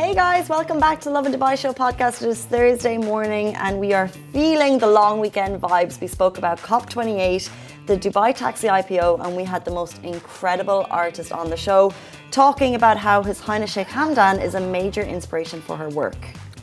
Hey 0.00 0.14
guys, 0.14 0.48
welcome 0.48 0.80
back 0.80 0.98
to 1.02 1.10
Lovin 1.10 1.30
Dubai 1.30 1.58
Show 1.58 1.74
podcast. 1.74 2.22
It 2.22 2.28
is 2.30 2.42
Thursday 2.46 2.96
morning 2.96 3.54
and 3.56 3.78
we 3.78 3.92
are 3.92 4.08
feeling 4.08 4.78
the 4.78 4.86
long 4.86 5.20
weekend 5.20 5.60
vibes. 5.60 6.00
We 6.00 6.06
spoke 6.06 6.38
about 6.38 6.58
COP28, 6.60 7.50
the 7.84 7.98
Dubai 7.98 8.34
Taxi 8.34 8.68
IPO, 8.68 9.22
and 9.22 9.36
we 9.36 9.44
had 9.44 9.62
the 9.66 9.70
most 9.70 10.02
incredible 10.02 10.86
artist 10.90 11.32
on 11.32 11.50
the 11.50 11.56
show 11.56 11.92
talking 12.30 12.76
about 12.76 12.96
how 12.96 13.22
His 13.22 13.40
Highness 13.40 13.74
Sheikh 13.74 13.88
Hamdan 13.88 14.42
is 14.42 14.54
a 14.54 14.60
major 14.60 15.02
inspiration 15.02 15.60
for 15.60 15.76
her 15.76 15.90
work. 15.90 16.16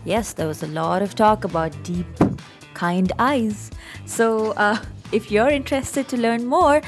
Yes, 0.04 0.34
there 0.34 0.48
was 0.48 0.64
a 0.64 0.68
lot 0.82 1.04
of 1.04 1.14
talk 1.14 1.44
about 1.44 1.72
deep, 1.84 2.08
kind 2.74 3.12
eyes. 3.20 3.70
So, 4.08 4.54
uh, 4.54 4.80
if 5.12 5.30
you're 5.30 5.50
interested 5.50 6.08
to 6.08 6.18
learn 6.18 6.48
more, 6.48 6.82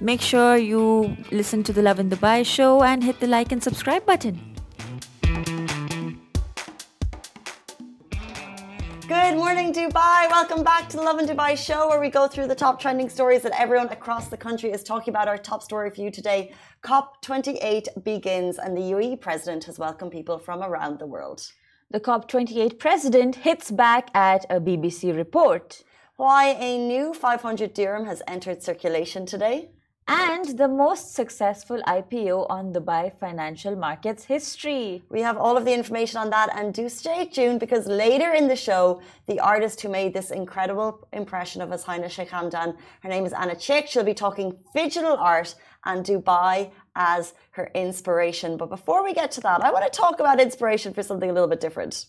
make 0.00 0.22
sure 0.22 0.56
you 0.56 1.14
listen 1.30 1.62
to 1.64 1.74
the 1.74 1.82
Lovin 1.82 2.08
Dubai 2.08 2.46
show 2.46 2.82
and 2.82 3.04
hit 3.04 3.20
the 3.20 3.26
like 3.26 3.52
and 3.52 3.62
subscribe 3.62 4.06
button. 4.06 4.49
Good 9.30 9.38
morning, 9.38 9.72
Dubai. 9.72 10.28
Welcome 10.28 10.64
back 10.64 10.88
to 10.88 10.96
the 10.96 11.04
Lovin 11.04 11.24
Dubai 11.24 11.56
show, 11.56 11.88
where 11.88 12.00
we 12.00 12.10
go 12.10 12.26
through 12.26 12.48
the 12.48 12.54
top 12.56 12.80
trending 12.80 13.08
stories 13.08 13.42
that 13.42 13.52
everyone 13.56 13.88
across 13.90 14.26
the 14.26 14.36
country 14.36 14.72
is 14.72 14.82
talking 14.82 15.12
about. 15.12 15.28
Our 15.28 15.38
top 15.38 15.62
story 15.62 15.88
for 15.90 16.00
you 16.00 16.10
today 16.10 16.52
COP28 16.82 18.02
begins, 18.02 18.58
and 18.58 18.76
the 18.76 18.80
UAE 18.80 19.20
president 19.20 19.62
has 19.66 19.78
welcomed 19.78 20.10
people 20.10 20.40
from 20.40 20.64
around 20.64 20.98
the 20.98 21.06
world. 21.06 21.52
The 21.92 22.00
COP28 22.00 22.80
president 22.80 23.36
hits 23.36 23.70
back 23.70 24.10
at 24.14 24.46
a 24.50 24.60
BBC 24.60 25.16
report. 25.16 25.84
Why 26.16 26.56
a 26.58 26.76
new 26.76 27.14
500 27.14 27.72
dirham 27.72 28.06
has 28.06 28.22
entered 28.26 28.64
circulation 28.64 29.26
today 29.26 29.70
and 30.10 30.58
the 30.58 30.66
most 30.66 31.14
successful 31.14 31.80
IPO 31.86 32.50
on 32.50 32.72
Dubai 32.72 33.16
financial 33.20 33.76
markets 33.76 34.24
history. 34.24 35.04
We 35.08 35.20
have 35.20 35.36
all 35.36 35.56
of 35.56 35.64
the 35.64 35.72
information 35.72 36.18
on 36.18 36.30
that, 36.30 36.50
and 36.52 36.74
do 36.74 36.88
stay 36.88 37.26
tuned 37.26 37.60
because 37.60 37.86
later 37.86 38.32
in 38.32 38.48
the 38.48 38.56
show, 38.56 39.00
the 39.28 39.38
artist 39.38 39.80
who 39.80 39.88
made 39.88 40.12
this 40.12 40.32
incredible 40.32 41.06
impression 41.12 41.62
of 41.62 41.70
His 41.70 41.84
Highness 41.84 42.12
Sheikh 42.12 42.30
Hamdan, 42.30 42.76
her 43.04 43.08
name 43.08 43.24
is 43.24 43.32
Anna 43.32 43.54
Chekh. 43.54 43.86
She'll 43.86 44.02
be 44.02 44.12
talking 44.12 44.58
digital 44.74 45.16
art 45.16 45.54
and 45.84 46.04
Dubai 46.04 46.72
as 46.96 47.34
her 47.52 47.70
inspiration. 47.76 48.56
But 48.56 48.68
before 48.68 49.04
we 49.04 49.14
get 49.14 49.30
to 49.32 49.40
that, 49.42 49.62
I 49.62 49.70
want 49.70 49.84
to 49.84 49.96
talk 49.96 50.18
about 50.18 50.40
inspiration 50.40 50.92
for 50.92 51.04
something 51.04 51.30
a 51.30 51.32
little 51.32 51.48
bit 51.48 51.60
different. 51.60 52.06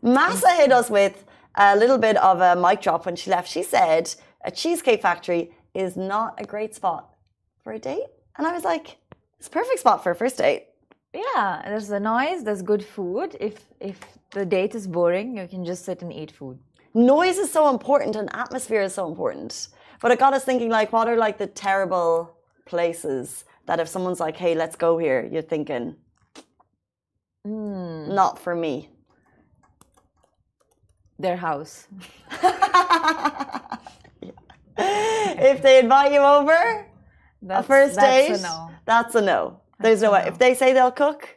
Massa 0.00 0.50
hit 0.54 0.72
us 0.72 0.88
with 0.88 1.26
a 1.54 1.76
little 1.76 1.98
bit 1.98 2.16
of 2.16 2.40
a 2.40 2.56
mic 2.56 2.80
drop 2.80 3.04
when 3.04 3.14
she 3.14 3.28
left. 3.30 3.50
She 3.50 3.62
said, 3.62 4.14
a 4.44 4.50
cheesecake 4.50 5.02
factory 5.02 5.52
is 5.74 5.96
not 5.96 6.40
a 6.40 6.44
great 6.44 6.74
spot 6.74 7.14
for 7.62 7.72
a 7.72 7.78
date. 7.78 8.06
And 8.36 8.46
I 8.46 8.52
was 8.52 8.64
like, 8.64 8.98
it's 9.38 9.48
a 9.48 9.50
perfect 9.50 9.80
spot 9.80 10.02
for 10.02 10.12
a 10.12 10.14
first 10.14 10.38
date. 10.38 10.66
Yeah, 11.14 11.62
there's 11.66 11.88
the 11.88 12.00
noise, 12.00 12.44
there's 12.44 12.62
good 12.62 12.84
food. 12.84 13.36
If 13.38 13.66
if 13.80 13.98
the 14.30 14.46
date 14.46 14.74
is 14.74 14.86
boring, 14.86 15.36
you 15.36 15.46
can 15.46 15.64
just 15.64 15.84
sit 15.84 16.00
and 16.02 16.12
eat 16.12 16.30
food. 16.30 16.58
Noise 16.94 17.38
is 17.38 17.52
so 17.52 17.68
important 17.70 18.16
and 18.16 18.34
atmosphere 18.34 18.82
is 18.82 18.94
so 18.94 19.06
important. 19.08 19.68
But 20.00 20.10
it 20.10 20.18
got 20.18 20.34
us 20.34 20.44
thinking 20.44 20.70
like 20.70 20.92
what 20.92 21.08
are 21.08 21.16
like 21.16 21.38
the 21.38 21.46
terrible 21.46 22.36
places 22.64 23.44
that 23.66 23.80
if 23.80 23.88
someone's 23.88 24.20
like, 24.20 24.36
hey, 24.36 24.54
let's 24.54 24.76
go 24.76 24.98
here, 24.98 25.28
you're 25.30 25.42
thinking, 25.42 25.96
mm. 27.46 28.08
not 28.08 28.38
for 28.38 28.54
me. 28.54 28.88
Their 31.18 31.36
house. 31.36 31.86
if 35.50 35.62
they 35.62 35.80
invite 35.80 36.12
you 36.12 36.20
over, 36.20 36.86
that's, 37.42 37.64
a 37.64 37.68
first 37.68 37.98
date, 37.98 38.28
that's 38.28 38.42
a 38.42 38.46
no. 38.46 38.70
That's 38.86 39.14
a 39.14 39.20
no. 39.20 39.60
There's 39.80 40.00
that's 40.00 40.10
no 40.10 40.12
way. 40.12 40.22
No. 40.22 40.28
If 40.28 40.38
they 40.38 40.54
say 40.54 40.72
they'll 40.72 40.92
cook, 40.92 41.28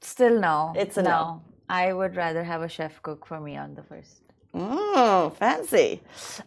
still 0.00 0.38
no. 0.40 0.72
It's 0.76 0.96
a 0.96 1.02
no. 1.02 1.10
no. 1.10 1.42
I 1.68 1.92
would 1.92 2.16
rather 2.16 2.44
have 2.44 2.62
a 2.62 2.68
chef 2.68 3.02
cook 3.02 3.26
for 3.26 3.40
me 3.40 3.56
on 3.56 3.74
the 3.74 3.82
first. 3.82 4.22
Oh, 4.54 5.32
fancy. 5.38 6.00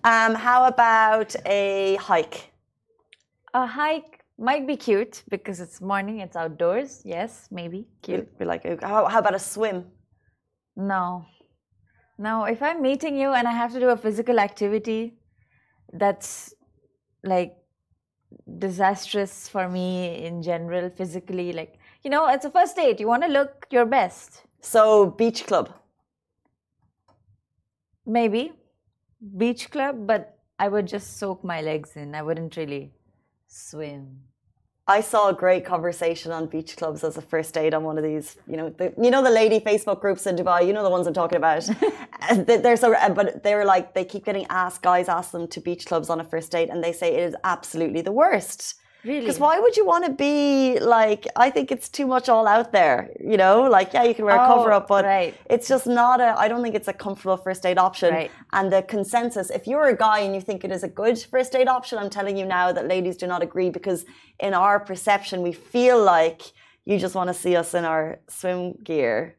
Um, 0.03 0.35
how 0.35 0.65
about 0.65 1.35
a 1.45 1.97
hike? 1.99 2.51
A 3.53 3.65
hike 3.65 4.23
might 4.37 4.65
be 4.65 4.77
cute 4.77 5.23
because 5.29 5.59
it's 5.59 5.81
morning, 5.81 6.19
it's 6.19 6.35
outdoors. 6.35 7.01
Yes, 7.03 7.47
maybe 7.51 7.87
cute. 8.01 8.37
Be 8.39 8.45
like, 8.45 8.63
how, 8.81 9.05
how 9.05 9.19
about 9.19 9.35
a 9.35 9.39
swim? 9.39 9.85
No. 10.75 11.25
No, 12.17 12.45
if 12.45 12.61
I'm 12.63 12.81
meeting 12.81 13.17
you 13.17 13.33
and 13.33 13.47
I 13.47 13.51
have 13.51 13.73
to 13.73 13.79
do 13.79 13.89
a 13.89 13.97
physical 13.97 14.39
activity, 14.39 15.16
that's 15.93 16.53
like 17.23 17.55
disastrous 18.59 19.47
for 19.47 19.69
me 19.69 20.25
in 20.25 20.41
general 20.43 20.89
physically 20.89 21.53
like 21.53 21.79
you 22.03 22.09
know 22.09 22.27
it's 22.27 22.45
a 22.45 22.49
first 22.49 22.75
date 22.75 22.99
you 22.99 23.07
want 23.07 23.23
to 23.23 23.29
look 23.29 23.67
your 23.71 23.85
best. 23.85 24.43
So 24.61 25.07
beach 25.11 25.45
club. 25.45 25.73
Maybe. 28.05 28.51
Beach 29.37 29.69
club 29.71 30.05
but 30.05 30.37
i 30.59 30.67
would 30.67 30.87
just 30.87 31.17
soak 31.17 31.43
my 31.43 31.61
legs 31.61 31.95
in. 31.95 32.15
I 32.15 32.21
wouldn't 32.21 32.57
really 32.57 32.91
swim 33.47 34.19
I 34.89 35.01
saw 35.01 35.27
a 35.27 35.33
great 35.33 35.65
conversation 35.65 36.31
on 36.31 36.45
beach 36.45 36.77
clubs 36.77 37.03
as 37.03 37.17
a 37.17 37.21
first 37.21 37.53
date 37.53 37.73
on 37.73 37.83
one 37.83 37.97
of 37.97 38.05
these, 38.05 38.37
you 38.47 38.55
know, 38.55 38.69
the, 38.69 38.93
you 38.97 39.11
know 39.11 39.21
the 39.21 39.29
lady 39.29 39.59
Facebook 39.59 39.99
groups 39.99 40.25
in 40.25 40.37
Dubai. 40.37 40.65
You 40.65 40.71
know 40.71 40.83
the 40.83 40.89
ones 40.89 41.07
I'm 41.07 41.13
talking 41.13 41.37
about. 41.37 41.69
They're 42.35 42.77
so, 42.77 42.93
uh, 42.93 43.09
but 43.09 43.43
they 43.43 43.55
were 43.55 43.65
like 43.65 43.93
they 43.93 44.05
keep 44.05 44.23
getting 44.23 44.45
asked. 44.49 44.81
Guys 44.81 45.09
ask 45.09 45.31
them 45.31 45.45
to 45.49 45.59
beach 45.59 45.85
clubs 45.85 46.09
on 46.09 46.21
a 46.21 46.23
first 46.23 46.53
date, 46.53 46.69
and 46.69 46.81
they 46.81 46.93
say 46.93 47.15
it 47.15 47.23
is 47.23 47.35
absolutely 47.43 48.01
the 48.01 48.13
worst. 48.13 48.75
Really? 49.03 49.21
Because 49.21 49.39
why 49.39 49.59
would 49.59 49.77
you 49.77 49.85
want 49.85 50.05
to 50.05 50.11
be 50.11 50.79
like? 50.79 51.27
I 51.35 51.49
think 51.49 51.71
it's 51.71 51.87
too 51.87 52.07
much 52.07 52.29
all 52.29 52.47
out 52.47 52.71
there. 52.71 53.11
You 53.19 53.37
know, 53.37 53.61
like 53.63 53.93
yeah, 53.93 54.03
you 54.03 54.15
can 54.15 54.25
wear 54.25 54.35
a 54.35 54.47
cover 54.47 54.71
oh, 54.73 54.77
up, 54.77 54.87
but 54.87 55.05
right. 55.05 55.35
it's 55.49 55.67
just 55.67 55.87
not 55.87 56.19
a. 56.19 56.37
I 56.37 56.47
don't 56.47 56.63
think 56.63 56.75
it's 56.75 56.87
a 56.87 56.93
comfortable 56.93 57.37
first 57.37 57.63
date 57.63 57.77
option. 57.77 58.13
Right. 58.13 58.31
And 58.53 58.71
the 58.71 58.81
consensus, 58.81 59.49
if 59.49 59.67
you're 59.67 59.87
a 59.87 59.95
guy 59.95 60.19
and 60.19 60.33
you 60.33 60.41
think 60.41 60.63
it 60.63 60.71
is 60.71 60.83
a 60.83 60.87
good 60.87 61.17
first 61.19 61.51
date 61.51 61.67
option, 61.67 61.99
I'm 61.99 62.09
telling 62.09 62.37
you 62.37 62.45
now 62.45 62.71
that 62.71 62.87
ladies 62.87 63.17
do 63.17 63.27
not 63.27 63.43
agree 63.43 63.69
because 63.69 64.03
in 64.39 64.53
our 64.53 64.79
perception, 64.79 65.41
we 65.41 65.53
feel 65.53 66.03
like 66.03 66.41
you 66.85 66.97
just 66.97 67.15
want 67.15 67.27
to 67.27 67.33
see 67.33 67.55
us 67.55 67.73
in 67.73 67.85
our 67.85 68.19
swim 68.27 68.73
gear. 68.83 69.37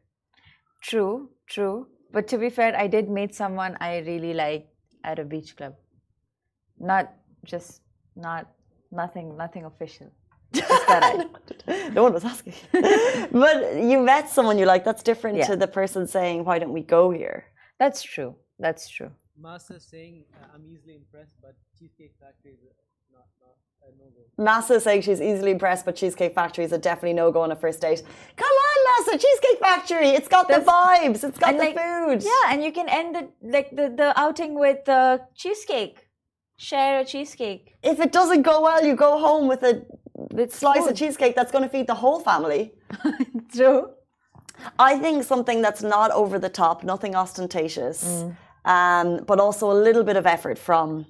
True, 0.81 1.29
true. 1.47 1.87
But 2.11 2.27
to 2.29 2.37
be 2.37 2.49
fair, 2.49 2.75
I 2.75 2.87
did 2.87 3.09
meet 3.09 3.35
someone 3.35 3.77
I 3.81 3.99
really 3.99 4.33
like 4.33 4.67
at 5.03 5.19
a 5.19 5.25
beach 5.25 5.55
club. 5.57 5.73
Not 6.79 7.13
just 7.45 7.81
not 8.15 8.47
Nothing, 8.91 9.37
nothing 9.37 9.65
official. 9.65 10.11
no 11.93 12.03
one 12.03 12.13
was 12.13 12.25
asking. 12.25 12.53
but 13.31 13.75
you 13.75 13.99
met 13.99 14.29
someone 14.29 14.57
you 14.57 14.65
like. 14.65 14.83
That's 14.83 15.03
different 15.03 15.37
yeah. 15.37 15.45
to 15.45 15.55
the 15.55 15.67
person 15.67 16.07
saying, 16.07 16.43
"Why 16.43 16.57
don't 16.57 16.73
we 16.73 16.81
go 16.81 17.11
here?" 17.11 17.45
That's 17.77 18.01
true. 18.01 18.35
That's 18.57 18.89
true. 18.89 19.11
Massa 19.39 19.79
saying, 19.79 20.23
uh, 20.33 20.47
"I'm 20.55 20.65
easily 20.65 20.95
impressed," 20.95 21.35
but 21.41 21.55
Cheesecake 21.77 22.13
Factory 22.19 22.53
is 22.53 22.59
not, 23.13 23.25
not 23.41 23.55
a 23.87 23.91
no 23.97 24.05
go. 24.05 24.43
Massa 24.43 24.79
saying 24.79 25.03
she's 25.03 25.21
easily 25.21 25.51
impressed, 25.51 25.85
but 25.85 25.95
Cheesecake 25.95 26.33
Factory 26.33 26.65
is 26.65 26.71
a 26.71 26.79
definitely 26.79 27.13
no 27.13 27.31
go 27.31 27.41
on 27.41 27.51
a 27.51 27.55
first 27.55 27.81
date. 27.81 28.01
Come 28.35 28.55
on, 28.67 29.05
Massa, 29.05 29.19
Cheesecake 29.19 29.59
Factory. 29.59 30.09
It's 30.09 30.27
got 30.27 30.47
That's, 30.47 30.65
the 30.65 30.71
vibes. 30.71 31.23
It's 31.23 31.37
got 31.37 31.51
the 31.51 31.59
like, 31.59 31.77
food. 31.77 32.23
Yeah, 32.23 32.51
and 32.51 32.63
you 32.63 32.71
can 32.71 32.89
end 32.89 33.15
the 33.15 33.29
like 33.43 33.69
the, 33.69 33.93
the 33.95 34.19
outing 34.19 34.57
with 34.57 34.83
the 34.85 35.21
cheesecake 35.35 36.08
share 36.59 36.99
a 36.99 37.05
cheesecake. 37.05 37.73
If 37.81 37.99
it 37.99 38.11
doesn't 38.11 38.43
go 38.43 38.61
well, 38.61 38.85
you 38.85 38.95
go 38.95 39.17
home 39.17 39.47
with 39.47 39.63
a 39.63 39.85
with 40.13 40.53
slice 40.53 40.79
food. 40.79 40.91
of 40.91 40.97
cheesecake 40.97 41.35
that's 41.35 41.51
going 41.51 41.63
to 41.63 41.69
feed 41.69 41.87
the 41.87 41.95
whole 41.95 42.19
family. 42.19 42.73
True. 43.53 43.91
I 44.77 44.99
think 44.99 45.23
something 45.23 45.61
that's 45.61 45.81
not 45.81 46.11
over 46.11 46.37
the 46.37 46.49
top, 46.49 46.83
nothing 46.83 47.15
ostentatious, 47.15 48.03
mm. 48.03 48.35
um, 48.65 49.23
but 49.25 49.39
also 49.39 49.71
a 49.71 49.79
little 49.87 50.03
bit 50.03 50.17
of 50.17 50.25
effort 50.25 50.59
from 50.59 51.05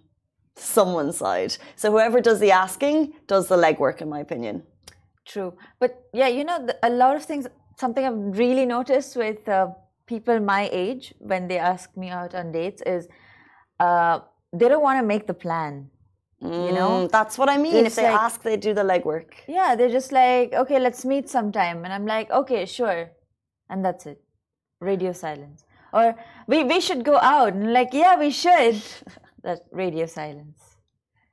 someone's 0.55 1.17
side. 1.17 1.57
So 1.75 1.89
whoever 1.91 2.21
does 2.21 2.39
the 2.39 2.51
asking 2.51 3.13
does 3.25 3.47
the 3.47 3.57
legwork, 3.57 4.01
in 4.01 4.09
my 4.09 4.19
opinion. 4.19 4.61
True, 5.25 5.53
but 5.79 5.91
yeah, 6.13 6.27
you 6.27 6.43
know, 6.43 6.67
a 6.83 6.91
lot 6.91 7.15
of 7.15 7.25
things. 7.25 7.47
Something 7.77 8.05
I've 8.05 8.37
really 8.37 8.65
noticed 8.65 9.15
with 9.15 9.47
uh, 9.47 9.69
people 10.05 10.39
my 10.39 10.69
age 10.71 11.13
when 11.17 11.47
they 11.47 11.57
ask 11.57 11.97
me 11.97 12.09
out 12.09 12.35
on 12.35 12.51
dates 12.51 12.83
is. 12.83 13.07
Uh, 13.79 14.19
they 14.53 14.67
don't 14.67 14.81
want 14.81 14.99
to 14.99 15.05
make 15.05 15.27
the 15.27 15.33
plan. 15.33 15.89
Mm, 16.41 16.67
you 16.67 16.73
know, 16.73 16.89
mm, 16.89 17.11
that's 17.11 17.37
what 17.37 17.49
I 17.49 17.57
mean. 17.57 17.75
It's 17.75 17.87
if 17.87 17.95
they 17.95 18.09
like, 18.09 18.21
ask, 18.21 18.41
they 18.43 18.55
do 18.55 18.73
the 18.73 18.83
legwork. 18.83 19.33
Yeah, 19.47 19.75
they're 19.75 19.89
just 19.89 20.11
like, 20.11 20.53
okay, 20.53 20.79
let's 20.79 21.03
meet 21.03 21.29
sometime, 21.29 21.83
and 21.83 21.93
I'm 21.93 22.05
like, 22.05 22.31
okay, 22.31 22.65
sure, 22.65 23.11
and 23.69 23.83
that's 23.83 24.05
it. 24.05 24.21
Radio 24.79 25.11
silence. 25.11 25.65
Or 25.91 26.15
we 26.47 26.63
we 26.63 26.79
should 26.79 27.03
go 27.03 27.17
out, 27.17 27.53
and 27.53 27.73
like, 27.73 27.93
yeah, 27.93 28.17
we 28.17 28.31
should. 28.31 28.81
that 29.43 29.59
radio 29.71 30.05
silence. 30.05 30.69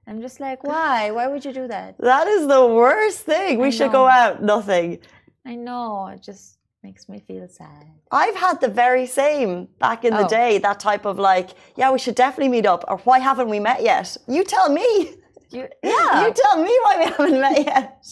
I'm 0.08 0.20
just 0.20 0.38
like, 0.38 0.62
why? 0.62 1.10
Why 1.10 1.26
would 1.26 1.44
you 1.44 1.52
do 1.52 1.66
that? 1.68 1.96
That 1.98 2.28
is 2.28 2.46
the 2.46 2.64
worst 2.66 3.20
thing. 3.20 3.58
We 3.58 3.72
should 3.72 3.90
go 3.90 4.06
out. 4.06 4.42
Nothing. 4.42 4.98
I 5.44 5.56
know. 5.56 6.16
Just 6.20 6.58
makes 6.82 7.08
me 7.08 7.20
feel 7.26 7.48
sad. 7.48 7.84
I've 8.10 8.36
had 8.36 8.60
the 8.60 8.68
very 8.68 9.06
same 9.06 9.68
back 9.80 10.04
in 10.04 10.14
the 10.14 10.26
oh. 10.26 10.28
day, 10.28 10.58
that 10.58 10.78
type 10.80 11.04
of 11.04 11.18
like, 11.18 11.50
yeah, 11.76 11.90
we 11.90 11.98
should 11.98 12.14
definitely 12.14 12.48
meet 12.48 12.66
up, 12.66 12.84
or 12.88 12.98
why 12.98 13.18
haven't 13.18 13.48
we 13.48 13.60
met 13.60 13.82
yet? 13.82 14.16
You 14.28 14.44
tell 14.44 14.68
me. 14.68 15.16
You, 15.50 15.68
yeah. 15.82 16.26
You 16.26 16.32
tell 16.32 16.62
me 16.62 16.72
why 16.84 16.94
we 16.98 17.04
haven't 17.04 17.40
met 17.40 17.64
yet. 17.64 18.04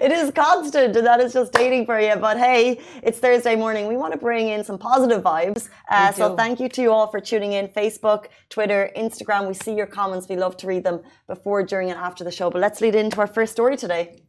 It 0.00 0.12
is 0.12 0.30
constant, 0.32 0.96
and 0.96 1.06
that 1.06 1.20
is 1.20 1.32
just 1.32 1.52
dating 1.52 1.86
for 1.86 2.00
you. 2.00 2.16
But 2.16 2.36
hey, 2.38 2.80
it's 3.02 3.18
Thursday 3.18 3.56
morning. 3.56 3.86
We 3.88 3.96
want 3.96 4.12
to 4.12 4.18
bring 4.18 4.48
in 4.48 4.64
some 4.64 4.78
positive 4.78 5.22
vibes. 5.22 5.68
Uh, 5.88 6.12
so 6.12 6.36
thank 6.36 6.60
you 6.60 6.68
to 6.68 6.82
you 6.82 6.92
all 6.92 7.06
for 7.06 7.20
tuning 7.20 7.52
in. 7.52 7.68
Facebook, 7.68 8.26
Twitter, 8.48 8.90
Instagram. 8.96 9.46
We 9.48 9.54
see 9.54 9.74
your 9.74 9.86
comments. 9.86 10.28
We 10.28 10.36
love 10.36 10.56
to 10.58 10.66
read 10.66 10.84
them 10.84 11.02
before, 11.26 11.62
during, 11.62 11.90
and 11.90 11.98
after 11.98 12.24
the 12.24 12.32
show. 12.32 12.50
But 12.50 12.60
let's 12.60 12.80
lead 12.80 12.94
into 12.94 13.18
our 13.20 13.26
first 13.26 13.52
story 13.52 13.76
today. 13.76 14.22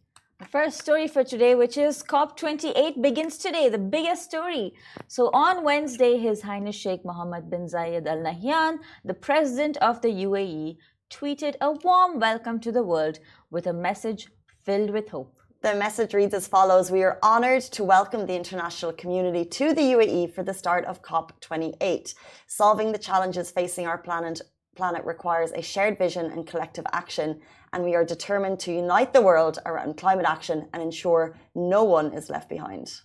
First 0.49 0.79
story 0.79 1.07
for 1.07 1.23
today, 1.23 1.55
which 1.55 1.77
is 1.77 2.01
COP28, 2.03 3.01
begins 3.01 3.37
today, 3.37 3.69
the 3.69 3.77
biggest 3.77 4.23
story. 4.23 4.73
So 5.07 5.29
on 5.33 5.63
Wednesday, 5.63 6.17
His 6.17 6.41
Highness 6.41 6.75
Sheikh 6.75 7.05
Mohammed 7.05 7.49
bin 7.49 7.67
Zayed 7.67 8.07
Al 8.07 8.17
Nahyan, 8.17 8.79
the 9.05 9.13
president 9.13 9.77
of 9.77 10.01
the 10.01 10.09
UAE, 10.09 10.77
tweeted 11.11 11.55
a 11.61 11.71
warm 11.71 12.19
welcome 12.19 12.59
to 12.61 12.71
the 12.71 12.81
world 12.81 13.19
with 13.51 13.67
a 13.67 13.73
message 13.73 14.29
filled 14.65 14.89
with 14.89 15.09
hope. 15.09 15.37
The 15.61 15.75
message 15.75 16.13
reads 16.15 16.33
as 16.33 16.47
follows 16.47 16.89
We 16.89 17.03
are 17.03 17.19
honoured 17.21 17.61
to 17.73 17.83
welcome 17.83 18.25
the 18.25 18.35
international 18.35 18.93
community 18.93 19.45
to 19.45 19.73
the 19.73 19.93
UAE 19.93 20.33
for 20.33 20.43
the 20.43 20.55
start 20.55 20.85
of 20.85 21.03
COP28. 21.03 22.15
Solving 22.47 22.91
the 22.91 22.97
challenges 22.97 23.51
facing 23.51 23.85
our 23.85 23.99
planet, 23.99 24.41
planet 24.75 25.05
requires 25.05 25.51
a 25.51 25.61
shared 25.61 25.97
vision 25.97 26.31
and 26.31 26.47
collective 26.47 26.85
action, 26.93 27.41
and 27.73 27.83
we 27.83 27.95
are 27.95 28.03
determined 28.03 28.59
to 28.59 28.73
unite 28.73 29.13
the 29.13 29.21
world 29.21 29.59
around 29.65 29.97
climate 29.97 30.25
action 30.27 30.67
and 30.73 30.81
ensure 30.83 31.37
no 31.55 31.83
one 31.83 32.13
is 32.13 32.29
left 32.29 32.49
behind. 32.49 33.01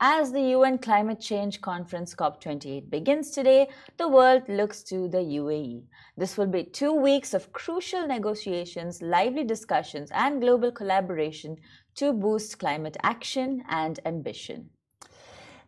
As 0.00 0.30
the 0.30 0.50
UN 0.56 0.78
Climate 0.78 1.18
Change 1.18 1.60
Conference 1.60 2.14
COP28 2.14 2.88
begins 2.88 3.30
today, 3.32 3.68
the 3.96 4.06
world 4.06 4.42
looks 4.48 4.84
to 4.84 5.08
the 5.08 5.18
UAE. 5.18 5.82
This 6.16 6.38
will 6.38 6.46
be 6.46 6.62
two 6.62 6.92
weeks 6.92 7.34
of 7.34 7.52
crucial 7.52 8.06
negotiations, 8.06 9.02
lively 9.02 9.42
discussions, 9.42 10.10
and 10.12 10.40
global 10.40 10.70
collaboration 10.70 11.56
to 11.96 12.12
boost 12.12 12.60
climate 12.60 12.96
action 13.02 13.64
and 13.68 13.98
ambition. 14.04 14.70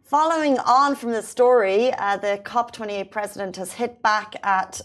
Following 0.04 0.58
on 0.60 0.94
from 0.94 1.10
the 1.10 1.22
story, 1.22 1.92
uh, 1.94 2.16
the 2.16 2.40
COP28 2.44 3.10
president 3.10 3.56
has 3.56 3.72
hit 3.72 4.00
back 4.00 4.36
at 4.44 4.80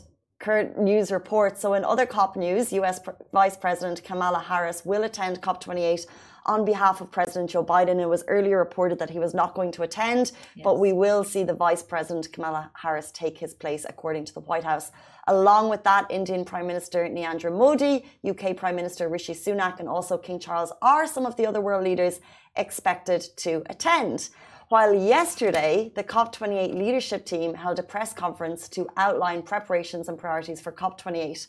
current 0.45 0.77
news 0.77 1.11
reports. 1.11 1.59
So, 1.59 1.73
in 1.73 1.83
other 1.83 2.05
COP 2.05 2.35
news, 2.35 2.71
US 2.73 2.99
Vice 3.33 3.57
President 3.57 4.03
Kamala 4.03 4.37
Harris 4.37 4.85
will 4.85 5.03
attend 5.03 5.41
COP28 5.41 6.05
on 6.45 6.63
behalf 6.63 7.01
of 7.01 7.09
President 7.09 7.49
Joe 7.49 7.65
Biden. 7.65 7.99
It 7.99 8.07
was 8.07 8.23
earlier 8.27 8.59
reported 8.59 8.99
that 8.99 9.09
he 9.09 9.17
was 9.17 9.33
not 9.33 9.55
going 9.55 9.71
to 9.71 9.81
attend, 9.81 10.33
but 10.63 10.77
we 10.77 10.93
will 10.93 11.23
see 11.23 11.41
the 11.41 11.55
Vice 11.55 11.81
President 11.81 12.31
Kamala 12.31 12.69
Harris 12.75 13.09
take 13.11 13.39
his 13.39 13.55
place, 13.55 13.87
according 13.89 14.25
to 14.25 14.33
the 14.35 14.39
White 14.41 14.63
House. 14.63 14.91
Along 15.25 15.67
with 15.67 15.83
that, 15.83 16.05
Indian 16.11 16.45
Prime 16.45 16.67
Minister 16.67 16.99
Narendra 17.09 17.51
Modi, 17.51 18.05
UK 18.23 18.55
Prime 18.55 18.75
Minister 18.75 19.09
Rishi 19.09 19.33
Sunak, 19.33 19.79
and 19.79 19.89
also 19.89 20.15
King 20.15 20.39
Charles 20.39 20.71
are 20.83 21.07
some 21.07 21.25
of 21.25 21.35
the 21.37 21.47
other 21.47 21.59
world 21.59 21.83
leaders 21.83 22.19
expected 22.55 23.21
to 23.37 23.63
attend. 23.65 24.29
While 24.69 24.95
yesterday, 24.95 25.91
the 25.95 26.03
COP28 26.03 26.73
leadership 26.73 27.23
team 27.23 27.53
held 27.53 27.77
a 27.77 27.83
press 27.83 28.13
conference 28.13 28.67
to 28.69 28.87
outline 28.97 29.43
preparations 29.43 30.09
and 30.09 30.17
priorities 30.17 30.59
for 30.59 30.71
COP28. 30.71 31.45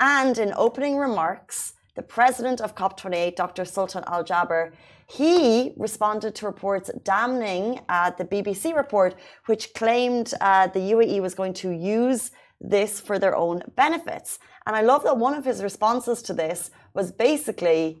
And 0.00 0.36
in 0.36 0.52
opening 0.56 0.96
remarks, 0.96 1.74
the 1.94 2.02
president 2.02 2.60
of 2.60 2.74
COP28, 2.74 3.36
Dr. 3.36 3.64
Sultan 3.64 4.02
Al 4.08 4.24
Jaber, 4.24 4.72
he 5.08 5.74
responded 5.76 6.34
to 6.34 6.46
reports 6.46 6.90
damning 7.04 7.82
uh, 7.88 8.10
the 8.10 8.24
BBC 8.24 8.76
report, 8.76 9.14
which 9.46 9.72
claimed 9.74 10.34
uh, 10.40 10.66
the 10.66 10.80
UAE 10.80 11.22
was 11.22 11.36
going 11.36 11.54
to 11.54 11.70
use 11.70 12.32
this 12.60 12.98
for 12.98 13.20
their 13.20 13.36
own 13.36 13.62
benefits. 13.76 14.40
And 14.66 14.74
I 14.74 14.80
love 14.80 15.04
that 15.04 15.16
one 15.16 15.34
of 15.34 15.44
his 15.44 15.62
responses 15.62 16.20
to 16.22 16.32
this 16.32 16.72
was 16.94 17.12
basically, 17.12 17.98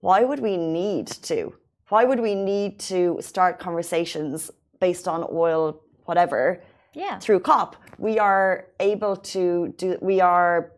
why 0.00 0.24
would 0.24 0.40
we 0.40 0.56
need 0.56 1.08
to? 1.08 1.52
Why 1.88 2.04
would 2.04 2.20
we 2.20 2.34
need 2.34 2.80
to 2.80 3.18
start 3.20 3.58
conversations 3.58 4.50
based 4.80 5.06
on 5.06 5.24
oil, 5.30 5.80
whatever, 6.04 6.60
Yeah. 6.94 7.18
through 7.20 7.40
COP? 7.40 7.76
We 7.98 8.18
are 8.18 8.66
able 8.80 9.16
to 9.34 9.68
do, 9.76 9.96
we 10.00 10.20
are, 10.20 10.72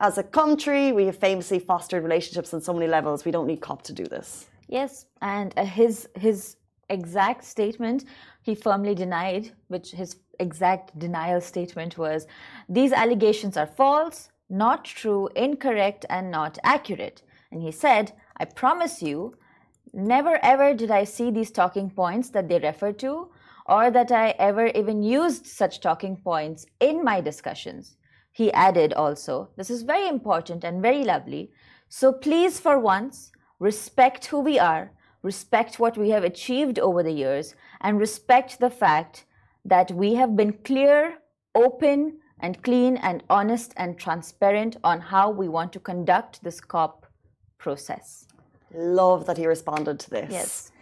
as 0.00 0.18
a 0.18 0.22
country, 0.22 0.92
we 0.92 1.06
have 1.06 1.16
famously 1.16 1.60
fostered 1.60 2.02
relationships 2.02 2.52
on 2.52 2.60
so 2.60 2.72
many 2.72 2.88
levels. 2.88 3.24
We 3.24 3.30
don't 3.32 3.46
need 3.46 3.60
COP 3.60 3.82
to 3.82 3.92
do 3.92 4.04
this. 4.04 4.46
Yes, 4.68 5.06
and 5.22 5.54
uh, 5.56 5.64
his 5.64 6.08
his 6.14 6.56
exact 6.90 7.44
statement 7.44 8.04
he 8.42 8.54
firmly 8.54 8.94
denied, 8.94 9.52
which 9.68 9.92
his 9.92 10.16
exact 10.40 10.98
denial 10.98 11.40
statement 11.40 11.96
was 11.98 12.26
these 12.68 12.92
allegations 12.92 13.56
are 13.56 13.66
false, 13.66 14.28
not 14.50 14.84
true, 14.84 15.28
incorrect, 15.34 16.04
and 16.10 16.30
not 16.30 16.58
accurate. 16.64 17.22
And 17.50 17.62
he 17.62 17.72
said, 17.72 18.12
I 18.36 18.44
promise 18.44 19.02
you, 19.02 19.34
never 19.98 20.38
ever 20.42 20.72
did 20.74 20.90
I 20.90 21.04
see 21.04 21.30
these 21.30 21.50
talking 21.50 21.90
points 21.90 22.30
that 22.30 22.48
they 22.48 22.58
refer 22.58 22.92
to, 22.92 23.28
or 23.66 23.90
that 23.90 24.10
I 24.10 24.30
ever 24.38 24.68
even 24.68 25.02
used 25.02 25.46
such 25.46 25.80
talking 25.80 26.16
points 26.16 26.64
in 26.80 27.04
my 27.04 27.20
discussions. 27.20 27.96
He 28.32 28.52
added 28.52 28.92
also, 28.92 29.50
this 29.56 29.68
is 29.68 29.82
very 29.82 30.08
important 30.08 30.62
and 30.62 30.80
very 30.80 31.04
lovely. 31.04 31.50
So 31.88 32.12
please, 32.12 32.60
for 32.60 32.78
once, 32.78 33.32
respect 33.58 34.26
who 34.26 34.40
we 34.40 34.58
are, 34.58 34.92
respect 35.22 35.80
what 35.80 35.98
we 35.98 36.10
have 36.10 36.22
achieved 36.22 36.78
over 36.78 37.02
the 37.02 37.12
years, 37.12 37.56
and 37.80 37.98
respect 37.98 38.60
the 38.60 38.70
fact 38.70 39.24
that 39.64 39.90
we 39.90 40.14
have 40.14 40.36
been 40.36 40.52
clear, 40.52 41.18
open, 41.54 42.18
and 42.40 42.62
clean 42.62 42.96
and 42.98 43.24
honest 43.28 43.74
and 43.76 43.98
transparent 43.98 44.76
on 44.84 45.00
how 45.00 45.28
we 45.28 45.48
want 45.48 45.72
to 45.72 45.80
conduct 45.80 46.42
this 46.44 46.60
COP 46.60 47.06
process. 47.58 48.27
Love 48.74 49.26
that 49.26 49.36
he 49.38 49.46
responded 49.46 49.98
to 50.00 50.10
this. 50.10 50.30
Yes. 50.30 50.72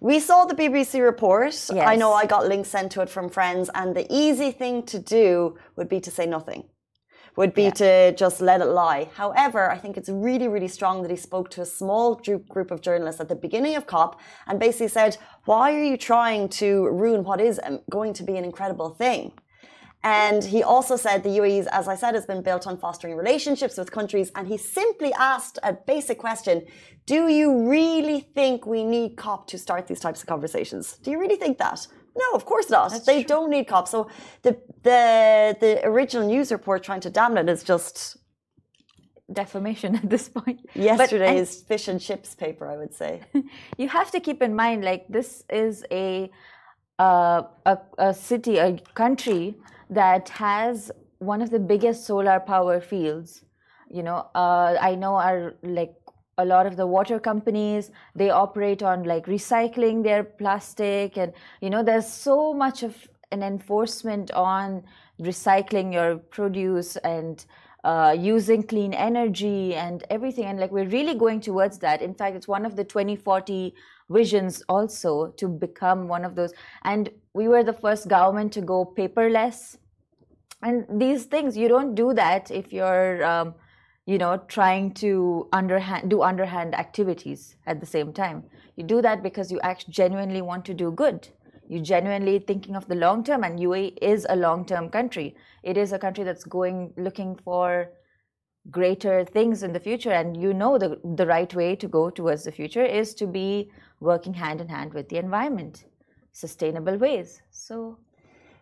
We 0.00 0.20
saw 0.20 0.44
the 0.44 0.54
BBC 0.54 1.02
report. 1.02 1.54
I 1.72 1.96
know 1.96 2.12
I 2.12 2.26
got 2.26 2.46
links 2.46 2.68
sent 2.68 2.92
to 2.92 3.00
it 3.02 3.08
from 3.08 3.28
friends, 3.30 3.70
and 3.74 3.94
the 3.96 4.06
easy 4.10 4.50
thing 4.50 4.82
to 4.84 4.98
do 4.98 5.56
would 5.76 5.88
be 5.88 6.00
to 6.00 6.10
say 6.10 6.26
nothing, 6.26 6.64
would 7.36 7.54
be 7.54 7.64
Yeah. 7.64 7.70
to 7.82 8.12
just 8.12 8.42
let 8.42 8.60
it 8.60 8.66
lie. 8.66 9.08
However, 9.14 9.70
I 9.70 9.78
think 9.78 9.96
it's 9.96 10.10
really, 10.10 10.48
really 10.48 10.68
strong 10.68 11.00
that 11.02 11.10
he 11.10 11.16
spoke 11.16 11.48
to 11.52 11.62
a 11.62 11.66
small 11.66 12.14
group, 12.16 12.46
group 12.48 12.70
of 12.70 12.82
journalists 12.82 13.20
at 13.22 13.28
the 13.28 13.34
beginning 13.34 13.74
of 13.74 13.86
COP 13.86 14.20
and 14.46 14.58
basically 14.60 14.88
said, 14.88 15.16
Why 15.46 15.74
are 15.74 15.82
you 15.82 15.96
trying 15.96 16.48
to 16.60 16.88
ruin 16.88 17.24
what 17.24 17.40
is 17.40 17.58
um, 17.62 17.80
going 17.90 18.12
to 18.14 18.22
be 18.22 18.36
an 18.36 18.44
incredible 18.44 18.90
thing? 18.90 19.32
And 20.02 20.44
he 20.44 20.62
also 20.62 20.96
said 20.96 21.22
the 21.22 21.30
UAE, 21.30 21.66
as 21.72 21.88
I 21.88 21.96
said, 21.96 22.14
has 22.14 22.26
been 22.26 22.42
built 22.42 22.66
on 22.66 22.78
fostering 22.78 23.16
relationships 23.16 23.76
with 23.76 23.90
countries. 23.90 24.30
And 24.36 24.46
he 24.46 24.56
simply 24.56 25.12
asked 25.14 25.58
a 25.62 25.72
basic 25.72 26.18
question 26.18 26.64
Do 27.06 27.28
you 27.28 27.68
really 27.68 28.20
think 28.20 28.66
we 28.66 28.84
need 28.84 29.16
COP 29.16 29.48
to 29.48 29.58
start 29.58 29.86
these 29.88 30.00
types 30.00 30.20
of 30.22 30.28
conversations? 30.28 30.98
Do 31.02 31.10
you 31.10 31.18
really 31.18 31.36
think 31.36 31.58
that? 31.58 31.86
No, 32.16 32.36
of 32.36 32.44
course 32.46 32.70
not. 32.70 32.90
That's 32.90 33.04
they 33.04 33.22
true. 33.22 33.28
don't 33.28 33.50
need 33.50 33.66
COP. 33.66 33.88
So 33.88 34.08
the, 34.42 34.52
the, 34.82 35.56
the 35.60 35.84
original 35.84 36.26
news 36.26 36.52
report 36.52 36.82
trying 36.82 37.00
to 37.00 37.10
damn 37.10 37.36
it 37.36 37.48
is 37.48 37.62
just 37.62 38.16
Defamation 39.32 39.96
at 39.96 40.08
this 40.08 40.28
point. 40.28 40.60
But- 40.66 40.82
yesterday's 40.82 41.60
fish 41.62 41.88
and 41.88 42.00
chips 42.00 42.34
paper, 42.34 42.68
I 42.70 42.76
would 42.76 42.94
say. 42.94 43.22
you 43.76 43.88
have 43.88 44.12
to 44.12 44.20
keep 44.20 44.40
in 44.40 44.54
mind 44.54 44.84
like 44.84 45.08
this 45.08 45.42
is 45.50 45.84
a 45.90 46.30
uh, 46.98 47.42
a, 47.66 47.78
a 47.98 48.14
city 48.14 48.56
a 48.58 48.78
country 48.94 49.56
that 49.90 50.28
has 50.28 50.90
one 51.18 51.40
of 51.42 51.50
the 51.50 51.58
biggest 51.58 52.06
solar 52.06 52.40
power 52.40 52.80
fields. 52.80 53.42
You 53.88 54.02
know 54.02 54.26
uh, 54.34 54.76
i 54.80 54.96
know 54.96 55.14
are 55.14 55.54
like 55.62 55.94
a 56.38 56.44
lot 56.44 56.66
of 56.66 56.76
the 56.76 56.86
water 56.86 57.20
companies 57.20 57.92
they 58.16 58.30
operate 58.30 58.82
on 58.82 59.04
like 59.04 59.26
recycling 59.26 60.02
their 60.02 60.24
plastic 60.24 61.16
and 61.16 61.32
you 61.60 61.70
know 61.70 61.84
there's 61.84 62.08
so 62.08 62.52
much 62.52 62.82
of 62.82 62.96
an 63.30 63.42
enforcement 63.42 64.30
on 64.32 64.82
recycling 65.20 65.92
your 65.92 66.16
produce 66.16 66.96
and 66.96 67.46
uh, 67.84 68.14
using 68.18 68.62
clean 68.64 68.92
energy 68.92 69.74
and 69.74 70.04
everything. 70.10 70.44
And 70.44 70.58
like 70.58 70.72
we're 70.72 70.88
really 70.88 71.14
going 71.14 71.40
towards 71.40 71.78
that. 71.78 72.02
In 72.02 72.14
fact 72.14 72.34
it's 72.36 72.48
one 72.48 72.66
of 72.66 72.74
the 72.74 72.84
2040 72.84 73.74
visions 74.10 74.62
also 74.68 75.28
to 75.36 75.48
become 75.48 76.08
one 76.08 76.24
of 76.24 76.34
those. 76.34 76.52
And 76.82 77.10
we 77.34 77.48
were 77.48 77.64
the 77.64 77.72
first 77.72 78.08
government 78.08 78.52
to 78.54 78.60
go 78.60 78.84
paperless. 78.96 79.76
And 80.62 80.86
these 80.88 81.24
things 81.24 81.56
you 81.56 81.68
don't 81.68 81.94
do 81.94 82.14
that 82.14 82.50
if 82.50 82.72
you're 82.72 83.24
um, 83.24 83.54
you 84.06 84.18
know 84.18 84.38
trying 84.48 84.94
to 84.94 85.48
underhand 85.52 86.08
do 86.08 86.22
underhand 86.22 86.74
activities 86.74 87.56
at 87.66 87.80
the 87.80 87.86
same 87.86 88.12
time. 88.12 88.44
You 88.76 88.84
do 88.84 89.02
that 89.02 89.22
because 89.22 89.50
you 89.50 89.60
actually 89.60 89.92
genuinely 89.92 90.42
want 90.42 90.64
to 90.66 90.74
do 90.74 90.90
good. 90.90 91.28
You're 91.68 91.82
genuinely 91.82 92.38
thinking 92.38 92.76
of 92.76 92.86
the 92.86 92.94
long 92.94 93.24
term 93.24 93.42
and 93.42 93.58
UAE 93.58 93.98
is 94.00 94.26
a 94.28 94.36
long 94.36 94.64
term 94.64 94.88
country. 94.88 95.36
It 95.62 95.76
is 95.76 95.92
a 95.92 95.98
country 95.98 96.24
that's 96.24 96.44
going 96.44 96.92
looking 96.96 97.36
for 97.36 97.90
greater 98.70 99.24
things 99.24 99.62
in 99.62 99.72
the 99.72 99.80
future 99.80 100.10
and 100.10 100.36
you 100.36 100.52
know 100.52 100.78
the 100.78 101.00
the 101.16 101.26
right 101.26 101.54
way 101.54 101.76
to 101.76 101.88
go 101.88 102.10
towards 102.10 102.44
the 102.44 102.52
future 102.52 102.84
is 102.84 103.14
to 103.14 103.26
be 103.26 103.70
working 104.00 104.34
hand 104.34 104.60
in 104.60 104.68
hand 104.68 104.92
with 104.92 105.08
the 105.08 105.16
environment 105.16 105.84
sustainable 106.32 106.96
ways. 106.98 107.42
So 107.50 107.98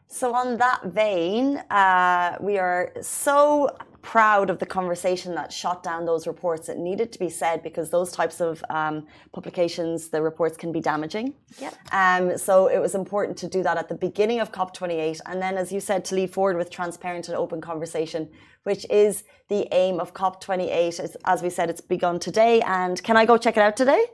So, 0.08 0.34
on 0.34 0.58
that 0.58 0.82
vein, 0.84 1.56
uh, 1.70 2.36
we 2.40 2.58
are 2.58 2.92
so 3.00 3.68
proud 4.04 4.50
of 4.50 4.58
the 4.58 4.66
conversation 4.66 5.34
that 5.34 5.50
shot 5.50 5.82
down 5.82 6.04
those 6.04 6.26
reports. 6.26 6.68
It 6.68 6.76
needed 6.76 7.10
to 7.12 7.18
be 7.18 7.30
said 7.30 7.62
because 7.62 7.88
those 7.88 8.12
types 8.12 8.38
of 8.38 8.62
um, 8.68 9.06
publications, 9.32 10.10
the 10.10 10.20
reports 10.20 10.58
can 10.58 10.70
be 10.72 10.80
damaging. 10.80 11.32
Yep. 11.58 11.74
Um, 11.90 12.36
so 12.36 12.68
it 12.68 12.78
was 12.78 12.94
important 12.94 13.38
to 13.38 13.48
do 13.48 13.62
that 13.62 13.78
at 13.78 13.88
the 13.88 13.94
beginning 13.94 14.40
of 14.40 14.52
COP28. 14.52 15.20
And 15.24 15.40
then, 15.40 15.56
as 15.56 15.72
you 15.72 15.80
said, 15.80 16.04
to 16.06 16.14
lead 16.16 16.30
forward 16.30 16.58
with 16.58 16.70
transparent 16.70 17.28
and 17.28 17.36
open 17.36 17.62
conversation, 17.62 18.28
which 18.64 18.84
is 18.90 19.24
the 19.48 19.66
aim 19.72 19.98
of 19.98 20.12
COP28. 20.12 21.00
As, 21.00 21.16
as 21.24 21.42
we 21.42 21.48
said, 21.48 21.70
it's 21.70 21.80
begun 21.80 22.20
today. 22.20 22.60
And 22.60 23.02
can 23.02 23.16
I 23.16 23.24
go 23.24 23.38
check 23.38 23.56
it 23.56 23.60
out 23.60 23.74
today? 23.74 24.04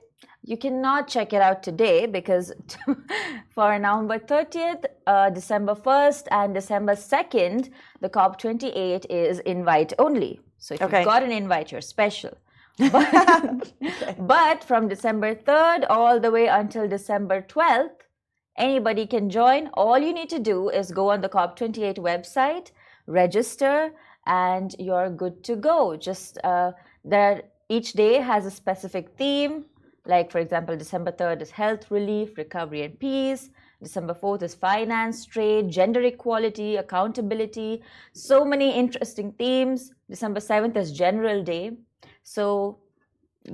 You 0.43 0.57
cannot 0.57 1.07
check 1.09 1.33
it 1.33 1.43
out 1.43 1.63
today 1.63 2.07
because 2.07 2.53
for 3.51 3.79
November 3.79 4.19
30th, 4.19 4.85
uh, 5.07 5.31
December 5.31 5.75
1st, 5.75 6.29
and 6.31 6.55
December 6.55 6.95
2nd, 6.95 7.71
the 8.01 8.09
COP28 8.09 9.07
is 9.11 9.39
invite 9.41 9.93
only. 9.99 10.41
So 10.59 10.75
if 10.75 10.83
Okay. 10.83 10.99
you've 10.99 11.05
got 11.07 11.23
an 11.23 11.31
invite, 11.33 11.73
you're 11.73 11.81
special. 11.83 12.37
But, 12.79 13.73
but 14.19 14.65
from 14.65 14.89
December 14.89 15.35
3rd 15.35 15.85
all 15.91 16.19
the 16.19 16.31
way 16.31 16.47
until 16.47 16.89
December 16.89 17.43
12th, 17.43 18.01
anybody 18.57 19.07
can 19.07 19.29
join. 19.29 19.69
All 19.75 19.99
you 19.99 20.15
need 20.15 20.31
to 20.31 20.39
do 20.39 20.71
is 20.71 20.91
go 20.91 21.11
on 21.11 21.21
the 21.21 21.29
COP28 21.29 21.99
website, 21.99 22.71
register, 23.07 23.91
and 24.27 24.75
you're 24.79 25.11
good 25.11 25.45
to 25.45 25.57
go. 25.57 25.97
Just 25.97 26.39
uh, 26.45 26.73
there, 27.05 27.43
each 27.69 27.93
day 27.93 28.15
has 28.15 28.47
a 28.47 28.51
specific 28.51 29.11
theme. 29.19 29.67
Like, 30.07 30.31
for 30.31 30.39
example, 30.39 30.77
December 30.77 31.13
3rd 31.13 31.43
is 31.43 31.51
health 31.51 31.91
relief, 31.91 32.37
recovery, 32.39 32.83
and 32.83 32.99
peace. 32.99 33.51
December 33.83 34.15
4th 34.15 34.43
is 34.43 34.55
finance, 34.55 35.25
trade, 35.25 35.71
gender 35.71 36.03
equality, 36.03 36.77
accountability. 36.77 37.83
So 38.13 38.45
many 38.45 38.75
interesting 38.75 39.33
themes. 39.33 39.93
December 40.09 40.41
7th 40.41 40.77
is 40.77 40.93
general 40.93 41.43
day. 41.43 41.73
So 42.23 42.79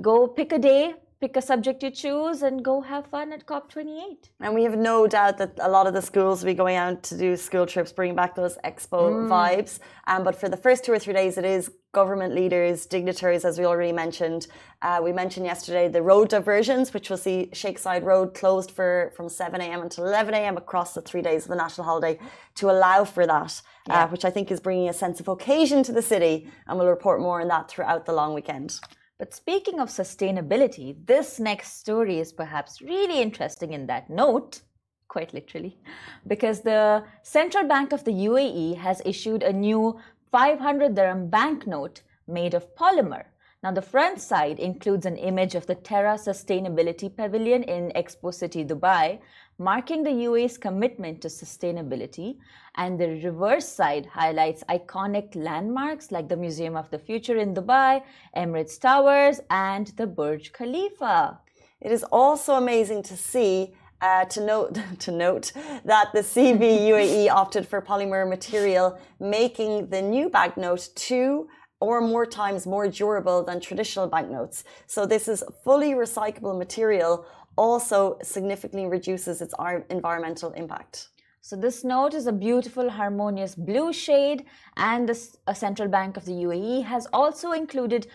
go 0.01 0.27
pick 0.27 0.51
a 0.51 0.59
day, 0.59 0.95
pick 1.19 1.35
a 1.35 1.41
subject 1.41 1.81
you 1.83 1.89
choose, 1.89 2.41
and 2.41 2.63
go 2.63 2.81
have 2.81 3.07
fun 3.07 3.33
at 3.33 3.45
COP28. 3.45 4.29
And 4.39 4.53
we 4.53 4.63
have 4.63 4.77
no 4.77 5.07
doubt 5.07 5.37
that 5.39 5.57
a 5.59 5.69
lot 5.69 5.87
of 5.87 5.93
the 5.93 6.01
schools 6.01 6.43
will 6.43 6.51
be 6.51 6.53
going 6.53 6.75
out 6.75 7.03
to 7.03 7.17
do 7.17 7.35
school 7.35 7.65
trips, 7.65 7.91
bringing 7.91 8.15
back 8.15 8.35
those 8.35 8.57
expo 8.63 9.27
vibes. 9.27 9.79
Um, 10.07 10.23
but 10.23 10.35
for 10.39 10.49
the 10.49 10.57
first 10.57 10.85
two 10.85 10.91
or 10.91 10.99
three 10.99 11.13
days, 11.13 11.37
it 11.37 11.45
is 11.45 11.71
government 11.93 12.35
leaders, 12.35 12.85
dignitaries, 12.85 13.43
as 13.43 13.57
we 13.57 13.65
already 13.65 13.91
mentioned. 13.91 14.45
Uh, 14.83 14.99
we 15.03 15.11
mentioned 15.11 15.47
yesterday 15.47 15.87
the 15.87 16.01
road 16.01 16.29
diversions, 16.29 16.93
which 16.93 17.09
will 17.09 17.17
see 17.17 17.49
Sheikh 17.53 17.79
Zayed 17.79 18.03
Road 18.03 18.35
closed 18.35 18.69
for 18.69 19.11
from 19.15 19.29
7 19.29 19.59
a.m. 19.59 19.81
until 19.81 20.05
11 20.05 20.35
a.m. 20.35 20.57
across 20.57 20.93
the 20.93 21.01
three 21.01 21.23
days 21.23 21.43
of 21.45 21.49
the 21.49 21.55
national 21.55 21.85
holiday 21.85 22.19
to 22.55 22.69
allow 22.69 23.03
for 23.03 23.25
that, 23.25 23.59
uh, 23.89 24.07
which 24.09 24.25
I 24.25 24.29
think 24.29 24.51
is 24.51 24.59
bringing 24.59 24.89
a 24.89 24.93
sense 24.93 25.19
of 25.19 25.27
occasion 25.27 25.81
to 25.83 25.91
the 25.91 26.03
city. 26.03 26.47
And 26.67 26.77
we'll 26.77 26.87
report 26.87 27.19
more 27.21 27.41
on 27.41 27.47
that 27.47 27.67
throughout 27.69 28.05
the 28.05 28.13
long 28.13 28.35
weekend. 28.35 28.79
But 29.19 29.33
speaking 29.33 29.79
of 29.79 29.89
sustainability, 29.89 30.95
this 31.07 31.39
next 31.39 31.79
story 31.79 32.19
is 32.19 32.31
perhaps 32.31 32.81
really 32.83 33.19
interesting 33.19 33.73
in 33.73 33.87
that 33.87 34.11
note, 34.11 34.61
quite 35.07 35.33
literally, 35.33 35.79
because 36.27 36.61
the 36.61 37.03
Central 37.23 37.67
Bank 37.67 37.93
of 37.93 38.03
the 38.03 38.11
UAE 38.11 38.77
has 38.77 39.01
issued 39.05 39.41
a 39.41 39.51
new 39.51 39.99
500 40.31 40.93
dirham 40.93 41.29
banknote 41.29 42.03
made 42.27 42.53
of 42.53 42.75
polymer. 42.75 43.23
Now, 43.63 43.71
the 43.71 43.81
front 43.81 44.21
side 44.21 44.59
includes 44.59 45.07
an 45.07 45.17
image 45.17 45.55
of 45.55 45.65
the 45.65 45.73
Terra 45.73 46.13
Sustainability 46.13 47.09
Pavilion 47.15 47.63
in 47.63 47.91
Expo 47.95 48.31
City, 48.31 48.63
Dubai, 48.63 49.19
marking 49.59 50.03
the 50.03 50.11
UAE's 50.11 50.57
commitment 50.57 51.21
to 51.21 51.27
sustainability. 51.27 52.37
And 52.75 52.99
the 52.99 53.21
reverse 53.23 53.67
side 53.67 54.05
highlights 54.05 54.63
iconic 54.69 55.35
landmarks 55.35 56.11
like 56.11 56.29
the 56.29 56.37
Museum 56.37 56.75
of 56.75 56.89
the 56.91 56.99
Future 56.99 57.37
in 57.37 57.53
Dubai, 57.53 58.03
Emirates 58.35 58.79
Towers, 58.79 59.41
and 59.49 59.87
the 59.97 60.05
Burj 60.05 60.53
Khalifa. 60.53 61.39
It 61.81 61.91
is 61.91 62.03
also 62.03 62.53
amazing 62.53 63.03
to 63.03 63.17
see. 63.17 63.73
Uh, 63.99 64.25
to 64.25 64.45
note 64.45 64.77
to 64.99 65.11
note 65.11 65.51
that 65.83 66.09
the 66.13 66.19
CB 66.19 66.81
UAE 66.91 67.29
opted 67.41 67.67
for 67.67 67.81
polymer 67.81 68.29
material, 68.29 68.99
making 69.19 69.89
the 69.89 69.99
new 69.99 70.29
banknote 70.29 70.89
two 70.93 71.47
or 71.79 72.01
more 72.01 72.25
times 72.25 72.65
more 72.67 72.87
durable 72.87 73.43
than 73.43 73.59
traditional 73.59 74.07
banknotes. 74.07 74.63
So 74.87 75.07
this 75.07 75.27
is 75.27 75.43
fully 75.63 75.93
recyclable 75.93 76.57
material, 76.57 77.25
also 77.57 78.17
significantly 78.21 78.87
reduces 78.87 79.41
its 79.41 79.53
environmental 79.89 80.51
impact. 80.53 81.09
So 81.41 81.55
this 81.55 81.83
note 81.83 82.13
is 82.13 82.27
a 82.27 82.33
beautiful, 82.33 82.89
harmonious 82.89 83.55
blue 83.55 83.93
shade, 83.93 84.45
and 84.75 85.07
the 85.07 85.53
Central 85.53 85.87
Bank 85.87 86.17
of 86.17 86.25
the 86.25 86.33
UAE 86.33 86.83
has 86.83 87.07
also 87.13 87.51
included 87.51 88.07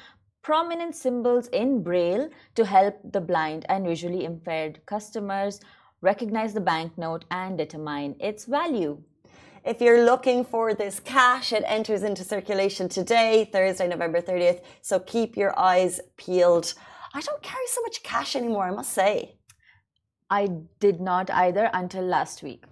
prominent 0.42 0.94
symbols 0.94 1.46
in 1.48 1.82
Braille 1.82 2.28
to 2.56 2.64
help 2.64 2.98
the 3.12 3.20
blind 3.20 3.64
and 3.68 3.86
visually 3.86 4.24
impaired 4.24 4.84
customers 4.86 5.60
recognize 6.00 6.52
the 6.52 6.60
banknote 6.60 7.24
and 7.30 7.56
determine 7.56 8.16
its 8.18 8.44
value. 8.44 9.00
If 9.64 9.80
you're 9.80 10.04
looking 10.04 10.44
for 10.44 10.74
this 10.74 10.98
cash, 10.98 11.52
it 11.52 11.62
enters 11.64 12.02
into 12.02 12.24
circulation 12.24 12.88
today, 12.88 13.48
Thursday, 13.52 13.86
November 13.86 14.20
30th. 14.20 14.60
So 14.80 14.98
keep 14.98 15.36
your 15.36 15.56
eyes 15.56 16.00
peeled. 16.16 16.74
I 17.14 17.20
don't 17.20 17.42
carry 17.42 17.66
so 17.66 17.82
much 17.82 18.02
cash 18.02 18.36
anymore, 18.36 18.64
I 18.64 18.70
must 18.70 18.92
say. 18.92 19.36
I 20.30 20.48
did 20.80 21.00
not 21.00 21.30
either 21.30 21.70
until 21.74 22.04
last 22.04 22.42
week. 22.42 22.64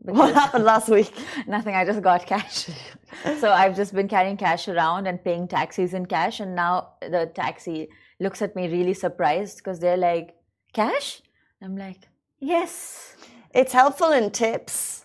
What 0.00 0.34
happened 0.42 0.64
last 0.64 0.88
week? 0.88 1.12
Nothing, 1.46 1.76
I 1.76 1.84
just 1.84 2.02
got 2.02 2.26
cash. 2.26 2.68
so 3.38 3.52
I've 3.52 3.76
just 3.76 3.94
been 3.94 4.08
carrying 4.08 4.36
cash 4.36 4.66
around 4.66 5.06
and 5.06 5.22
paying 5.22 5.46
taxis 5.46 5.94
in 5.94 6.06
cash. 6.06 6.40
And 6.40 6.56
now 6.56 6.94
the 7.00 7.30
taxi 7.34 7.88
looks 8.18 8.42
at 8.42 8.56
me 8.56 8.66
really 8.68 8.94
surprised 8.94 9.58
because 9.58 9.78
they're 9.78 9.96
like, 9.96 10.34
Cash? 10.72 11.22
I'm 11.60 11.76
like, 11.76 12.08
Yes, 12.40 13.14
It's 13.54 13.72
helpful 13.72 14.10
in 14.10 14.30
tips. 14.30 15.01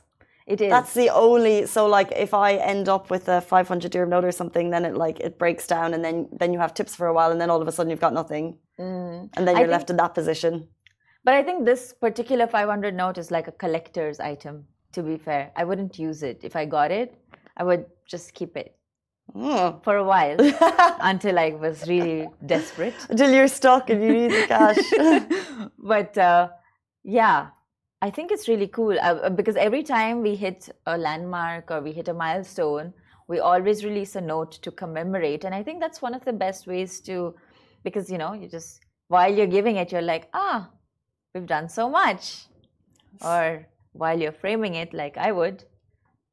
It 0.47 0.61
is. 0.61 0.69
That's 0.69 0.93
the 0.93 1.09
only. 1.09 1.65
So, 1.65 1.85
like, 1.87 2.11
if 2.15 2.33
I 2.33 2.53
end 2.55 2.87
up 2.89 3.09
with 3.09 3.27
a 3.27 3.41
500 3.41 3.91
dirham 3.91 4.09
note 4.09 4.25
or 4.25 4.31
something, 4.31 4.69
then 4.71 4.85
it 4.85 4.95
like 4.95 5.19
it 5.19 5.37
breaks 5.37 5.67
down, 5.67 5.93
and 5.93 6.03
then 6.05 6.29
then 6.39 6.53
you 6.53 6.59
have 6.59 6.73
tips 6.73 6.95
for 6.95 7.07
a 7.07 7.13
while, 7.13 7.31
and 7.31 7.39
then 7.41 7.49
all 7.49 7.61
of 7.61 7.67
a 7.67 7.71
sudden 7.71 7.89
you've 7.91 7.99
got 8.07 8.13
nothing, 8.13 8.57
and 8.77 9.29
then 9.35 9.45
Mm. 9.45 9.45
You're 9.47 9.55
think- 9.57 9.71
left 9.77 9.89
in 9.89 9.97
that 9.97 10.13
position. 10.15 10.67
But 11.25 11.33
I 11.33 11.43
think 11.43 11.65
this 11.65 11.93
particular 11.93 12.47
500 12.47 12.95
note 12.95 13.17
is 13.17 13.29
like 13.31 13.47
a 13.49 13.51
collector's 13.51 14.19
item, 14.21 14.65
to 14.93 15.03
be 15.03 15.17
fair. 15.17 15.51
I 15.57 15.63
wouldn't 15.65 15.99
use 15.99 16.23
it. 16.23 16.39
If 16.43 16.55
I 16.55 16.63
got 16.65 16.89
it, 16.91 17.13
I 17.57 17.63
would 17.63 17.85
just 18.13 18.33
keep 18.33 18.55
it 18.55 18.69
Oh. 19.35 19.81
for 19.83 19.97
a 19.97 20.05
while 20.05 20.37
until 21.11 21.37
I 21.37 21.49
was 21.49 21.85
really 21.89 22.29
desperate. 22.45 22.95
Until 23.09 23.31
you're 23.33 23.49
stuck 23.49 23.89
and 23.89 24.01
you 24.01 24.11
need 24.19 24.31
the 24.31 24.47
cash. 24.47 25.69
but 25.93 26.17
uh, 26.17 26.47
yeah, 27.03 27.47
I 28.01 28.11
think 28.11 28.31
it's 28.31 28.47
really 28.47 28.67
cool 28.67 28.97
uh, 28.99 29.29
because 29.29 29.55
every 29.55 29.81
time 29.81 30.21
we 30.21 30.35
hit 30.35 30.69
a 30.85 30.97
landmark 30.97 31.71
or 31.71 31.81
we 31.81 31.91
hit 31.91 32.07
a 32.07 32.13
milestone, 32.13 32.93
we 33.27 33.39
always 33.39 33.83
release 33.83 34.15
a 34.15 34.21
note 34.21 34.51
to 34.61 34.71
commemorate. 34.71 35.43
And 35.43 35.55
I 35.55 35.63
think 35.63 35.79
that's 35.79 36.01
one 36.01 36.13
of 36.13 36.23
the 36.23 36.33
best 36.33 36.67
ways 36.67 37.01
to, 37.01 37.35
because 37.83 38.11
you 38.11 38.19
know, 38.19 38.33
you 38.33 38.47
just, 38.47 38.81
while 39.07 39.33
you're 39.33 39.47
giving 39.47 39.77
it, 39.77 39.91
you're 39.91 40.03
like, 40.03 40.29
ah, 40.33 40.69
we've 41.33 41.47
done 41.47 41.69
so 41.69 41.89
much. 41.89 42.45
Or 43.21 43.65
while 43.93 44.19
you're 44.19 44.31
framing 44.31 44.75
it, 44.75 44.93
like 44.93 45.17
I 45.17 45.31
would, 45.31 45.63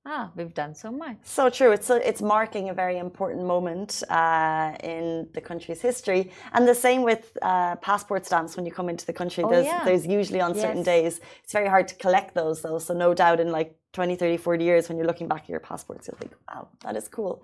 ah, 0.06 0.30
we've 0.36 0.54
done 0.54 0.74
so 0.74 0.90
much. 0.90 1.16
So 1.22 1.48
true. 1.50 1.72
It's 1.72 1.90
it's 1.90 2.22
marking 2.22 2.68
a 2.68 2.74
very 2.74 2.98
important 2.98 3.44
moment 3.54 4.02
uh, 4.10 4.72
in 4.82 5.28
the 5.32 5.40
country's 5.40 5.80
history, 5.80 6.30
and 6.52 6.66
the 6.68 6.74
same 6.74 7.02
with 7.02 7.36
uh, 7.42 7.76
passport 7.76 8.26
stamps. 8.26 8.56
When 8.56 8.66
you 8.66 8.72
come 8.72 8.88
into 8.88 9.06
the 9.06 9.12
country, 9.12 9.42
Oh, 9.44 9.50
there's 9.50 9.66
yeah. 9.66 9.82
there's 9.84 10.06
usually 10.06 10.40
on 10.40 10.54
certain 10.54 10.84
Yes. 10.84 10.92
days. 10.94 11.20
It's 11.42 11.52
very 11.52 11.68
hard 11.74 11.86
to 11.88 11.94
collect 11.96 12.34
those 12.34 12.62
though. 12.62 12.78
So 12.78 12.92
no 12.94 13.14
doubt 13.14 13.40
in 13.40 13.50
like 13.58 13.76
20, 13.92 14.16
30, 14.16 14.36
40 14.38 14.64
years, 14.64 14.88
when 14.88 14.98
you're 14.98 15.06
looking 15.06 15.28
back 15.28 15.42
at 15.44 15.48
your 15.48 15.60
passports, 15.60 16.08
you'll 16.08 16.18
think, 16.18 16.32
wow, 16.48 16.66
that 16.82 16.96
is 16.96 17.06
cool. 17.08 17.42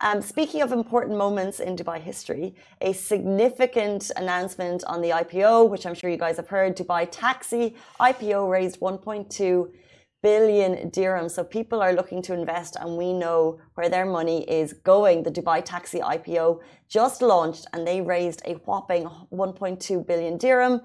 Um, 0.00 0.20
speaking 0.20 0.60
of 0.60 0.72
important 0.72 1.16
moments 1.16 1.60
in 1.60 1.76
Dubai 1.76 2.00
history, 2.00 2.56
a 2.80 2.92
significant 2.92 4.10
announcement 4.16 4.82
on 4.88 5.00
the 5.00 5.10
IPO, 5.10 5.70
which 5.70 5.86
I'm 5.86 5.94
sure 5.94 6.10
you 6.10 6.16
guys 6.16 6.36
have 6.36 6.48
heard, 6.48 6.76
Dubai 6.76 7.06
Taxi 7.10 7.76
IPO 8.00 8.50
raised 8.50 8.80
1.2 8.80 9.70
billion 10.24 10.90
dirhams. 10.90 11.32
So 11.32 11.44
people 11.44 11.78
are 11.82 11.92
looking 11.92 12.22
to 12.22 12.32
invest, 12.32 12.72
and 12.80 12.96
we 12.96 13.12
know 13.12 13.58
where 13.74 13.90
their 13.94 14.06
money 14.18 14.40
is 14.60 14.72
going. 14.72 15.22
The 15.22 15.34
Dubai 15.38 15.58
Taxi 15.72 16.00
IPO 16.14 16.46
just 16.88 17.18
launched, 17.20 17.66
and 17.72 17.86
they 17.86 18.00
raised 18.00 18.40
a 18.46 18.54
whopping 18.66 19.04
1.2 19.30 20.06
billion 20.10 20.38
dirham, 20.38 20.80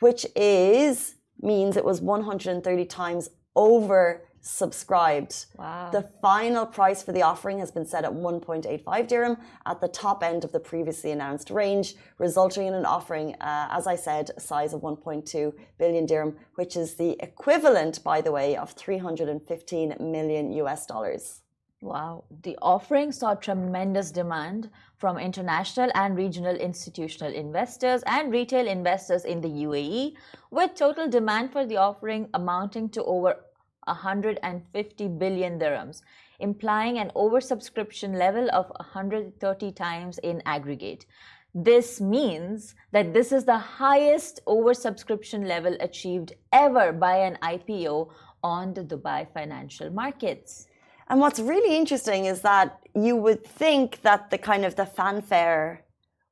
which 0.00 0.26
is 0.36 1.14
means 1.40 1.76
it 1.76 1.86
was 1.92 2.00
130 2.00 2.84
times 2.84 3.30
over 3.56 4.24
subscribed. 4.42 5.46
Wow. 5.56 5.90
The 5.90 6.02
final 6.20 6.66
price 6.66 7.02
for 7.02 7.12
the 7.12 7.22
offering 7.22 7.60
has 7.60 7.70
been 7.70 7.86
set 7.86 8.04
at 8.04 8.12
1.85 8.12 9.08
dirham 9.08 9.36
at 9.64 9.80
the 9.80 9.88
top 9.88 10.22
end 10.22 10.44
of 10.44 10.52
the 10.52 10.60
previously 10.60 11.12
announced 11.12 11.48
range, 11.48 11.94
resulting 12.18 12.66
in 12.66 12.74
an 12.74 12.84
offering, 12.84 13.34
uh, 13.36 13.68
as 13.70 13.86
I 13.86 13.96
said, 13.96 14.30
a 14.36 14.40
size 14.40 14.74
of 14.74 14.82
1.2 14.82 15.54
billion 15.78 16.06
dirham, 16.06 16.36
which 16.56 16.76
is 16.76 16.96
the 16.96 17.16
equivalent, 17.20 18.02
by 18.02 18.20
the 18.20 18.32
way, 18.32 18.56
of 18.56 18.72
315 18.72 19.96
million 20.00 20.52
US 20.52 20.86
dollars. 20.86 21.42
Wow. 21.80 22.24
The 22.42 22.56
offering 22.62 23.10
saw 23.10 23.34
tremendous 23.34 24.12
demand 24.12 24.70
from 24.98 25.18
international 25.18 25.90
and 25.96 26.16
regional 26.16 26.54
institutional 26.54 27.34
investors 27.34 28.04
and 28.06 28.30
retail 28.30 28.68
investors 28.68 29.24
in 29.24 29.40
the 29.40 29.48
UAE, 29.48 30.14
with 30.52 30.74
total 30.76 31.08
demand 31.08 31.52
for 31.52 31.66
the 31.66 31.76
offering 31.78 32.28
amounting 32.34 32.88
to 32.90 33.02
over 33.02 33.36
150 33.84 35.08
billion 35.08 35.58
dirhams, 35.58 36.02
implying 36.40 36.98
an 36.98 37.10
oversubscription 37.16 38.16
level 38.16 38.48
of 38.52 38.66
130 38.76 39.72
times 39.72 40.18
in 40.18 40.42
aggregate. 40.46 41.06
This 41.54 42.00
means 42.00 42.74
that 42.92 43.12
this 43.12 43.30
is 43.30 43.44
the 43.44 43.58
highest 43.58 44.40
oversubscription 44.46 45.46
level 45.46 45.76
achieved 45.80 46.32
ever 46.52 46.92
by 46.92 47.16
an 47.18 47.38
IPO 47.42 48.10
on 48.42 48.74
the 48.74 48.82
Dubai 48.82 49.26
financial 49.32 49.90
markets. 49.90 50.66
And 51.08 51.20
what's 51.20 51.40
really 51.40 51.76
interesting 51.76 52.24
is 52.24 52.40
that 52.40 52.78
you 52.94 53.16
would 53.16 53.44
think 53.44 54.00
that 54.02 54.30
the 54.30 54.38
kind 54.38 54.64
of 54.64 54.76
the 54.76 54.86
fanfare 54.86 55.84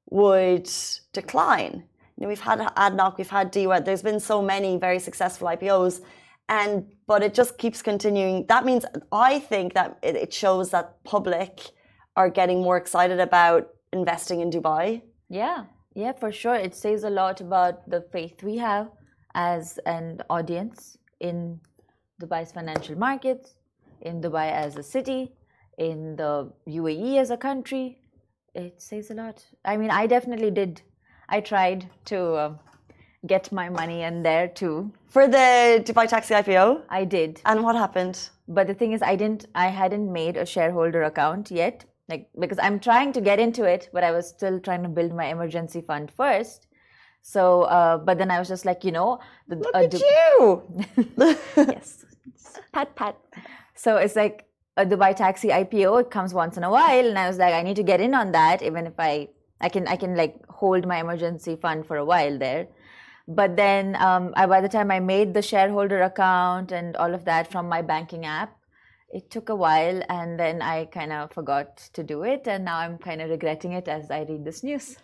would 0.09 0.71
decline. 1.13 1.85
You 2.17 2.23
know, 2.23 2.29
we've 2.29 2.41
had 2.41 2.61
ADNOC, 2.61 3.19
we've 3.19 3.31
had 3.31 3.53
DEWA, 3.53 3.85
there's 3.85 4.03
been 4.03 4.21
so 4.21 4.43
many 4.43 4.77
very 4.77 4.99
successful 4.99 5.49
IPOs, 5.49 6.01
and 6.51 6.85
but 7.07 7.23
it 7.23 7.33
just 7.33 7.57
keeps 7.57 7.81
continuing. 7.81 8.45
That 8.49 8.65
means 8.67 8.85
I 9.13 9.39
think 9.39 9.73
that 9.75 9.99
it, 10.03 10.17
it 10.17 10.35
shows 10.35 10.71
that 10.71 11.03
public 11.05 11.61
are 12.17 12.29
getting 12.29 12.61
more 12.61 12.77
excited 12.77 13.21
about 13.21 13.69
investing 13.93 14.41
in 14.41 14.51
Dubai. 14.51 15.03
Yeah, 15.29 15.65
yeah, 15.95 16.13
for 16.13 16.33
sure. 16.33 16.57
It 16.57 16.75
says 16.75 17.05
a 17.05 17.11
lot 17.11 17.41
about 17.41 17.89
the 17.89 18.03
faith 18.13 18.43
we 18.43 18.57
have 18.57 18.91
as 19.35 19.79
an 19.87 20.21
audience 20.29 20.99
in 21.21 21.61
Dubai's 22.21 22.53
financial 22.53 22.99
markets, 22.99 23.55
in 24.01 24.21
Dubai 24.21 24.51
as 24.51 24.77
a 24.77 24.83
city, 24.83 25.33
in 25.79 26.17
the 26.17 26.53
UAE 26.69 27.19
as 27.19 27.31
a 27.31 27.37
country. 27.37 27.99
It 28.55 28.83
says 28.83 29.11
a 29.13 29.15
lot. 29.15 29.45
I 29.65 29.77
mean, 29.77 29.91
I 29.91 30.09
definitely 30.09 30.51
did. 30.51 30.83
I 31.29 31.41
tried 31.41 31.89
to 32.07 32.19
uh, 32.35 32.55
get 33.27 33.53
my 33.53 33.69
money 33.69 34.03
in 34.03 34.23
there 34.23 34.49
too. 34.49 34.91
For 35.09 35.27
the 35.29 35.83
Dubai 35.85 36.09
Taxi 36.09 36.35
IPO? 36.35 36.83
I 36.89 37.05
did. 37.05 37.41
And 37.45 37.63
what 37.63 37.77
happened? 37.77 38.31
But 38.49 38.67
the 38.67 38.75
thing 38.75 38.93
is, 38.93 39.03
I 39.03 39.17
didn't. 39.17 39.47
I 39.55 39.69
hadn't 39.69 40.13
made 40.13 40.37
a 40.37 40.47
shareholder 40.47 41.03
account 41.05 41.51
yet, 41.51 41.85
like 42.09 42.29
because 42.39 42.59
I'm 42.59 42.81
trying 42.81 43.13
to 43.13 43.21
get 43.21 43.39
into 43.39 43.65
it, 43.65 43.89
but 43.93 44.05
I 44.05 44.11
was 44.11 44.29
still 44.29 44.59
trying 44.61 44.83
to 44.83 44.89
build 44.89 45.15
my 45.15 45.27
emergency 45.27 45.81
fund 45.81 46.11
first. 46.11 46.67
So, 47.23 47.63
uh, 47.63 47.99
but 47.99 48.19
then 48.19 48.31
I 48.31 48.39
was 48.39 48.49
just 48.49 48.65
like, 48.65 48.83
you 48.83 48.93
know, 48.93 49.21
the, 49.47 49.57
look 49.57 49.75
uh, 49.75 49.79
at 49.79 49.93
you. 49.93 50.63
yes, 51.57 52.05
pat 52.73 52.95
pat. 52.97 53.17
So 53.75 53.97
it's 53.97 54.17
like 54.17 54.47
a 54.77 54.87
Dubai 54.87 55.15
taxi 55.15 55.49
IPO. 55.49 56.01
It 56.01 56.11
comes 56.11 56.33
once 56.33 56.57
in 56.57 56.65
a 56.65 56.71
while, 56.71 57.07
and 57.07 57.19
I 57.19 57.29
was 57.29 57.39
like, 57.39 57.55
I 57.55 57.63
need 57.63 57.77
to 57.77 57.83
get 57.83 58.01
in 58.01 58.15
on 58.15 58.33
that, 58.33 58.63
even 58.63 58.87
if 58.87 58.95
I 58.99 59.29
I 59.61 59.69
can 59.69 59.87
I 59.87 59.97
can 59.97 60.17
like 60.17 60.45
hold 60.49 60.87
my 60.87 60.99
emergency 61.01 61.57
fund 61.57 61.87
for 61.87 61.97
a 61.97 62.05
while 62.05 62.39
there. 62.39 62.69
But 63.33 63.57
then 63.57 63.95
um, 63.97 64.33
I, 64.35 64.47
by 64.47 64.61
the 64.61 64.69
time 64.69 64.91
I 64.91 64.99
made 64.99 65.35
the 65.35 65.43
shareholder 65.43 66.03
account 66.03 66.73
and 66.73 66.97
all 66.97 67.15
of 67.15 67.25
that 67.27 67.51
from 67.51 67.69
my 67.69 67.81
banking 67.81 68.27
app, 68.27 68.57
it 69.13 69.31
took 69.31 69.49
a 69.49 69.55
while, 69.55 70.03
and 70.09 70.39
then 70.39 70.63
I 70.63 70.87
kind 70.87 71.13
of 71.13 71.33
forgot 71.33 71.77
to 71.95 72.03
do 72.03 72.23
it, 72.23 72.47
and 72.47 72.65
now 72.65 72.79
I'm 72.79 72.97
kind 72.99 73.21
of 73.21 73.31
regretting 73.31 73.73
it 73.73 73.89
as 73.89 74.11
I 74.11 74.23
read 74.23 74.45
this 74.45 74.63
news 74.63 74.97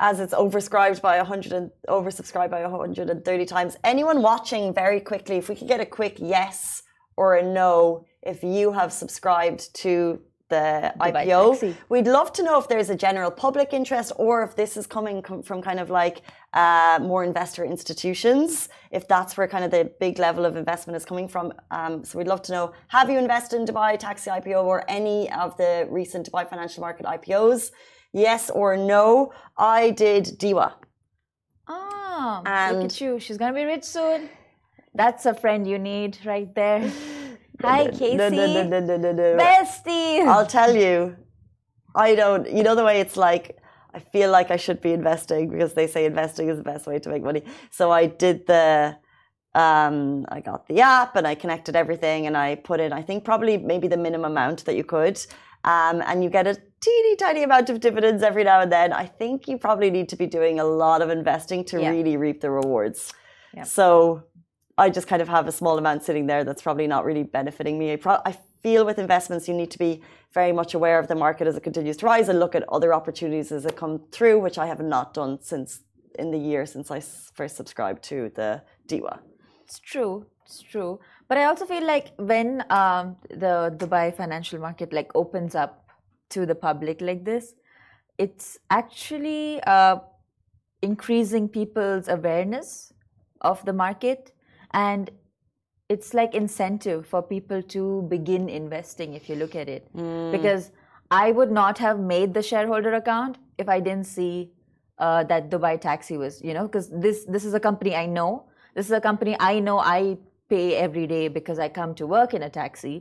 as 0.00 0.18
it's 0.20 0.34
oversubscribed 0.34 1.00
by 1.00 1.18
100 1.18 1.52
and 1.52 1.70
oversubscribed 1.88 2.50
by 2.50 2.62
130 2.62 3.46
times. 3.46 3.76
Anyone 3.84 4.22
watching 4.22 4.74
very 4.74 5.00
quickly, 5.00 5.36
if 5.36 5.48
we 5.48 5.54
could 5.54 5.68
get 5.68 5.80
a 5.80 5.86
quick 5.86 6.16
yes 6.18 6.82
or 7.16 7.36
a 7.36 7.42
no 7.42 8.04
if 8.22 8.42
you 8.42 8.72
have 8.72 8.92
subscribed 8.92 9.72
to 9.74 10.20
the 10.54 10.66
Dubai 10.98 11.12
IPO. 11.12 11.42
Taxi. 11.52 11.76
We'd 11.92 12.10
love 12.18 12.30
to 12.36 12.42
know 12.46 12.56
if 12.62 12.66
there's 12.72 12.90
a 12.96 12.98
general 13.06 13.30
public 13.44 13.68
interest 13.80 14.10
or 14.26 14.34
if 14.46 14.52
this 14.60 14.72
is 14.80 14.86
coming 14.96 15.18
from 15.48 15.58
kind 15.68 15.80
of 15.84 15.88
like 16.00 16.16
uh, 16.62 16.98
more 17.10 17.22
investor 17.30 17.62
institutions, 17.74 18.50
if 18.98 19.02
that's 19.12 19.32
where 19.36 19.48
kind 19.54 19.64
of 19.66 19.70
the 19.76 19.84
big 20.04 20.14
level 20.26 20.44
of 20.48 20.52
investment 20.62 20.94
is 21.00 21.04
coming 21.10 21.28
from. 21.34 21.46
Um, 21.78 21.92
so 22.06 22.12
we'd 22.18 22.32
love 22.34 22.42
to 22.48 22.52
know 22.56 22.64
have 22.96 23.06
you 23.10 23.18
invested 23.26 23.56
in 23.60 23.64
Dubai 23.70 23.90
Taxi 24.06 24.28
IPO 24.38 24.60
or 24.72 24.78
any 25.00 25.18
of 25.44 25.48
the 25.60 25.72
recent 26.00 26.22
Dubai 26.28 26.44
financial 26.52 26.80
market 26.86 27.04
IPOs? 27.16 27.60
Yes 28.26 28.42
or 28.60 28.70
no? 28.76 29.32
I 29.58 29.90
did 30.04 30.24
DEWA. 30.42 30.68
Oh, 31.66 32.42
and 32.46 32.76
look 32.76 32.84
at 32.90 33.00
you. 33.00 33.12
She's 33.18 33.38
going 33.40 33.52
to 33.52 33.58
be 33.62 33.66
rich 33.74 33.86
soon. 33.96 34.28
That's 34.94 35.22
a 35.26 35.34
friend 35.42 35.60
you 35.72 35.78
need 35.78 36.12
right 36.24 36.50
there. 36.54 36.82
Hi, 37.64 37.88
Casey. 37.90 38.16
No, 38.16 38.28
no, 38.28 38.46
no, 38.46 38.62
no, 38.62 38.80
no, 38.80 38.96
no, 38.96 39.12
no. 39.12 39.36
Bestie. 39.36 40.26
I'll 40.26 40.46
tell 40.46 40.74
you. 40.74 41.16
I 41.94 42.14
don't. 42.14 42.50
You 42.50 42.62
know 42.62 42.74
the 42.74 42.84
way 42.84 43.00
it's 43.00 43.16
like. 43.16 43.58
I 43.92 44.00
feel 44.00 44.30
like 44.30 44.50
I 44.50 44.56
should 44.56 44.80
be 44.80 44.92
investing 44.92 45.48
because 45.48 45.74
they 45.74 45.86
say 45.86 46.04
investing 46.04 46.48
is 46.48 46.56
the 46.58 46.64
best 46.64 46.86
way 46.86 46.98
to 46.98 47.08
make 47.08 47.22
money. 47.22 47.44
So 47.70 47.90
I 47.90 48.06
did 48.06 48.46
the. 48.46 48.96
Um, 49.54 50.26
I 50.30 50.40
got 50.40 50.66
the 50.66 50.80
app 50.80 51.14
and 51.14 51.28
I 51.28 51.36
connected 51.36 51.76
everything 51.76 52.26
and 52.26 52.36
I 52.36 52.56
put 52.56 52.80
in. 52.80 52.92
I 52.92 53.02
think 53.02 53.24
probably 53.24 53.56
maybe 53.56 53.86
the 53.86 53.96
minimum 53.96 54.32
amount 54.32 54.64
that 54.64 54.74
you 54.74 54.82
could. 54.82 55.24
Um, 55.62 56.02
and 56.06 56.22
you 56.22 56.28
get 56.28 56.46
a 56.46 56.56
teeny 56.80 57.16
tiny 57.16 57.42
amount 57.42 57.70
of 57.70 57.80
dividends 57.80 58.22
every 58.22 58.44
now 58.44 58.60
and 58.60 58.70
then. 58.70 58.92
I 58.92 59.06
think 59.06 59.48
you 59.48 59.56
probably 59.56 59.90
need 59.90 60.08
to 60.10 60.16
be 60.16 60.26
doing 60.26 60.60
a 60.60 60.64
lot 60.64 61.02
of 61.02 61.08
investing 61.08 61.64
to 61.66 61.80
yeah. 61.80 61.90
really 61.90 62.16
reap 62.16 62.40
the 62.40 62.50
rewards. 62.50 63.12
Yep. 63.54 63.66
So 63.66 64.24
I 64.76 64.90
just 64.90 65.06
kind 65.06 65.22
of 65.22 65.28
have 65.28 65.46
a 65.46 65.52
small 65.52 65.78
amount 65.78 66.02
sitting 66.02 66.26
there 66.26 66.42
that's 66.44 66.62
probably 66.62 66.86
not 66.86 67.04
really 67.04 67.22
benefiting 67.22 67.78
me. 67.78 67.92
I, 67.92 67.96
pro- 67.96 68.22
I 68.26 68.36
feel 68.62 68.84
with 68.84 68.98
investments, 68.98 69.46
you 69.46 69.54
need 69.54 69.70
to 69.70 69.78
be 69.78 70.02
very 70.32 70.52
much 70.52 70.74
aware 70.74 70.98
of 70.98 71.06
the 71.06 71.14
market 71.14 71.46
as 71.46 71.56
it 71.56 71.62
continues 71.62 71.96
to 71.98 72.06
rise 72.06 72.28
and 72.28 72.40
look 72.40 72.54
at 72.54 72.64
other 72.68 72.92
opportunities 72.92 73.52
as 73.52 73.64
it 73.66 73.76
come 73.76 74.00
through, 74.10 74.40
which 74.40 74.58
I 74.58 74.66
have 74.66 74.80
not 74.80 75.14
done 75.14 75.38
since 75.40 75.80
in 76.18 76.30
the 76.30 76.38
year 76.38 76.66
since 76.66 76.90
I 76.90 77.00
first 77.00 77.56
subscribed 77.56 78.02
to 78.04 78.30
the 78.34 78.62
DEWA. 78.88 79.18
It's 79.64 79.78
true. 79.78 80.26
It's 80.44 80.60
true. 80.60 81.00
But 81.28 81.38
I 81.38 81.44
also 81.44 81.64
feel 81.66 81.86
like 81.86 82.12
when 82.18 82.64
um, 82.70 83.16
the 83.30 83.74
Dubai 83.76 84.14
financial 84.14 84.60
market 84.60 84.92
like 84.92 85.10
opens 85.14 85.54
up 85.54 85.88
to 86.30 86.46
the 86.46 86.54
public 86.54 87.00
like 87.00 87.24
this, 87.24 87.54
it's 88.18 88.58
actually 88.70 89.60
uh, 89.66 89.98
increasing 90.82 91.48
people's 91.48 92.08
awareness 92.08 92.92
of 93.40 93.64
the 93.64 93.72
market 93.72 94.33
and 94.74 95.10
it's 95.88 96.14
like 96.14 96.34
incentive 96.34 97.06
for 97.06 97.22
people 97.22 97.62
to 97.62 98.02
begin 98.08 98.48
investing 98.48 99.14
if 99.14 99.28
you 99.28 99.36
look 99.36 99.54
at 99.54 99.68
it. 99.68 99.88
Mm. 99.94 100.32
because 100.32 100.70
i 101.10 101.30
would 101.38 101.50
not 101.56 101.80
have 101.84 101.98
made 102.10 102.34
the 102.36 102.42
shareholder 102.50 102.92
account 102.98 103.38
if 103.64 103.68
i 103.74 103.80
didn't 103.86 104.06
see 104.10 104.50
uh, 104.98 105.24
that 105.24 105.50
dubai 105.50 105.72
taxi 105.80 106.16
was 106.16 106.40
you 106.42 106.54
know 106.54 106.66
because 106.66 106.88
this 107.06 107.24
this 107.36 107.44
is 107.44 107.54
a 107.54 107.60
company 107.60 107.94
i 107.96 108.06
know. 108.06 108.44
This 108.76 108.86
is 108.86 108.92
a 108.92 109.00
company 109.00 109.36
i 109.46 109.58
know 109.66 109.78
i 109.78 110.16
pay 110.52 110.76
every 110.76 111.06
day 111.06 111.26
because 111.28 111.58
i 111.64 111.68
come 111.68 111.94
to 112.00 112.06
work 112.06 112.34
in 112.34 112.42
a 112.42 112.50
taxi. 112.50 112.94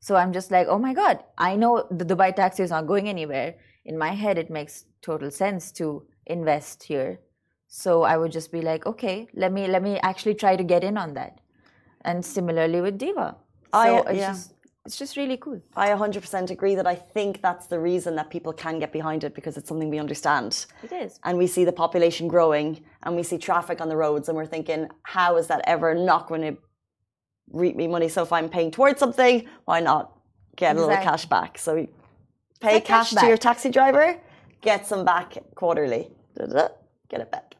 So 0.00 0.16
i'm 0.16 0.32
just 0.32 0.50
like 0.50 0.66
oh 0.74 0.78
my 0.78 0.92
god 0.98 1.24
i 1.46 1.56
know 1.56 1.72
the 1.90 2.06
dubai 2.12 2.28
taxi 2.36 2.62
is 2.62 2.70
not 2.76 2.86
going 2.92 3.08
anywhere. 3.08 3.54
In 3.84 3.98
my 3.98 4.12
head 4.22 4.38
it 4.38 4.50
makes 4.58 4.84
total 5.08 5.30
sense 5.30 5.72
to 5.80 5.90
invest 6.26 6.84
here 6.92 7.20
so 7.72 8.02
I 8.02 8.16
would 8.16 8.32
just 8.32 8.50
be 8.50 8.60
like, 8.60 8.84
okay, 8.84 9.28
let 9.32 9.52
me 9.52 9.68
let 9.68 9.82
me 9.82 9.98
actually 10.00 10.34
try 10.34 10.56
to 10.56 10.64
get 10.64 10.82
in 10.82 10.98
on 10.98 11.14
that. 11.14 11.40
And 12.04 12.24
similarly 12.24 12.80
with. 12.80 13.00
So 13.00 13.36
I, 13.72 14.00
it's 14.00 14.18
yeah. 14.18 14.32
just 14.32 14.54
it's 14.84 14.98
just 14.98 15.16
really 15.16 15.36
cool. 15.36 15.60
I 15.76 15.90
100% 15.90 16.50
agree 16.50 16.74
that 16.74 16.86
I 16.86 16.96
think 16.96 17.42
that's 17.42 17.66
the 17.68 17.78
reason 17.78 18.16
that 18.16 18.28
people 18.28 18.52
can 18.52 18.80
get 18.80 18.92
behind 18.92 19.22
it 19.22 19.34
because 19.34 19.56
it's 19.56 19.68
something 19.68 19.88
we 19.88 20.00
understand. 20.00 20.66
It 20.82 20.90
is. 20.90 21.20
And 21.22 21.38
we 21.38 21.46
see 21.46 21.64
the 21.64 21.72
population 21.72 22.26
growing 22.26 22.82
and 23.04 23.14
we 23.14 23.22
see 23.22 23.38
traffic 23.38 23.80
on 23.80 23.88
the 23.88 23.96
roads 23.96 24.28
and 24.28 24.36
we're 24.36 24.46
thinking, 24.46 24.88
how 25.02 25.36
is 25.36 25.46
that 25.48 25.60
ever 25.64 25.94
not 25.94 26.28
going 26.28 26.40
to 26.40 26.56
reap 27.52 27.76
me 27.76 27.86
money? 27.86 28.08
So 28.08 28.22
if 28.22 28.32
I'm 28.32 28.48
paying 28.48 28.70
towards 28.70 28.98
something, 28.98 29.46
why 29.66 29.80
not 29.80 30.18
get 30.56 30.72
exactly. 30.72 30.82
a 30.82 30.86
little 30.86 31.04
cash 31.04 31.26
back? 31.26 31.58
So 31.58 31.86
pay 32.60 32.80
cash, 32.80 33.12
cash 33.12 33.20
to 33.20 33.28
your 33.28 33.36
taxi 33.36 33.70
driver, 33.70 34.18
get 34.62 34.86
some 34.86 35.04
back 35.04 35.36
quarterly. 35.54 36.08
Get 37.10 37.20
it 37.20 37.30
back. 37.30 37.56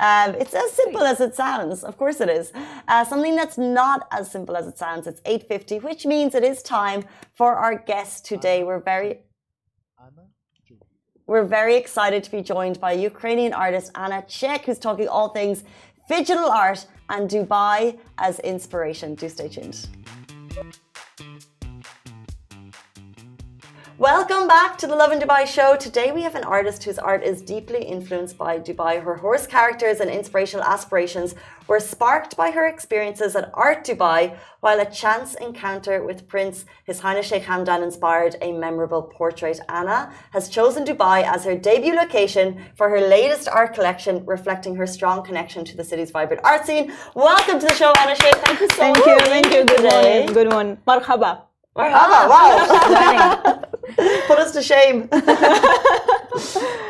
Um, 0.00 0.34
it's 0.40 0.54
as 0.54 0.72
simple 0.72 1.02
as 1.02 1.20
it 1.20 1.34
sounds. 1.34 1.84
Of 1.84 1.96
course 1.96 2.20
it 2.20 2.28
is. 2.28 2.52
Uh, 2.88 3.04
something 3.04 3.36
that's 3.36 3.56
not 3.56 4.08
as 4.10 4.30
simple 4.30 4.56
as 4.56 4.66
it 4.66 4.76
sounds. 4.76 5.06
It's 5.06 5.20
8.50, 5.20 5.82
which 5.82 6.04
means 6.04 6.34
it 6.34 6.44
is 6.44 6.62
time 6.62 7.04
for 7.32 7.54
our 7.54 7.76
guest 7.78 8.26
today. 8.26 8.64
We're 8.64 8.80
very... 8.80 9.20
We're 11.26 11.44
very 11.44 11.76
excited 11.76 12.24
to 12.24 12.30
be 12.30 12.40
joined 12.40 12.80
by 12.80 12.92
Ukrainian 12.92 13.52
artist 13.52 13.90
Anna 13.94 14.24
Chekh, 14.26 14.64
who's 14.64 14.78
talking 14.78 15.08
all 15.08 15.28
things 15.28 15.62
digital 16.08 16.46
art 16.46 16.86
and 17.10 17.28
Dubai 17.28 17.98
as 18.16 18.40
inspiration. 18.40 19.14
Do 19.14 19.28
stay 19.28 19.48
tuned. 19.48 19.88
Welcome 23.98 24.46
back 24.46 24.78
to 24.78 24.86
the 24.86 24.94
Lovin 24.94 25.18
Dubai 25.18 25.44
show. 25.44 25.74
Today 25.74 26.12
we 26.12 26.22
have 26.22 26.36
an 26.36 26.44
artist 26.44 26.84
whose 26.84 27.00
art 27.00 27.24
is 27.24 27.42
deeply 27.42 27.82
influenced 27.82 28.38
by 28.38 28.60
Dubai. 28.60 29.02
Her 29.02 29.16
horse 29.16 29.44
characters 29.44 29.98
and 29.98 30.08
inspirational 30.08 30.64
aspirations 30.64 31.34
were 31.66 31.80
sparked 31.80 32.36
by 32.36 32.52
her 32.52 32.68
experiences 32.68 33.34
at 33.34 33.50
Art 33.54 33.84
Dubai, 33.84 34.38
while 34.60 34.78
a 34.78 34.88
chance 34.88 35.34
encounter 35.34 36.04
with 36.04 36.28
Prince 36.28 36.64
His 36.84 37.00
Highness 37.00 37.26
Sheikh 37.26 37.42
Hamdan 37.42 37.82
inspired 37.82 38.36
a 38.40 38.52
memorable 38.52 39.02
portrait. 39.02 39.58
Anna 39.68 40.14
has 40.30 40.48
chosen 40.48 40.84
Dubai 40.84 41.24
as 41.24 41.42
her 41.42 41.56
debut 41.56 41.96
location 41.96 42.66
for 42.76 42.88
her 42.88 43.00
latest 43.00 43.48
art 43.48 43.74
collection, 43.74 44.24
reflecting 44.26 44.76
her 44.76 44.86
strong 44.86 45.24
connection 45.24 45.64
to 45.64 45.76
the 45.76 45.82
city's 45.82 46.12
vibrant 46.12 46.44
art 46.44 46.64
scene. 46.64 46.92
Welcome 47.16 47.58
to 47.58 47.66
the 47.66 47.74
show, 47.74 47.92
Anna 47.98 48.14
Chekh. 48.14 48.36
Thank 48.46 48.60
you 48.60 48.68
so 48.68 48.76
Thank 48.76 48.98
much. 48.98 49.06
you, 49.08 49.18
thank 49.26 49.46
you. 49.46 49.64
Good 49.64 49.76
today. 49.78 50.18
morning. 50.18 50.34
Good 50.34 50.50
morning. 50.50 50.78
Marhaba. 50.86 51.42
Marhaba, 51.76 52.28
wow. 52.28 53.64
Put 54.26 54.38
us 54.38 54.52
to 54.52 54.62
shame. 54.62 55.08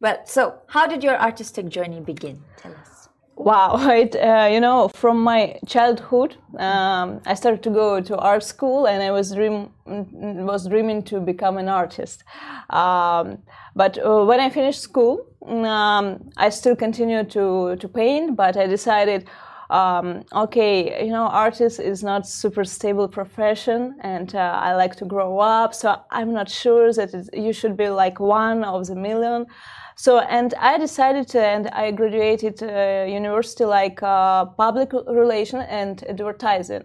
Well, 0.00 0.18
so 0.24 0.62
how 0.68 0.86
did 0.86 1.04
your 1.04 1.20
artistic 1.20 1.68
journey 1.68 2.00
begin? 2.00 2.42
Tell 2.56 2.72
us. 2.72 3.08
Wow, 3.36 3.76
it, 3.90 4.16
uh, 4.16 4.48
you 4.50 4.60
know, 4.60 4.88
from 4.88 5.22
my 5.22 5.58
childhood, 5.66 6.36
um, 6.58 7.20
I 7.26 7.34
started 7.34 7.62
to 7.64 7.70
go 7.70 8.00
to 8.00 8.16
art 8.16 8.42
school, 8.42 8.86
and 8.86 9.02
I 9.02 9.10
was 9.10 9.32
dream 9.32 9.70
was 9.86 10.66
dreaming 10.68 11.02
to 11.04 11.20
become 11.20 11.58
an 11.58 11.68
artist. 11.68 12.24
Um, 12.70 13.42
but 13.76 13.98
uh, 13.98 14.24
when 14.24 14.40
I 14.40 14.48
finished 14.48 14.80
school, 14.80 15.26
um, 15.42 16.30
I 16.36 16.48
still 16.48 16.76
continued 16.76 17.30
to 17.32 17.76
to 17.76 17.88
paint, 17.88 18.36
but 18.36 18.56
I 18.56 18.66
decided. 18.66 19.28
Um, 19.70 20.24
okay, 20.32 21.04
you 21.06 21.12
know, 21.12 21.28
artist 21.28 21.78
is 21.78 22.02
not 22.02 22.26
super 22.26 22.64
stable 22.64 23.06
profession, 23.08 23.96
and 24.00 24.34
uh, 24.34 24.58
I 24.60 24.74
like 24.74 24.96
to 24.96 25.04
grow 25.04 25.38
up. 25.38 25.74
So 25.74 25.96
I'm 26.10 26.32
not 26.32 26.50
sure 26.50 26.92
that 26.92 27.30
you 27.32 27.52
should 27.52 27.76
be 27.76 27.88
like 27.88 28.18
one 28.18 28.64
of 28.64 28.86
the 28.88 28.96
million. 28.96 29.46
So, 29.96 30.18
and 30.18 30.54
I 30.54 30.76
decided 30.76 31.28
to, 31.28 31.40
and 31.40 31.68
I 31.68 31.92
graduated 31.92 32.62
uh, 32.62 33.04
university 33.06 33.64
like 33.64 34.02
uh, 34.02 34.46
public 34.46 34.92
relation 34.92 35.60
and 35.60 36.02
advertising. 36.08 36.82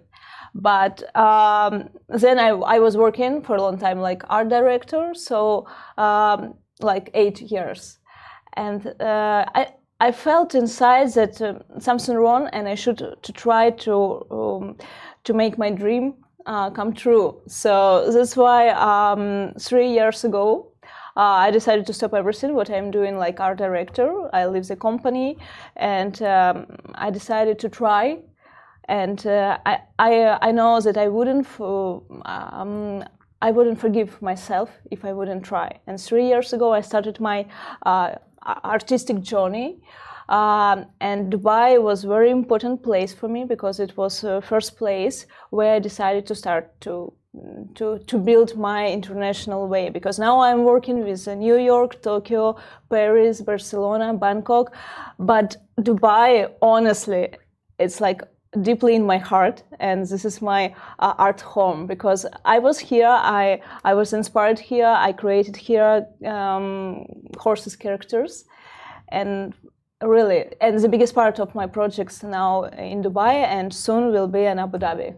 But 0.54 1.04
um, 1.16 1.90
then 2.10 2.40
I, 2.40 2.50
I 2.50 2.80
was 2.80 2.96
working 2.98 3.42
for 3.42 3.56
a 3.56 3.62
long 3.62 3.78
time 3.80 4.00
like 4.00 4.24
art 4.30 4.50
director, 4.50 5.14
so 5.14 5.66
um, 5.98 6.54
like 6.82 7.10
eight 7.14 7.42
years. 7.42 7.98
And 8.54 8.86
uh, 9.02 9.46
I, 9.56 9.68
I 10.00 10.12
felt 10.12 10.56
inside 10.56 11.14
that 11.14 11.42
uh, 11.42 11.60
something 11.80 12.16
wrong, 12.16 12.50
and 12.54 12.68
I 12.68 12.76
should 12.76 12.98
to 13.22 13.32
try 13.34 13.72
to 13.72 14.26
um, 14.32 14.78
to 15.24 15.34
make 15.34 15.58
my 15.58 15.70
dream 15.72 16.14
uh, 16.46 16.70
come 16.72 16.94
true. 16.94 17.42
So 17.48 18.12
that's 18.12 18.36
why 18.36 18.70
um, 18.70 19.54
three 19.60 19.90
years 19.92 20.24
ago 20.26 20.72
uh, 21.18 21.48
I 21.48 21.52
decided 21.52 21.86
to 21.88 21.94
stop 21.94 22.14
everything 22.14 22.54
what 22.56 22.70
I'm 22.70 22.92
doing 22.92 23.18
like 23.18 23.40
art 23.40 23.58
director. 23.58 24.30
I 24.36 24.46
leave 24.48 24.68
the 24.68 24.76
company, 24.76 25.38
and 25.78 26.22
um, 26.24 26.66
I 26.96 27.10
decided 27.10 27.60
to 27.60 27.70
try. 27.70 28.20
And 28.88 29.26
uh, 29.26 29.58
I 29.66 29.80
I 29.98 30.38
I 30.50 30.52
know 30.52 30.82
that 30.82 30.98
I 30.98 31.08
wouldn't. 31.08 31.46
f- 31.46 31.62
Um, 32.26 33.04
I 33.42 33.52
wouldn't 33.52 33.80
forgive 33.80 34.22
myself 34.22 34.70
if 34.92 35.06
I 35.06 35.14
wouldn't 35.14 35.44
try. 35.44 35.70
And 35.88 36.00
three 36.00 36.26
years 36.28 36.54
ago, 36.54 36.74
I 36.74 36.82
started 36.82 37.20
my 37.20 37.46
uh, 37.86 38.16
artistic 38.46 39.22
journey. 39.22 39.82
Um, 40.28 40.88
and 41.02 41.32
Dubai 41.32 41.82
was 41.82 42.04
very 42.04 42.32
important 42.32 42.82
place 42.82 43.14
for 43.14 43.28
me 43.28 43.44
because 43.46 43.80
it 43.80 43.96
was 43.96 44.22
the 44.22 44.42
first 44.42 44.76
place 44.76 45.28
where 45.52 45.76
I 45.76 45.80
decided 45.80 46.26
to 46.28 46.36
start 46.36 46.80
to 46.82 47.14
to 47.76 48.00
to 48.00 48.18
build 48.18 48.58
my 48.58 48.88
international 48.88 49.68
way. 49.68 49.90
Because 49.90 50.18
now 50.18 50.40
I'm 50.40 50.64
working 50.64 51.04
with 51.04 51.28
uh, 51.28 51.36
New 51.36 51.58
York, 51.58 52.02
Tokyo, 52.02 52.56
Paris, 52.90 53.42
Barcelona, 53.42 54.14
Bangkok, 54.14 54.74
but 55.20 55.58
Dubai, 55.80 56.50
honestly, 56.62 57.30
it's 57.78 58.02
like 58.02 58.22
deeply 58.62 58.96
in 58.96 59.06
my 59.06 59.18
heart 59.18 59.64
and 59.80 60.06
this 60.06 60.26
is 60.26 60.42
my 60.42 60.74
uh, 61.00 61.14
art 61.18 61.42
home 61.42 61.86
because 61.86 62.26
i 62.46 62.58
was 62.60 62.80
here 62.80 63.08
i 63.10 63.60
i 63.84 63.94
was 63.94 64.14
inspired 64.14 64.60
here 64.60 64.88
i 65.08 65.12
created 65.12 65.56
here 65.56 66.06
um, 66.26 67.06
horses 67.38 67.76
characters 67.76 68.46
and 69.10 69.54
really 70.02 70.46
and 70.62 70.80
the 70.80 70.90
biggest 70.90 71.14
part 71.16 71.40
of 71.40 71.54
my 71.56 71.68
projects 71.68 72.24
now 72.24 72.64
in 72.64 73.02
dubai 73.04 73.34
and 73.58 73.74
soon 73.74 74.12
will 74.12 74.28
be 74.28 74.44
in 74.46 74.60
abu 74.60 74.78
dhabi 74.78 75.16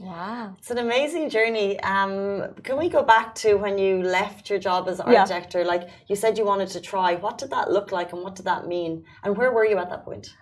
Wow. 0.00 0.56
It's 0.58 0.72
an 0.72 0.78
amazing 0.78 1.30
journey. 1.30 1.78
Um, 1.80 2.54
can 2.64 2.76
we 2.76 2.88
go 2.88 3.02
back 3.04 3.34
to 3.36 3.54
when 3.54 3.78
you 3.78 4.02
left 4.02 4.50
your 4.50 4.58
job 4.58 4.88
as 4.88 4.98
art 4.98 5.12
Yeah. 5.12 5.24
director? 5.24 5.64
Like 5.64 5.88
you 6.08 6.16
said, 6.16 6.36
you 6.36 6.44
wanted 6.44 6.68
to 6.70 6.80
try. 6.80 7.14
What 7.14 7.38
did 7.38 7.50
that 7.50 7.70
look 7.70 7.92
like, 7.92 8.12
and 8.12 8.20
what 8.24 8.34
did 8.34 8.44
that 8.46 8.66
mean? 8.66 9.04
And 9.22 9.36
where 9.36 9.52
were 9.52 9.64
you 9.64 9.78
at 9.78 9.90
that 9.90 10.04
point? 10.04 10.34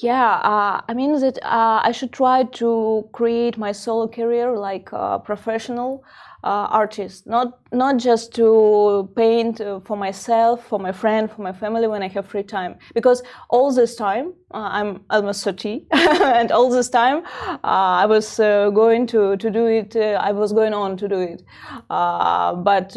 Yeah, 0.00 0.36
uh, 0.42 0.80
I 0.88 0.94
mean 0.94 1.20
that 1.20 1.38
uh, 1.44 1.80
I 1.84 1.92
should 1.92 2.10
try 2.12 2.44
to 2.44 3.06
create 3.12 3.58
my 3.58 3.72
solo 3.72 4.08
career 4.08 4.56
like 4.56 4.88
a 4.92 5.18
professional 5.18 6.02
uh, 6.42 6.68
artist, 6.70 7.26
not 7.26 7.58
not 7.70 7.98
just 7.98 8.34
to 8.36 9.10
paint 9.14 9.60
uh, 9.60 9.80
for 9.80 9.96
myself, 9.96 10.66
for 10.66 10.78
my 10.78 10.90
friend, 10.90 11.30
for 11.30 11.42
my 11.42 11.52
family 11.52 11.86
when 11.86 12.02
I 12.02 12.08
have 12.08 12.26
free 12.26 12.42
time. 12.42 12.76
Because 12.94 13.22
all 13.50 13.72
this 13.74 13.94
time, 13.94 14.32
uh, 14.54 14.68
I'm 14.72 15.04
almost 15.10 15.44
30, 15.44 15.86
and 15.92 16.50
all 16.50 16.70
this 16.70 16.88
time 16.88 17.22
uh, 17.46 17.58
I 18.02 18.06
was 18.06 18.38
going 18.38 19.06
to 19.08 19.36
to 19.36 19.50
do 19.50 19.66
it. 19.66 19.94
I 19.96 20.32
was 20.32 20.54
going 20.54 20.72
on 20.72 20.96
to 20.96 21.08
do 21.08 21.20
it, 21.20 21.42
but 21.90 22.92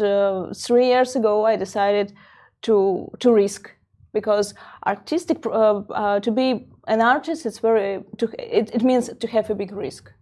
three 0.56 0.86
years 0.86 1.16
ago 1.16 1.44
I 1.44 1.56
decided 1.56 2.14
to 2.62 3.10
to 3.20 3.30
risk 3.32 3.77
because 4.12 4.54
artistic 4.86 5.44
uh, 5.46 5.50
uh, 5.50 6.20
to 6.20 6.30
be 6.30 6.66
an 6.86 7.00
artist 7.00 7.46
it's 7.46 7.58
very 7.58 8.02
to, 8.16 8.26
it, 8.38 8.70
it 8.74 8.82
means 8.82 9.10
to 9.20 9.26
have 9.26 9.50
a 9.50 9.54
big 9.54 9.72
risk. 9.72 10.12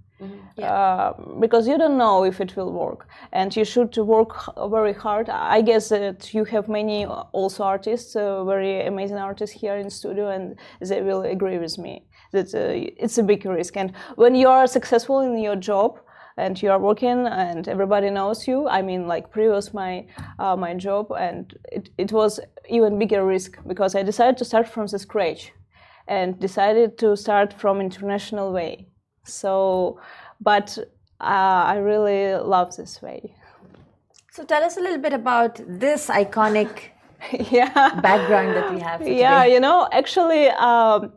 Uh, 0.62 1.12
because 1.38 1.68
you 1.68 1.76
don't 1.76 1.98
know 1.98 2.24
if 2.24 2.40
it 2.40 2.56
will 2.56 2.72
work 2.72 3.06
and 3.32 3.54
you 3.54 3.64
should 3.64 3.94
work 3.98 4.32
very 4.70 4.94
hard. 4.94 5.28
I 5.28 5.60
guess 5.60 5.90
that 5.90 6.32
you 6.32 6.44
have 6.44 6.68
many 6.68 7.04
uh, 7.04 7.24
also 7.32 7.64
artists 7.64 8.16
uh, 8.16 8.42
very 8.44 8.86
amazing 8.86 9.18
artists 9.18 9.54
here 9.54 9.76
in 9.76 9.90
studio 9.90 10.30
and 10.30 10.58
they 10.80 11.02
will 11.02 11.22
agree 11.22 11.58
with 11.58 11.76
me 11.76 12.06
that 12.32 12.54
uh, 12.54 12.72
it's 13.02 13.18
a 13.18 13.22
big 13.22 13.44
risk. 13.44 13.76
And 13.76 13.92
when 14.14 14.34
you 14.34 14.48
are 14.48 14.66
successful 14.66 15.20
in 15.20 15.38
your 15.38 15.56
job 15.56 16.00
and 16.36 16.60
you 16.62 16.70
are 16.70 16.78
working 16.78 17.26
and 17.26 17.68
everybody 17.68 18.10
knows 18.10 18.46
you 18.46 18.68
i 18.68 18.82
mean 18.82 19.06
like 19.06 19.30
previous 19.30 19.72
my 19.72 20.04
uh, 20.38 20.56
my 20.56 20.74
job 20.74 21.10
and 21.18 21.56
it, 21.72 21.88
it 21.98 22.12
was 22.12 22.40
even 22.68 22.98
bigger 22.98 23.24
risk 23.24 23.58
because 23.66 23.94
i 23.94 24.02
decided 24.02 24.36
to 24.36 24.44
start 24.44 24.68
from 24.68 24.86
the 24.86 24.98
scratch 24.98 25.52
and 26.08 26.38
decided 26.38 26.98
to 26.98 27.16
start 27.16 27.52
from 27.52 27.80
international 27.80 28.52
way 28.52 28.86
so 29.24 29.98
but 30.40 30.78
uh, 31.20 31.62
i 31.72 31.76
really 31.76 32.34
love 32.36 32.76
this 32.76 33.00
way 33.02 33.34
So 34.36 34.44
tell 34.44 34.62
us 34.62 34.76
a 34.76 34.80
little 34.80 35.00
bit 35.00 35.14
about 35.14 35.60
this 35.66 36.08
iconic 36.08 36.72
yeah 37.50 37.98
background 38.02 38.54
that 38.56 38.66
we 38.74 38.78
have. 38.80 39.00
Yeah 39.00 39.42
today. 39.44 39.54
you 39.54 39.60
know 39.60 39.88
actually 40.00 40.48
um, 40.68 41.12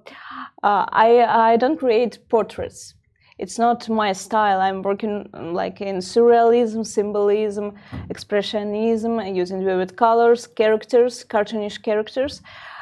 uh, 0.64 0.86
i 1.08 1.10
i 1.52 1.58
don't 1.58 1.78
create 1.78 2.14
portraits 2.30 2.94
it's 3.40 3.58
not 3.58 3.88
my 3.90 4.12
style. 4.12 4.60
I'm 4.60 4.82
working 4.82 5.30
um, 5.34 5.54
like 5.54 5.82
in 5.82 5.98
surrealism 5.98 6.86
symbolism 6.86 7.74
expressionism 8.14 9.12
using 9.36 9.64
vivid 9.64 9.96
colors 9.96 10.46
characters 10.46 11.24
cartoonish 11.24 11.82
characters. 11.82 12.42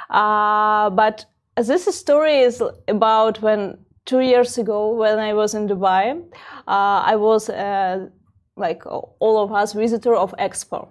Uh, 0.09 0.89
but 0.89 1.25
this 1.55 1.85
story 1.95 2.39
is 2.39 2.61
about 2.87 3.41
when 3.41 3.77
two 4.05 4.19
years 4.19 4.57
ago 4.57 4.95
when 4.95 5.19
i 5.19 5.33
was 5.33 5.53
in 5.53 5.67
dubai 5.67 6.03
uh, 6.67 6.99
i 7.13 7.15
was 7.15 7.49
uh, 7.49 8.07
like 8.55 8.81
all 8.85 9.37
of 9.43 9.51
us 9.51 9.73
visitor 9.73 10.15
of 10.15 10.33
expo. 10.39 10.87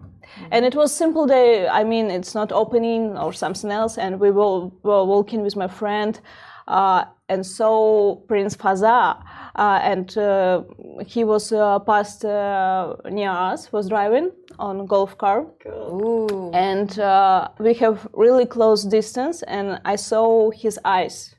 And 0.51 0.65
it 0.65 0.75
was 0.75 0.93
simple 0.93 1.27
day 1.27 1.67
i 1.69 1.83
mean 1.83 2.11
it's 2.11 2.35
not 2.35 2.53
opening 2.53 3.17
or 3.17 3.33
something 3.33 3.71
else 3.71 3.97
and 3.97 4.21
we 4.21 4.31
were, 4.31 4.71
were 4.83 5.05
walking 5.05 5.41
with 5.43 5.57
my 5.57 5.69
friend 5.69 6.21
and 6.69 7.45
so 7.45 8.23
prince 8.29 8.57
fazza 8.57 9.17
uh, 9.57 9.81
and 9.83 10.17
uh, 10.19 10.63
he 11.07 11.25
was 11.25 11.53
uh, 11.53 11.79
passed 11.81 12.25
uh, 12.25 12.95
near 13.11 13.31
us 13.31 13.73
was 13.73 13.89
driving 13.89 14.31
on 14.59 14.87
golf 14.87 15.17
car. 15.19 15.47
Ooh. 15.67 16.51
and 16.53 16.99
uh, 16.99 17.49
we 17.59 17.75
have 17.75 18.07
really 18.13 18.47
close 18.47 18.85
distance 18.85 19.43
and 19.43 19.81
i 19.85 19.97
saw 19.97 20.51
his 20.51 20.79
eyes. 20.85 21.33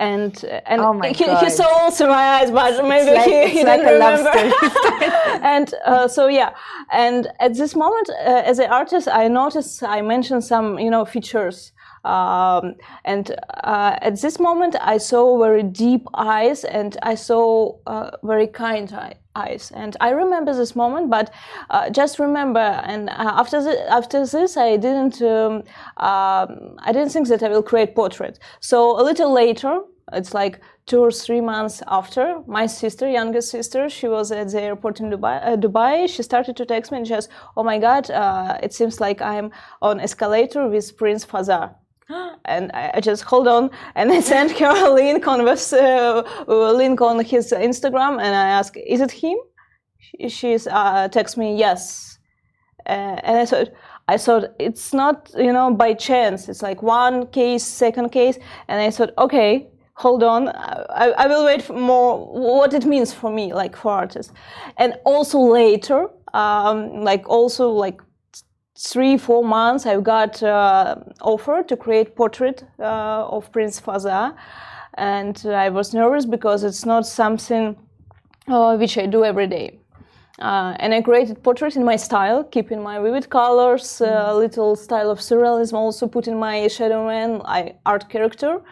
And 0.00 0.44
and 0.66 0.80
Oh 0.80 0.92
he, 1.02 1.24
he 1.44 1.50
saw 1.50 1.66
also 1.80 2.06
my 2.06 2.24
eyes 2.36 2.52
but 2.52 2.84
maybe 2.86 3.10
like- 3.10 3.26
he, 3.26 3.48
he 3.58 3.64
like 3.64 3.80
didn't 3.80 3.94
remember. 3.94 4.30
and 5.42 5.74
uh, 5.84 6.06
so 6.06 6.28
yeah. 6.28 6.50
And 6.92 7.26
at 7.40 7.54
this 7.54 7.74
moment 7.74 8.08
uh, 8.10 8.42
as 8.50 8.60
an 8.60 8.70
artist 8.70 9.08
i 9.08 9.26
noticed 9.26 9.82
i 9.82 10.00
mentioned 10.00 10.44
some 10.44 10.78
you 10.78 10.90
know 10.90 11.04
features 11.04 11.72
um, 12.04 12.74
and 13.04 13.34
uh, 13.64 13.96
at 14.00 14.20
this 14.20 14.38
moment 14.38 14.76
i 14.80 14.96
saw 14.98 15.38
very 15.38 15.62
deep 15.62 16.06
eyes 16.14 16.64
and 16.64 16.96
i 17.02 17.14
saw 17.14 17.76
uh, 17.86 18.10
very 18.22 18.46
kind 18.46 18.92
eyes. 19.38 19.70
And 19.74 19.96
I 20.00 20.10
remember 20.10 20.52
this 20.54 20.74
moment, 20.74 21.10
but 21.10 21.32
uh, 21.70 21.90
just 21.90 22.18
remember. 22.18 22.68
And 22.92 23.08
uh, 23.10 23.34
after 23.42 23.62
the, 23.62 23.74
after 23.90 24.26
this, 24.26 24.56
I 24.56 24.76
didn't 24.76 25.22
um, 25.22 25.62
um 26.08 26.50
I 26.86 26.90
didn't 26.92 27.10
think 27.14 27.28
that 27.28 27.42
I 27.42 27.48
will 27.48 27.62
create 27.62 27.94
portrait. 27.94 28.38
So 28.60 28.78
a 29.00 29.02
little 29.02 29.32
later, 29.32 29.72
it's 30.12 30.34
like 30.34 30.60
two 30.86 31.00
or 31.00 31.10
three 31.10 31.40
months 31.40 31.82
after 31.86 32.24
my 32.46 32.66
sister 32.66 33.06
youngest 33.08 33.50
sister 33.50 33.90
she 33.90 34.08
was 34.08 34.32
at 34.32 34.48
the 34.48 34.62
airport 34.62 35.00
in 35.00 35.10
dubai, 35.10 35.36
uh, 35.46 35.54
dubai 35.54 36.08
she 36.08 36.22
started 36.22 36.56
to 36.56 36.64
text 36.64 36.90
me 36.90 36.96
and 36.98 37.06
she 37.06 37.12
says 37.12 37.28
oh 37.58 37.62
my 37.62 37.78
god 37.78 38.10
uh, 38.10 38.56
it 38.62 38.72
seems 38.72 39.00
like 39.00 39.20
i'm 39.20 39.50
on 39.82 40.00
escalator 40.00 40.66
with 40.66 40.96
prince 40.96 41.26
fazza 41.26 41.74
and 42.44 42.70
I, 42.72 43.00
just 43.00 43.22
hold 43.24 43.48
on 43.48 43.70
and 43.94 44.10
I 44.12 44.20
sent 44.20 44.52
her 44.58 44.86
a 44.86 44.90
link 44.90 45.26
on 45.26 45.44
this, 45.44 45.72
uh, 45.72 46.22
link 46.46 47.00
on 47.00 47.24
his 47.24 47.52
Instagram 47.52 48.20
and 48.20 48.34
I 48.34 48.48
ask, 48.48 48.76
is 48.76 49.00
it 49.00 49.10
him? 49.10 49.38
She, 49.98 50.28
she's 50.28 50.66
uh, 50.66 51.08
text 51.08 51.36
me 51.36 51.56
yes, 51.56 52.18
uh, 52.86 52.92
and 53.22 53.38
I 53.38 53.44
thought 53.44 53.68
I 54.06 54.16
thought 54.16 54.54
it's 54.58 54.94
not 54.94 55.30
you 55.36 55.52
know 55.52 55.72
by 55.74 55.94
chance. 55.94 56.48
It's 56.48 56.62
like 56.62 56.82
one 56.82 57.26
case, 57.26 57.64
second 57.64 58.10
case, 58.10 58.38
and 58.68 58.80
I 58.80 58.90
thought 58.90 59.10
okay, 59.18 59.68
hold 59.94 60.22
on, 60.22 60.48
I, 60.48 61.12
I 61.18 61.26
will 61.26 61.44
wait 61.44 61.62
for 61.62 61.74
more 61.74 62.26
what 62.26 62.72
it 62.74 62.84
means 62.84 63.12
for 63.12 63.30
me, 63.30 63.52
like 63.52 63.76
for 63.76 63.92
artists, 63.92 64.32
and 64.76 64.94
also 65.04 65.38
later, 65.40 66.08
um, 66.32 67.04
like 67.04 67.28
also 67.28 67.68
like 67.70 68.00
three 68.78 69.18
four 69.18 69.42
months 69.44 69.86
i 69.86 70.00
got 70.00 70.40
uh, 70.42 70.94
offer 71.20 71.62
to 71.62 71.76
create 71.76 72.14
portrait 72.14 72.64
uh, 72.78 73.26
of 73.36 73.50
prince 73.52 73.80
fazza. 73.80 74.36
And 74.94 75.36
i 75.46 75.68
was 75.68 75.94
nervous 75.94 76.26
because 76.26 76.64
it's 76.64 76.84
not 76.86 77.06
something 77.06 77.76
uh, 78.46 78.76
which 78.76 78.96
i 78.98 79.06
do 79.06 79.24
every 79.24 79.46
day. 79.46 79.80
Uh, 80.40 80.76
and 80.78 80.94
i 80.94 81.02
created 81.02 81.42
portrait 81.42 81.74
in 81.74 81.84
my 81.84 81.96
style 81.96 82.44
keeping 82.44 82.80
my 82.80 83.00
vivid 83.00 83.28
colors 83.28 84.00
a 84.00 84.06
mm. 84.06 84.38
little 84.38 84.76
style 84.76 85.10
of 85.10 85.18
surrealism 85.18 85.74
also 85.74 86.06
put 86.06 86.28
in 86.28 86.38
my 86.38 86.68
shadow 86.68 87.06
man 87.06 87.42
art 87.84 88.08
character. 88.08 88.62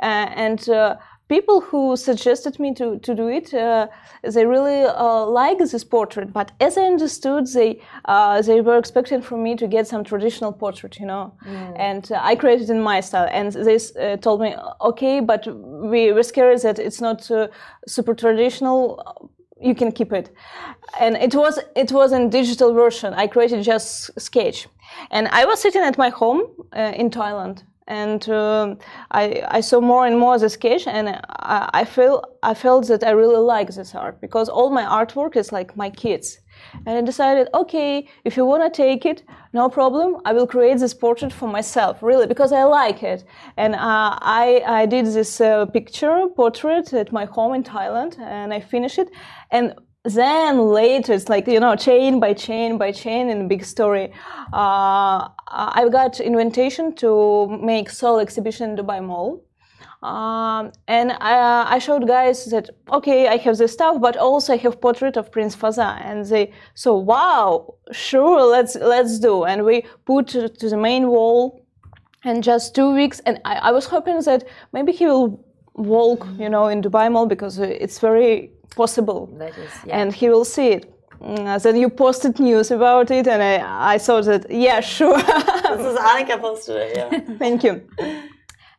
Uh, 0.00 0.30
and 0.46 0.68
uh, 0.68 0.96
people 1.28 1.60
who 1.60 1.96
suggested 1.96 2.58
me 2.58 2.74
to, 2.74 2.98
to 2.98 3.14
do 3.14 3.28
it, 3.28 3.52
uh, 3.54 3.86
they 4.22 4.46
really 4.46 4.82
uh, 4.82 5.24
like 5.26 5.58
this 5.58 5.84
portrait. 5.84 6.32
But 6.32 6.52
as 6.60 6.76
I 6.76 6.82
understood, 6.82 7.46
they 7.46 7.80
uh, 8.06 8.42
they 8.42 8.60
were 8.60 8.78
expecting 8.78 9.22
from 9.22 9.42
me 9.42 9.54
to 9.56 9.66
get 9.66 9.86
some 9.86 10.04
traditional 10.04 10.52
portrait, 10.52 10.98
you 10.98 11.06
know. 11.06 11.32
Mm. 11.46 11.78
And 11.78 12.12
uh, 12.12 12.20
I 12.22 12.34
created 12.34 12.70
in 12.70 12.80
my 12.80 13.00
style. 13.00 13.28
And 13.30 13.52
they 13.52 13.76
uh, 13.76 14.16
told 14.16 14.40
me, 14.40 14.54
okay, 14.80 15.20
but 15.20 15.46
we 15.46 16.12
were 16.12 16.22
scared 16.22 16.60
that 16.62 16.78
it's 16.78 17.00
not 17.00 17.30
uh, 17.30 17.48
super 17.86 18.14
traditional. 18.14 19.30
You 19.60 19.74
can 19.74 19.90
keep 19.90 20.12
it, 20.12 20.30
and 21.00 21.16
it 21.16 21.34
was 21.34 21.58
it 21.74 21.90
was 21.90 22.12
in 22.12 22.30
digital 22.30 22.72
version. 22.72 23.12
I 23.12 23.26
created 23.26 23.64
just 23.64 24.08
sketch, 24.20 24.68
and 25.10 25.26
I 25.32 25.46
was 25.46 25.60
sitting 25.60 25.82
at 25.82 25.98
my 25.98 26.10
home 26.10 26.42
in 26.72 27.10
Thailand, 27.10 27.64
and 27.88 28.28
uh, 28.28 28.74
I, 29.10 29.42
I, 29.48 29.60
saw 29.62 29.80
more 29.80 30.06
and 30.06 30.18
more 30.18 30.38
the 30.38 30.50
sketch 30.50 30.86
and 30.86 31.08
I, 31.08 31.70
I, 31.72 31.84
feel 31.84 32.22
I 32.42 32.52
felt 32.52 32.86
that 32.88 33.02
I 33.02 33.10
really 33.10 33.40
like 33.40 33.68
this 33.68 33.94
art 33.94 34.20
because 34.20 34.50
all 34.50 34.70
my 34.70 34.84
artwork 34.84 35.36
is 35.36 35.52
like 35.52 35.74
my 35.74 35.88
kids. 35.88 36.38
And 36.84 36.98
I 36.98 37.00
decided 37.00 37.48
okay 37.54 38.06
if 38.24 38.36
you 38.36 38.44
want 38.44 38.62
to 38.62 38.82
take 38.82 39.06
it 39.06 39.22
no 39.52 39.68
problem 39.68 40.20
I 40.24 40.32
will 40.32 40.46
create 40.46 40.78
this 40.78 40.92
portrait 40.92 41.32
for 41.32 41.48
myself 41.48 42.02
really 42.02 42.26
because 42.26 42.52
I 42.52 42.64
like 42.64 43.02
it. 43.02 43.24
And 43.56 43.74
uh, 43.74 44.18
I, 44.20 44.62
I 44.66 44.86
did 44.86 45.06
this 45.06 45.40
uh, 45.40 45.64
picture 45.66 46.26
portrait 46.36 46.92
at 46.92 47.10
my 47.10 47.24
home 47.24 47.54
in 47.54 47.62
Thailand 47.62 48.18
and 48.18 48.52
I 48.52 48.60
finished 48.60 48.98
it. 48.98 49.08
And 49.50 49.74
then 50.04 50.60
later 50.60 51.12
it's 51.12 51.28
like 51.28 51.46
you 51.46 51.60
know 51.60 51.74
chain 51.74 52.20
by 52.20 52.32
chain 52.32 52.78
by 52.78 52.92
chain 52.92 53.28
in 53.28 53.48
big 53.48 53.64
story. 53.64 54.12
Uh, 54.52 55.28
i 55.50 55.88
got 55.90 56.20
invitation 56.20 56.94
to 56.94 57.48
make 57.60 57.90
solo 57.90 58.18
exhibition 58.18 58.70
in 58.70 58.76
dubai 58.76 59.04
mall. 59.04 59.42
Um, 60.00 60.70
and 60.86 61.10
I, 61.10 61.74
I, 61.74 61.78
showed 61.80 62.06
guys 62.06 62.44
that 62.52 62.70
okay 62.92 63.26
i 63.26 63.36
have 63.38 63.56
this 63.58 63.72
stuff 63.72 64.00
but 64.00 64.16
also 64.16 64.52
i 64.52 64.56
have 64.58 64.80
portrait 64.80 65.16
of 65.16 65.32
prince 65.32 65.56
fazza. 65.56 66.00
And 66.04 66.24
they 66.24 66.52
so 66.74 66.96
wow 66.96 67.74
sure 67.90 68.44
let's 68.44 68.76
let's 68.76 69.18
do. 69.18 69.44
And 69.44 69.64
we 69.64 69.84
put 70.06 70.28
to, 70.28 70.48
to 70.48 70.68
the 70.68 70.76
main 70.76 71.08
wall 71.08 71.64
and 72.24 72.44
just 72.44 72.76
two 72.76 72.94
weeks. 72.94 73.18
And 73.26 73.40
I, 73.44 73.56
I 73.56 73.70
was 73.72 73.86
hoping 73.86 74.20
that 74.20 74.44
maybe 74.72 74.92
he 74.92 75.06
will 75.06 75.44
walk 75.74 76.26
you 76.38 76.48
know 76.48 76.68
in 76.68 76.80
dubai 76.80 77.10
mall 77.10 77.26
because 77.26 77.58
it's 77.58 77.98
very 77.98 78.52
possible. 78.76 79.28
That 79.38 79.56
is, 79.58 79.70
yeah. 79.86 79.98
And 79.98 80.14
he 80.14 80.28
will 80.28 80.44
see 80.44 80.68
it. 80.68 80.94
Mm, 81.20 81.62
then 81.62 81.76
you 81.76 81.88
posted 81.90 82.38
news 82.38 82.70
about 82.70 83.10
it, 83.10 83.26
and 83.26 83.42
I, 83.42 83.94
I 83.94 83.98
thought 83.98 84.24
that, 84.26 84.50
yeah, 84.50 84.80
sure. 84.80 85.16
this 85.16 85.86
is 85.92 85.98
Annika 85.98 86.40
posted 86.40 86.76
it, 86.76 86.96
yeah. 86.96 87.36
Thank 87.38 87.64
you. 87.64 87.82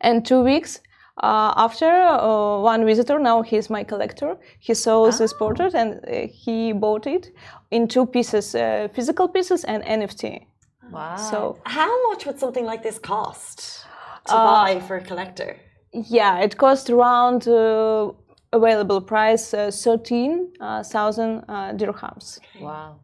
And 0.02 0.26
two 0.26 0.42
weeks 0.42 0.80
uh, 1.22 1.54
after, 1.58 1.86
uh, 1.86 2.62
one 2.62 2.86
visitor, 2.86 3.20
now 3.20 3.42
he's 3.42 3.70
my 3.70 3.84
collector, 3.84 4.38
he 4.60 4.74
saw 4.74 5.06
ah. 5.06 5.12
this 5.12 5.34
portrait 5.34 5.76
and 5.76 6.00
uh, 6.08 6.28
he 6.32 6.72
bought 6.72 7.06
it 7.08 7.34
in 7.72 7.88
two 7.88 8.06
pieces, 8.06 8.56
uh, 8.56 8.88
physical 8.94 9.28
pieces 9.28 9.66
and 9.66 9.84
NFT. 9.84 10.46
Wow. 10.92 11.18
So, 11.18 11.58
how 11.66 12.10
much 12.10 12.26
would 12.26 12.40
something 12.40 12.66
like 12.66 12.84
this 12.84 12.98
cost 12.98 13.86
to 14.28 14.34
uh, 14.34 14.46
buy 14.46 14.80
for 14.80 14.96
a 14.96 15.02
collector? 15.02 15.58
Yeah, 15.92 16.40
it 16.40 16.58
cost 16.58 16.90
around 16.90 17.48
uh, 17.48 18.12
available 18.54 19.02
price 19.02 19.54
uh, 19.54 19.72
13,000 19.72 20.60
uh, 20.60 21.52
uh, 21.52 21.74
dirhams. 21.74 22.40
Wow. 22.60 23.00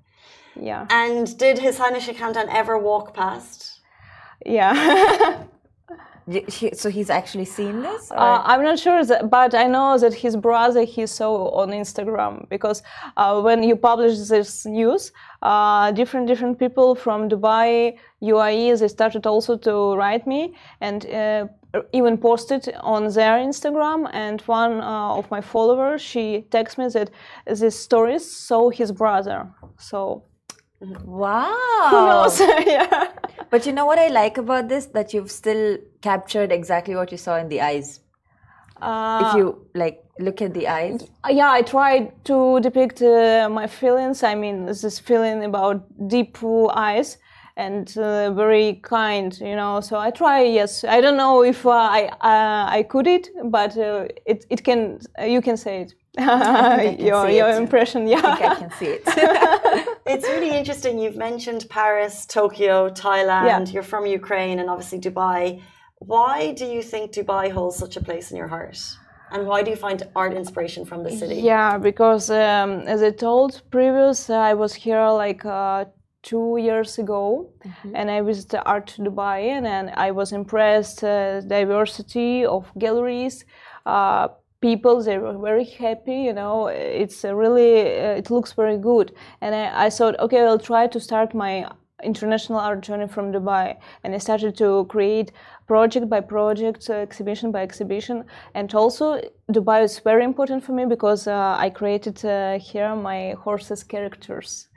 Yeah. 0.60 0.88
And 0.90 1.38
did 1.38 1.60
His 1.60 1.78
Highness 1.78 2.04
Sheikh 2.04 2.18
Hamdan 2.18 2.48
ever 2.50 2.78
walk 2.78 3.14
past? 3.14 3.82
Yeah. 4.46 5.44
so 6.74 6.90
he's 6.90 7.10
actually 7.10 7.46
seen 7.46 7.82
this? 7.82 8.12
Uh, 8.12 8.42
I'm 8.44 8.64
not 8.64 8.80
sure, 8.80 9.06
that, 9.06 9.30
but 9.30 9.54
I 9.54 9.68
know 9.68 9.98
that 9.98 10.14
his 10.14 10.36
brother 10.36 10.84
he 10.84 11.06
saw 11.06 11.50
on 11.50 11.70
Instagram 11.70 12.50
because 12.50 12.82
uh, 13.18 13.40
when 13.42 13.62
you 13.62 13.76
publish 13.76 14.18
this 14.28 14.66
news, 14.66 15.12
uh, 15.44 15.92
different 15.92 16.28
different 16.28 16.58
people 16.58 16.96
from 16.96 17.30
Dubai, 17.30 17.98
UAE, 18.24 18.80
they 18.80 18.88
started 18.88 19.28
also 19.28 19.56
to 19.58 19.96
write 19.96 20.26
me 20.26 20.56
and 20.82 21.06
even 21.94 22.18
posted 22.18 22.74
on 22.82 23.08
their 23.14 23.38
Instagram, 23.38 24.10
and 24.14 24.42
one 24.42 24.82
uh, 24.82 25.16
of 25.16 25.30
my 25.32 25.42
followers 25.42 26.02
she 26.02 26.46
texted 26.50 26.78
me 26.78 26.88
that 26.90 27.10
this 27.46 27.80
stories 27.80 28.30
saw 28.30 28.70
his 28.70 28.92
brother. 28.92 29.50
So, 29.78 30.24
wow, 31.04 31.88
who 31.92 32.08
knows? 32.08 32.40
yeah. 32.66 33.12
But 33.50 33.66
you 33.66 33.72
know 33.72 33.86
what 33.86 34.00
I 34.00 34.08
like 34.08 34.38
about 34.38 34.68
this 34.68 34.86
that 34.88 35.14
you've 35.14 35.32
still 35.32 35.78
captured 36.02 36.52
exactly 36.52 36.96
what 36.96 37.12
you 37.12 37.18
saw 37.18 37.38
in 37.38 37.50
the 37.50 37.62
eyes. 37.62 38.00
Uh, 38.82 39.24
if 39.26 39.38
you 39.38 39.68
like 39.74 40.04
look 40.20 40.42
at 40.42 40.54
the 40.54 40.68
eyes. 40.68 41.08
Yeah, 41.30 41.52
I 41.52 41.62
tried 41.62 42.26
to 42.26 42.60
depict 42.60 43.02
uh, 43.02 43.50
my 43.50 43.68
feelings. 43.68 44.24
I 44.24 44.36
mean, 44.36 44.66
this 44.66 45.00
feeling 45.00 45.44
about 45.44 45.86
deep 46.08 46.38
eyes 46.72 47.18
and 47.58 47.98
uh, 47.98 48.32
very 48.34 48.76
kind, 48.84 49.38
you 49.40 49.56
know. 49.56 49.80
So 49.82 49.98
I 49.98 50.12
try. 50.12 50.44
Yes, 50.44 50.84
I 50.84 51.02
don't 51.02 51.18
know 51.18 51.44
if 51.44 51.66
uh, 51.66 51.72
I 51.72 52.08
uh, 52.22 52.78
I 52.78 52.84
could 52.84 53.08
it, 53.08 53.30
but 53.46 53.78
uh, 53.78 54.08
it 54.26 54.46
it 54.50 54.64
can. 54.64 55.00
you 55.26 55.42
can 55.42 55.58
say 55.58 55.82
it. 55.82 55.94
your 57.00 57.30
your 57.30 57.50
it. 57.50 57.58
impression, 57.58 58.08
yeah. 58.08 58.22
I 58.24 58.36
think 58.36 58.52
I 58.52 58.56
can 58.56 58.72
see 58.80 58.92
it. 58.98 59.04
it's 60.06 60.28
really 60.28 60.56
interesting. 60.58 61.00
You've 61.00 61.18
mentioned 61.18 61.66
Paris, 61.70 62.26
Tokyo, 62.26 62.90
Thailand. 62.90 63.68
Yeah. 63.68 63.74
You're 63.74 63.84
from 63.84 64.06
Ukraine, 64.06 64.60
and 64.60 64.70
obviously 64.70 65.00
Dubai. 65.00 65.62
Why 66.00 66.52
do 66.52 66.66
you 66.66 66.82
think 66.84 67.14
Dubai 67.14 67.52
holds 67.52 67.78
such 67.78 67.96
a 67.96 68.02
place 68.02 68.32
in 68.32 68.38
your 68.38 68.48
heart? 68.48 68.78
And 69.32 69.48
why 69.48 69.64
do 69.64 69.72
you 69.72 69.76
find 69.76 70.04
art 70.16 70.34
inspiration 70.34 70.86
from 70.86 71.04
the 71.04 71.10
city? 71.10 71.36
Yeah, 71.36 71.78
because 71.78 72.30
um, 72.30 72.82
as 72.82 73.02
I 73.02 73.10
told 73.10 73.62
previous, 73.72 74.30
I 74.30 74.54
was 74.54 74.74
here 74.74 75.10
like 75.10 75.44
uh, 75.44 75.86
two 76.30 76.58
years 76.68 76.92
ago 77.04 77.24
mm-hmm. 77.66 77.96
and 77.98 78.06
i 78.16 78.20
visited 78.30 78.62
art 78.66 78.90
dubai 79.08 79.40
and, 79.56 79.66
and 79.76 79.86
i 80.08 80.10
was 80.20 80.30
impressed 80.42 81.04
uh, 81.04 81.42
diversity 81.42 82.46
of 82.56 82.64
galleries 82.84 83.46
uh, 83.86 84.28
people 84.62 84.96
they 85.08 85.18
were 85.26 85.38
very 85.50 85.68
happy 85.86 86.20
you 86.28 86.34
know 86.34 86.68
it's 86.68 87.24
really 87.24 87.74
uh, 88.04 88.22
it 88.22 88.28
looks 88.36 88.52
very 88.54 88.78
good. 88.78 89.08
And 89.42 89.54
I, 89.54 89.86
I, 89.86 89.90
thought 89.90 90.20
okay 90.26 90.40
i'll 90.42 90.68
try 90.72 90.88
to 90.88 91.00
start 91.00 91.30
my 91.46 91.54
international 92.04 92.60
art 92.60 92.82
journey 92.88 93.08
from 93.08 93.32
dubai. 93.32 93.78
And 94.04 94.10
i 94.16 94.20
started 94.28 94.54
to 94.64 94.70
create 94.94 95.32
project 95.68 96.06
by 96.14 96.22
project 96.22 96.82
uh, 96.90 96.94
exhibition 97.08 97.52
by 97.52 97.62
exhibition. 97.70 98.18
And 98.58 98.74
also 98.74 99.06
dubai 99.58 99.84
is 99.84 100.00
very 100.00 100.24
important 100.32 100.64
for 100.66 100.74
me 100.80 100.86
because 100.96 101.28
uh, 101.28 101.66
i 101.66 101.70
created 101.70 102.18
uh, 102.26 102.58
here 102.70 102.96
my 102.96 103.20
horses 103.46 103.84
characters 103.94 104.68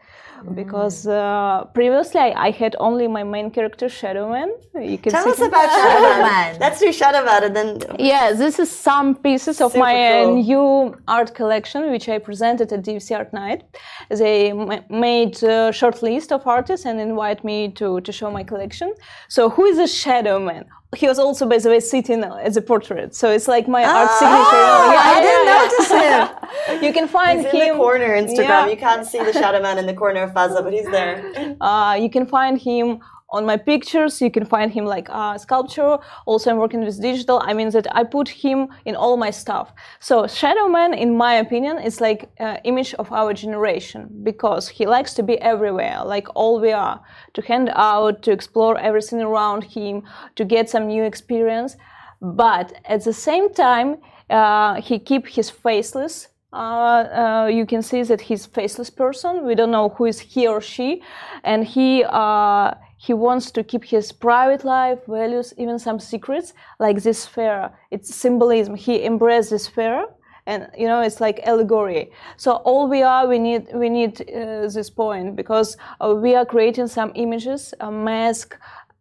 because 0.54 1.06
uh, 1.06 1.64
previously 1.74 2.20
I, 2.20 2.46
I 2.46 2.50
had 2.50 2.76
only 2.78 3.06
my 3.08 3.24
main 3.24 3.50
character 3.50 3.88
Shadow 3.88 4.30
Man. 4.30 4.50
You 4.74 4.98
can 4.98 5.12
Tell 5.12 5.24
see 5.24 5.30
us 5.30 5.40
about 5.40 5.68
Shadow 5.78 6.00
Man. 6.00 6.20
Man. 6.22 6.58
Let's 6.60 6.80
do 6.80 6.92
Shadow 6.92 7.24
Man 7.24 7.44
and 7.44 7.56
then 7.56 7.78
yeah, 7.98 8.32
this 8.32 8.58
is 8.58 8.70
some 8.70 9.14
pieces 9.16 9.60
of 9.60 9.72
Super 9.72 9.84
my 9.84 9.94
uh, 9.94 10.24
cool. 10.24 10.42
new 10.42 10.96
art 11.08 11.34
collection, 11.34 11.90
which 11.90 12.08
I 12.08 12.18
presented 12.18 12.72
at 12.72 12.82
DFC 12.84 13.16
Art 13.16 13.32
Night. 13.32 13.64
They 14.10 14.52
ma- 14.52 14.80
made 14.88 15.42
a 15.42 15.72
short 15.72 16.02
list 16.02 16.32
of 16.32 16.46
artists 16.46 16.86
and 16.86 17.00
invited 17.00 17.44
me 17.44 17.70
to, 17.72 18.00
to 18.00 18.12
show 18.12 18.30
my 18.30 18.44
collection. 18.44 18.94
So, 19.28 19.50
who 19.50 19.64
is 19.64 19.78
a 19.78 19.88
Shadow 19.88 20.38
Man? 20.38 20.64
He 20.96 21.06
was 21.06 21.18
also, 21.18 21.46
by 21.46 21.58
the 21.58 21.68
way, 21.68 21.80
sitting 21.80 22.24
as 22.24 22.56
a 22.56 22.62
portrait. 22.62 23.14
So 23.14 23.30
it's 23.30 23.46
like 23.46 23.68
my 23.68 23.84
art 23.84 24.10
signature. 24.12 24.64
Ah, 24.64 25.16
I 25.16 25.20
didn't 25.20 25.46
notice 25.58 26.80
him. 26.80 26.82
you 26.82 26.92
can 26.94 27.06
find 27.06 27.40
he's 27.40 27.50
him 27.52 27.60
in 27.60 27.68
the 27.68 27.74
corner 27.74 28.08
Instagram. 28.16 28.38
Yeah. 28.38 28.68
You 28.68 28.76
can't 28.76 29.06
see 29.06 29.18
the 29.18 29.34
Shadow 29.34 29.60
Man 29.60 29.76
in 29.76 29.84
the 29.84 29.92
corner 29.92 30.22
of 30.22 30.32
Fazza, 30.32 30.62
but 30.62 30.72
he's 30.72 30.86
there. 30.86 31.56
Uh, 31.60 31.94
you 31.94 32.08
can 32.08 32.26
find 32.26 32.58
him 32.58 33.00
on 33.30 33.44
my 33.44 33.56
pictures. 33.56 34.20
You 34.20 34.30
can 34.30 34.44
find 34.44 34.72
him 34.72 34.84
like 34.84 35.08
uh, 35.10 35.36
sculpture. 35.38 35.98
Also, 36.26 36.50
I'm 36.50 36.58
working 36.58 36.84
with 36.84 37.00
digital. 37.00 37.40
I 37.44 37.52
mean 37.54 37.70
that 37.70 37.86
I 37.94 38.04
put 38.04 38.28
him 38.28 38.68
in 38.84 38.96
all 38.96 39.16
my 39.16 39.30
stuff. 39.30 39.72
So 40.00 40.26
Shadow 40.26 40.68
Man, 40.68 40.94
in 40.94 41.16
my 41.16 41.34
opinion, 41.34 41.78
is 41.78 42.00
like 42.00 42.30
uh, 42.40 42.56
image 42.64 42.94
of 42.94 43.12
our 43.12 43.32
generation 43.34 44.08
because 44.22 44.68
he 44.68 44.86
likes 44.86 45.14
to 45.14 45.22
be 45.22 45.38
everywhere, 45.40 46.02
like 46.04 46.26
all 46.34 46.60
we 46.60 46.72
are, 46.72 47.00
to 47.34 47.42
hand 47.42 47.70
out, 47.74 48.22
to 48.22 48.32
explore 48.32 48.78
everything 48.78 49.20
around 49.20 49.64
him, 49.64 50.02
to 50.36 50.44
get 50.44 50.70
some 50.70 50.86
new 50.86 51.04
experience. 51.04 51.76
But 52.20 52.72
at 52.84 53.04
the 53.04 53.12
same 53.12 53.52
time, 53.52 53.98
uh, 54.30 54.80
he 54.80 54.98
keep 54.98 55.26
his 55.26 55.50
faceless 55.50 56.28
uh, 56.52 56.56
uh, 56.56 57.46
you 57.52 57.66
can 57.66 57.82
see 57.82 58.02
that 58.02 58.22
he's 58.22 58.46
faceless 58.46 58.88
person. 58.88 59.44
We 59.44 59.54
don't 59.54 59.70
know 59.70 59.90
who 59.90 60.06
is 60.06 60.18
he 60.18 60.46
or 60.46 60.62
she, 60.62 61.02
and 61.44 61.62
he 61.64 62.04
uh, 62.04 62.72
he 62.98 63.14
wants 63.14 63.50
to 63.52 63.62
keep 63.62 63.84
his 63.84 64.12
private 64.12 64.64
life, 64.64 64.98
values, 65.06 65.54
even 65.56 65.78
some 65.78 66.00
secrets, 66.00 66.52
like 66.78 67.02
this 67.02 67.20
sphere. 67.20 67.70
It's 67.90 68.14
symbolism. 68.14 68.74
He 68.74 69.04
embraced 69.04 69.50
this 69.50 69.64
sphere, 69.64 70.06
and 70.46 70.68
you 70.76 70.86
know 70.88 71.00
it's 71.00 71.20
like 71.20 71.40
allegory. 71.46 72.10
So 72.36 72.56
all 72.68 72.88
we 72.88 73.02
are, 73.02 73.26
we 73.28 73.38
need 73.38 73.68
we 73.72 73.88
need 73.88 74.20
uh, 74.20 74.68
this 74.68 74.90
point 74.90 75.36
because 75.36 75.76
uh, 76.00 76.14
we 76.14 76.34
are 76.34 76.44
creating 76.44 76.88
some 76.88 77.12
images, 77.14 77.72
a 77.80 77.90
mask, 77.90 78.56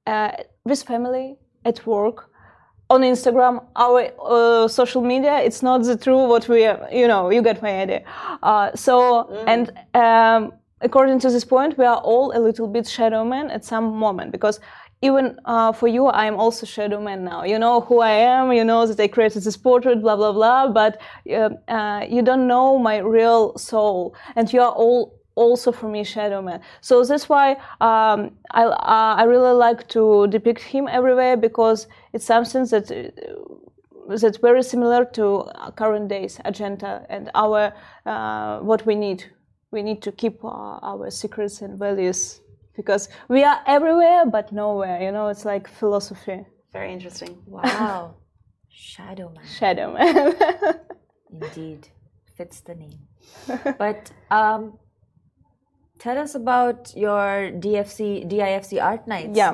uh, 0.05 0.31
with 0.63 0.83
family 0.83 1.37
at 1.65 1.85
work 1.87 2.29
on 2.89 3.01
Instagram, 3.01 3.65
our 3.75 4.11
uh, 4.23 4.67
social 4.67 5.01
media, 5.01 5.39
it's 5.39 5.61
not 5.61 5.83
the 5.83 5.97
true 5.97 6.27
what 6.27 6.47
we 6.47 6.65
are, 6.65 6.87
you 6.91 7.07
know, 7.07 7.29
you 7.29 7.41
get 7.41 7.61
my 7.61 7.81
idea. 7.81 8.03
Uh, 8.41 8.73
so, 8.75 9.27
and 9.45 9.71
um, 9.93 10.53
according 10.81 11.19
to 11.19 11.29
this 11.29 11.45
point, 11.45 11.77
we 11.77 11.85
are 11.85 11.97
all 11.97 12.37
a 12.37 12.39
little 12.39 12.67
bit 12.67 12.87
shadow 12.87 13.23
man 13.23 13.49
at 13.49 13.65
some 13.65 13.95
moment 13.95 14.31
because 14.31 14.59
even 15.01 15.39
uh, 15.45 15.71
for 15.71 15.87
you, 15.87 16.07
I 16.07 16.25
am 16.25 16.35
also 16.35 16.65
shadow 16.65 16.99
man 16.99 17.23
now. 17.23 17.43
You 17.43 17.59
know 17.59 17.81
who 17.81 17.99
I 17.99 18.11
am, 18.11 18.51
you 18.51 18.63
know 18.63 18.85
that 18.87 18.99
I 18.99 19.07
created 19.07 19.43
this 19.43 19.57
portrait, 19.57 20.01
blah, 20.01 20.15
blah, 20.15 20.31
blah, 20.31 20.71
but 20.71 20.99
uh, 21.31 21.49
uh, 21.67 22.05
you 22.09 22.23
don't 22.23 22.47
know 22.47 22.79
my 22.79 22.97
real 22.97 23.57
soul. 23.57 24.15
And 24.35 24.51
you 24.51 24.61
are 24.61 24.71
all 24.71 25.17
also 25.35 25.71
for 25.71 25.87
me 25.87 26.03
shadow 26.03 26.41
man 26.41 26.59
so 26.81 27.03
that's 27.03 27.29
why 27.29 27.51
um, 27.79 28.31
I, 28.51 28.63
uh, 28.63 29.15
I 29.21 29.23
really 29.25 29.53
like 29.53 29.87
to 29.89 30.25
depict 30.27 30.63
him 30.63 30.87
everywhere 30.87 31.37
because 31.37 31.87
it's 32.11 32.25
something 32.25 32.65
that 32.65 32.91
uh, 32.91 34.15
that's 34.15 34.37
very 34.37 34.63
similar 34.63 35.05
to 35.05 35.47
current 35.75 36.07
days 36.07 36.39
agenda 36.43 37.05
and 37.09 37.29
our 37.35 37.71
uh, 38.07 38.59
what 38.61 38.83
we 38.87 38.95
need 38.95 39.25
we 39.77 39.83
need 39.89 40.01
to 40.01 40.11
keep 40.21 40.37
uh, 40.43 40.91
our 40.91 41.05
secrets 41.21 41.61
and 41.61 41.73
values 41.85 42.41
because 42.75 43.03
we 43.35 43.39
are 43.49 43.59
everywhere 43.75 44.21
but 44.35 44.45
nowhere 44.51 44.97
you 45.05 45.11
know 45.15 45.25
it's 45.33 45.45
like 45.53 45.65
philosophy 45.79 46.39
Very 46.77 46.91
interesting. 46.97 47.33
Wow. 47.57 48.15
Shadow 48.93 49.27
Man. 49.35 49.45
shadow 49.59 49.87
man 49.93 50.17
Indeed. 51.41 51.81
Fits 52.37 52.57
the 52.67 52.75
name. 52.83 52.99
but 53.83 54.01
um, 54.39 54.61
tell 56.03 56.17
us 56.25 56.35
about 56.35 56.81
your 57.05 57.25
DFC, 57.63 58.01
DIFC 58.31 58.71
art 58.89 59.03
nights. 59.07 59.35
Yeah, 59.41 59.53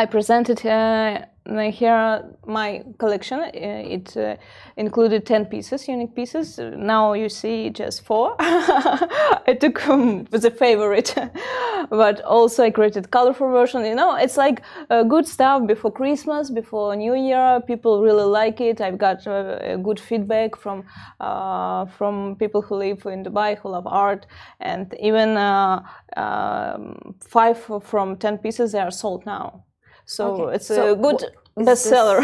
I 0.00 0.06
presented 0.16 0.58
uh, 0.64 1.26
here 1.46 1.92
are 1.92 2.24
my 2.46 2.84
collection. 2.98 3.40
Uh, 3.40 3.50
It 3.52 4.16
uh, 4.16 4.36
included 4.76 5.26
10 5.26 5.46
pieces, 5.46 5.88
unique 5.88 6.14
pieces. 6.14 6.58
Now 6.58 7.14
you 7.14 7.28
see 7.28 7.70
just 7.70 8.02
four. 8.04 8.36
I 8.38 9.56
took 9.60 9.88
um, 9.88 10.24
the 10.30 10.50
favorite, 10.50 11.14
but 11.90 12.20
also 12.22 12.62
I 12.62 12.70
created 12.70 13.10
colorful 13.10 13.50
version. 13.50 13.84
You 13.84 13.94
know, 13.94 14.14
it's 14.14 14.36
like 14.36 14.62
uh, 14.88 15.02
good 15.02 15.26
stuff 15.26 15.66
before 15.66 15.90
Christmas, 15.90 16.48
before 16.50 16.94
New 16.94 17.14
Year. 17.14 17.60
People 17.66 18.02
really 18.02 18.24
like 18.24 18.60
it. 18.60 18.80
I've 18.80 18.98
got 18.98 19.26
uh, 19.26 19.76
good 19.76 19.98
feedback 19.98 20.56
from 20.56 20.84
uh, 21.20 21.86
from 21.86 22.36
people 22.36 22.62
who 22.62 22.76
live 22.76 23.04
in 23.06 23.24
Dubai 23.24 23.58
who 23.58 23.70
love 23.70 23.86
art, 23.86 24.26
and 24.60 24.94
even 25.00 25.36
uh, 25.36 25.82
um, 26.16 27.14
five 27.20 27.58
from 27.82 28.16
10 28.16 28.38
pieces 28.38 28.72
they 28.72 28.80
are 28.80 28.92
sold 28.92 29.26
now. 29.26 29.64
So 30.06 30.24
Okay. 30.34 30.56
it's 30.56 30.66
So 30.66 30.92
a 30.92 30.96
good 30.96 31.20
wh- 31.22 31.60
is 31.60 31.66
bestseller. 31.66 32.20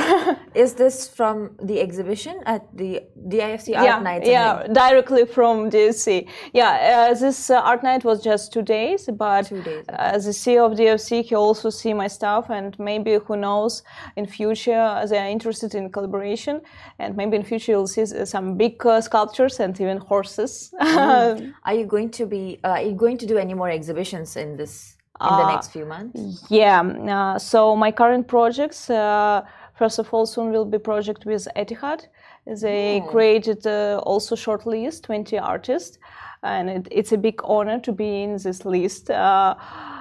Is 0.54 0.72
this 0.74 1.06
from 1.06 1.50
the 1.62 1.80
exhibition 1.80 2.40
at 2.46 2.62
the 2.76 3.02
DIFC 3.28 3.76
Art 3.76 3.84
yeah, 3.84 3.98
Nights? 4.00 4.26
in 4.26 4.32
yeah, 4.32 4.66
directly 4.72 5.26
from 5.26 5.70
DFC. 5.70 6.26
Yeah, 6.54 7.10
uh, 7.10 7.14
this 7.14 7.50
uh, 7.50 7.60
art 7.60 7.82
night 7.82 8.04
was 8.04 8.22
just 8.22 8.52
two 8.54 8.62
days, 8.62 9.08
but 9.12 9.46
Two 9.46 9.62
days, 9.62 9.84
uh, 9.88 10.14
as 10.16 10.24
the 10.24 10.32
CEO 10.32 10.64
of 10.64 10.72
DFC, 10.78 11.22
he 11.24 11.34
also 11.34 11.68
see 11.70 11.92
my 11.94 12.08
stuff, 12.08 12.48
and 12.50 12.76
maybe 12.78 13.18
who 13.26 13.36
knows, 13.36 13.82
in 14.16 14.26
future 14.26 15.04
they 15.08 15.18
are 15.18 15.28
interested 15.28 15.74
in 15.74 15.90
collaboration, 15.90 16.60
and 16.98 17.14
maybe 17.14 17.36
in 17.36 17.44
future 17.44 17.72
you'll 17.72 17.86
see 17.86 18.06
some 18.24 18.56
big 18.56 18.84
uh, 18.86 19.00
sculptures 19.00 19.60
and 19.60 19.78
even 19.80 19.98
horses. 19.98 20.72
Are 20.80 21.74
you 21.74 21.84
going 21.86 22.10
to 22.12 22.26
be? 22.26 22.58
Uh, 22.64 22.68
are 22.68 22.82
you 22.82 22.94
going 22.94 23.18
to 23.18 23.26
do 23.26 23.36
any 23.36 23.54
more 23.54 23.68
exhibitions 23.70 24.36
in 24.36 24.56
this 24.56 24.96
in 25.20 25.36
the 25.36 25.52
next 25.52 25.68
few 25.72 25.84
months? 25.84 26.44
Yeah. 26.48 26.80
Uh, 26.80 27.38
so 27.38 27.74
my 27.76 27.90
current 27.90 28.28
projects, 28.28 28.90
uh, 28.90 29.42
first 29.74 29.98
of 29.98 30.12
all, 30.12 30.26
soon 30.26 30.52
will 30.52 30.64
be 30.64 30.78
project 30.78 31.24
with 31.26 31.48
Etihad. 31.56 32.06
They 32.46 33.02
created 33.10 33.66
uh, 33.66 34.00
also 34.04 34.34
short 34.34 34.66
list, 34.66 35.04
20 35.04 35.38
artists, 35.38 35.98
and 36.42 36.70
it, 36.70 36.88
it's 36.90 37.12
a 37.12 37.18
big 37.18 37.40
honor 37.44 37.78
to 37.80 37.92
be 37.92 38.22
in 38.22 38.36
this 38.36 38.64
list 38.64 39.10
uh, 39.10 39.54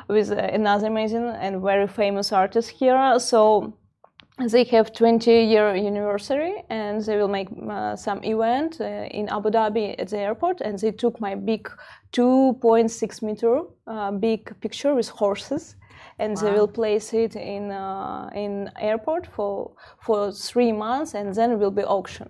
with 0.07 0.31
another 0.31 0.87
amazing 0.87 1.27
and 1.27 1.61
very 1.61 1.87
famous 1.87 2.31
artist 2.31 2.69
here. 2.69 3.19
So 3.19 3.73
they 4.45 4.63
have 4.65 4.93
20 4.93 5.31
year 5.31 5.69
anniversary 5.69 6.63
and 6.69 7.03
they 7.03 7.17
will 7.17 7.27
make 7.27 7.49
uh, 7.69 7.95
some 7.95 8.23
event 8.23 8.79
uh, 8.79 9.07
in 9.09 9.27
Abu 9.29 9.49
Dhabi 9.49 9.95
at 9.97 10.09
the 10.09 10.19
airport 10.19 10.61
and 10.61 10.77
they 10.77 10.91
took 10.91 11.19
my 11.19 11.33
big 11.33 11.69
2.6 12.13 13.21
meter 13.23 13.61
uh, 13.87 14.11
big 14.11 14.53
picture 14.61 14.93
with 14.93 15.09
horses 15.09 15.75
and 16.19 16.37
they 16.37 16.51
will 16.51 16.67
place 16.67 17.13
it 17.13 17.35
in 17.35 17.71
uh, 17.71 18.29
in 18.35 18.69
airport 18.79 19.27
for 19.27 19.71
for 19.99 20.31
three 20.31 20.71
months 20.71 21.15
and 21.15 21.33
then 21.33 21.51
it 21.51 21.57
will 21.57 21.71
be 21.71 21.83
auction. 21.83 22.27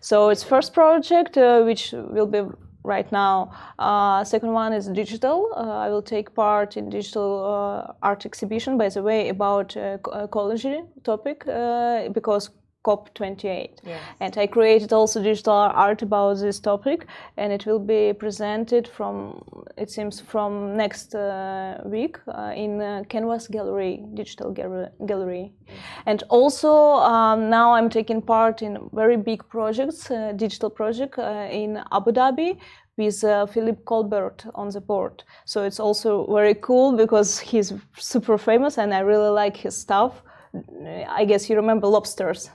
So 0.00 0.30
it's 0.30 0.42
first 0.42 0.72
project 0.72 1.36
uh, 1.36 1.62
which 1.62 1.92
will 1.92 2.26
be 2.26 2.42
right 2.88 3.10
now. 3.12 3.52
Uh, 3.78 4.24
second 4.24 4.52
one 4.52 4.72
is 4.72 4.88
digital. 4.88 5.52
Uh, 5.54 5.86
I 5.86 5.88
will 5.90 6.02
take 6.02 6.34
part 6.34 6.76
in 6.76 6.90
digital 6.90 7.30
uh, 7.44 7.92
art 8.02 8.26
exhibition, 8.26 8.78
by 8.78 8.88
the 8.88 9.02
way, 9.02 9.28
about 9.28 9.76
uh, 9.76 9.98
ecology 10.24 10.80
topic 11.04 11.46
uh, 11.46 12.08
because 12.08 12.50
COP28. 12.84 13.78
Yes. 13.84 14.00
And 14.20 14.36
I 14.38 14.46
created 14.46 14.92
also 14.92 15.22
digital 15.22 15.52
art 15.52 16.02
about 16.02 16.38
this 16.38 16.60
topic, 16.60 17.06
and 17.36 17.52
it 17.52 17.66
will 17.66 17.78
be 17.78 18.12
presented 18.12 18.88
from, 18.88 19.42
it 19.76 19.90
seems, 19.90 20.20
from 20.20 20.76
next 20.76 21.14
uh, 21.14 21.80
week 21.84 22.18
uh, 22.28 22.52
in 22.54 22.80
uh, 22.80 23.02
Canvas 23.08 23.48
Gallery, 23.48 24.04
digital 24.14 24.50
gallery. 24.50 24.88
gallery. 25.06 25.52
And 26.06 26.22
also 26.28 26.72
um, 26.72 27.50
now 27.50 27.74
I'm 27.74 27.90
taking 27.90 28.22
part 28.22 28.62
in 28.62 28.88
very 28.92 29.16
big 29.16 29.46
projects, 29.48 30.10
uh, 30.10 30.32
digital 30.36 30.70
project 30.70 31.18
uh, 31.18 31.48
in 31.50 31.82
Abu 31.92 32.12
Dhabi 32.12 32.58
with 32.96 33.22
uh, 33.24 33.46
Philip 33.46 33.84
Colbert 33.84 34.44
on 34.54 34.70
the 34.70 34.80
board. 34.80 35.22
So 35.44 35.62
it's 35.62 35.80
also 35.80 36.26
very 36.32 36.54
cool 36.54 36.96
because 36.96 37.38
he's 37.38 37.72
super 37.96 38.38
famous 38.38 38.78
and 38.78 38.92
I 38.92 39.00
really 39.00 39.30
like 39.30 39.56
his 39.56 39.76
stuff. 39.76 40.22
I 41.08 41.24
guess 41.24 41.48
you 41.48 41.56
remember 41.56 41.86
lobsters. 41.86 42.50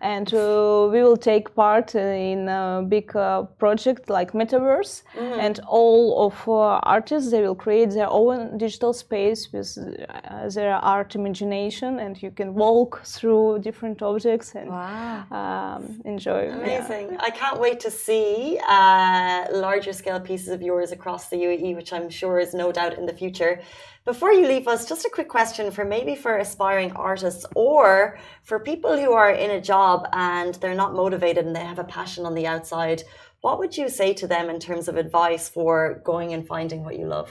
And 0.00 0.32
uh, 0.34 0.88
we 0.92 1.02
will 1.02 1.16
take 1.16 1.54
part 1.54 1.94
in 1.94 2.48
a 2.48 2.84
big 2.88 3.14
uh, 3.16 3.42
project 3.58 4.08
like 4.10 4.32
Metaverse, 4.32 5.02
and 5.18 5.60
all 5.68 6.26
of 6.26 6.34
uh, 6.48 6.80
artists 6.96 7.30
they 7.30 7.40
will 7.42 7.54
create 7.54 7.90
their 7.90 8.08
own 8.10 8.58
digital 8.58 8.92
space 8.92 9.52
with 9.52 9.76
uh, 9.78 10.48
their 10.48 10.74
art 10.76 11.14
imagination, 11.14 11.98
and 11.98 12.22
you 12.22 12.30
can 12.30 12.54
walk 12.54 13.02
through 13.04 13.58
different 13.60 14.02
objects 14.02 14.54
and 14.54 14.68
Wow. 14.70 15.24
um, 15.30 16.00
enjoy. 16.04 16.42
yeah. 16.46 16.56
Amazing. 16.58 17.16
I 17.20 17.30
can't 17.30 17.58
wait 17.60 17.80
to 17.80 17.90
see 17.90 18.58
uh, 18.68 19.46
larger 19.52 19.92
scale 19.92 20.20
pieces 20.20 20.48
of 20.48 20.60
yours 20.62 20.92
across 20.92 21.28
the 21.28 21.36
UAE, 21.36 21.74
which 21.76 21.92
I'm 21.92 22.08
sure 22.10 22.38
is 22.38 22.54
no 22.54 22.72
doubt 22.72 22.94
in 22.98 23.06
the 23.06 23.12
future. 23.12 23.60
Before 24.08 24.32
you 24.32 24.48
leave 24.48 24.66
us, 24.66 24.88
just 24.88 25.04
a 25.04 25.10
quick 25.10 25.28
question 25.28 25.70
for 25.70 25.84
maybe 25.84 26.14
for 26.14 26.38
aspiring 26.38 26.92
artists 26.92 27.44
or 27.54 28.18
for 28.42 28.58
people 28.58 28.98
who 28.98 29.12
are 29.12 29.32
in 29.32 29.50
a 29.50 29.60
job 29.60 30.08
and 30.14 30.54
they're 30.54 30.74
not 30.74 30.94
motivated 30.94 31.44
and 31.44 31.54
they 31.54 31.68
have 31.72 31.78
a 31.78 31.84
passion 31.84 32.24
on 32.24 32.34
the 32.34 32.46
outside. 32.46 33.02
What 33.42 33.58
would 33.58 33.76
you 33.76 33.90
say 33.90 34.14
to 34.14 34.26
them 34.26 34.48
in 34.48 34.58
terms 34.60 34.88
of 34.88 34.96
advice 34.96 35.50
for 35.50 36.00
going 36.06 36.32
and 36.32 36.46
finding 36.46 36.84
what 36.84 36.98
you 36.98 37.06
love? 37.06 37.30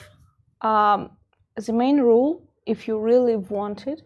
um, 0.62 1.12
the 1.56 1.74
main 1.74 2.00
rule 2.00 2.44
if 2.66 2.88
you 2.88 3.00
really 3.00 3.36
want 3.36 3.88
it 3.88 4.02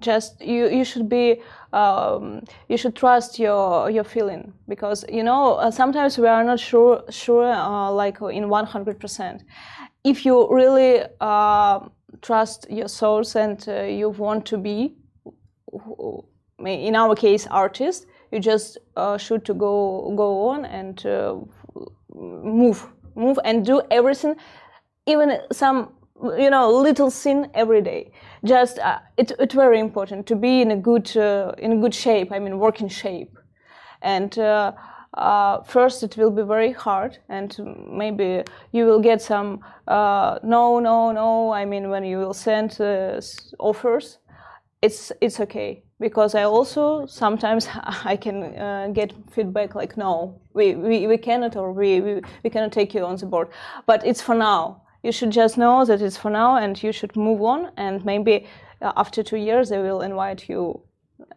just 0.00 0.40
you 0.40 0.68
you 0.68 0.82
should 0.82 1.10
be 1.10 1.42
um, 1.74 2.42
you 2.68 2.76
should 2.78 2.96
trust 2.96 3.38
your 3.38 3.90
your 3.90 4.04
feeling 4.04 4.52
because 4.66 5.04
you 5.12 5.22
know 5.22 5.54
uh, 5.56 5.70
sometimes 5.70 6.16
we 6.16 6.26
are 6.26 6.42
not 6.42 6.58
sure 6.58 7.04
sure 7.10 7.52
uh, 7.52 7.90
like 7.90 8.16
in 8.22 8.44
100% 8.44 9.40
if 10.04 10.24
you 10.24 10.48
really 10.52 11.02
uh, 11.20 11.80
trust 12.20 12.66
your 12.70 12.88
source 12.88 13.36
and 13.36 13.64
uh, 13.68 13.82
you 13.82 14.10
want 14.10 14.46
to 14.46 14.58
be 14.58 14.94
in 16.64 16.94
our 16.94 17.14
case 17.14 17.46
artist 17.50 18.06
you 18.30 18.40
just 18.40 18.78
uh, 18.96 19.16
should 19.16 19.44
to 19.44 19.54
go 19.54 20.12
go 20.16 20.48
on 20.48 20.64
and 20.64 21.06
uh, 21.06 21.36
move 22.14 22.86
move 23.14 23.38
and 23.44 23.64
do 23.64 23.80
everything 23.90 24.36
even 25.06 25.38
some 25.52 25.92
you 26.38 26.50
know 26.50 26.70
little 26.70 27.10
sin 27.10 27.50
every 27.54 27.82
day. 27.82 28.12
Just 28.44 28.78
uh, 28.78 28.98
it, 29.16 29.32
it's 29.38 29.54
very 29.54 29.80
important 29.80 30.26
to 30.26 30.36
be 30.36 30.60
in 30.60 30.70
a 30.70 30.76
good 30.76 31.16
uh, 31.16 31.52
in 31.58 31.72
a 31.72 31.76
good 31.76 31.94
shape 31.94 32.32
i 32.32 32.38
mean 32.38 32.58
working 32.58 32.88
shape. 32.88 33.36
And 34.02 34.36
uh, 35.14 35.62
first 35.62 36.02
it 36.02 36.16
will 36.16 36.30
be 36.30 36.42
very 36.42 36.72
hard 36.72 37.18
and 37.28 37.58
maybe 37.90 38.42
you 38.72 38.86
will 38.86 39.00
get 39.00 39.20
some 39.20 39.60
uh, 39.88 40.38
no 40.42 40.78
no 40.78 41.12
no 41.12 41.52
i 41.52 41.64
mean 41.64 41.90
when 41.90 42.04
you 42.04 42.18
will 42.18 42.34
send 42.34 42.80
uh, 42.80 43.20
offers 43.58 44.18
it's 44.82 45.12
it's 45.20 45.40
okay. 45.40 45.84
Because 46.00 46.34
I 46.34 46.42
also 46.42 47.06
sometimes 47.06 47.68
I 48.04 48.16
can 48.16 48.42
uh, 48.42 48.88
get 48.92 49.14
feedback 49.30 49.74
like 49.74 49.96
no 49.96 50.40
we, 50.52 50.74
we, 50.74 51.06
we 51.06 51.16
cannot 51.16 51.56
or 51.56 51.72
we, 51.72 52.00
we 52.00 52.20
we 52.44 52.50
cannot 52.50 52.72
take 52.72 52.92
you 52.92 53.06
on 53.06 53.16
the 53.16 53.26
board. 53.26 53.48
But 53.86 54.04
it's 54.04 54.20
for 54.20 54.34
now. 54.34 54.82
You 55.02 55.12
should 55.12 55.32
just 55.32 55.56
know 55.56 55.84
that 55.84 56.00
it's 56.02 56.16
for 56.16 56.30
now 56.30 56.56
and 56.56 56.80
you 56.80 56.92
should 56.92 57.16
move 57.16 57.42
on 57.42 57.70
and 57.76 58.04
maybe 58.04 58.46
uh, 58.80 58.92
after 58.96 59.22
two 59.22 59.36
years 59.36 59.68
they 59.68 59.78
will 59.78 60.02
invite 60.02 60.48
you. 60.48 60.82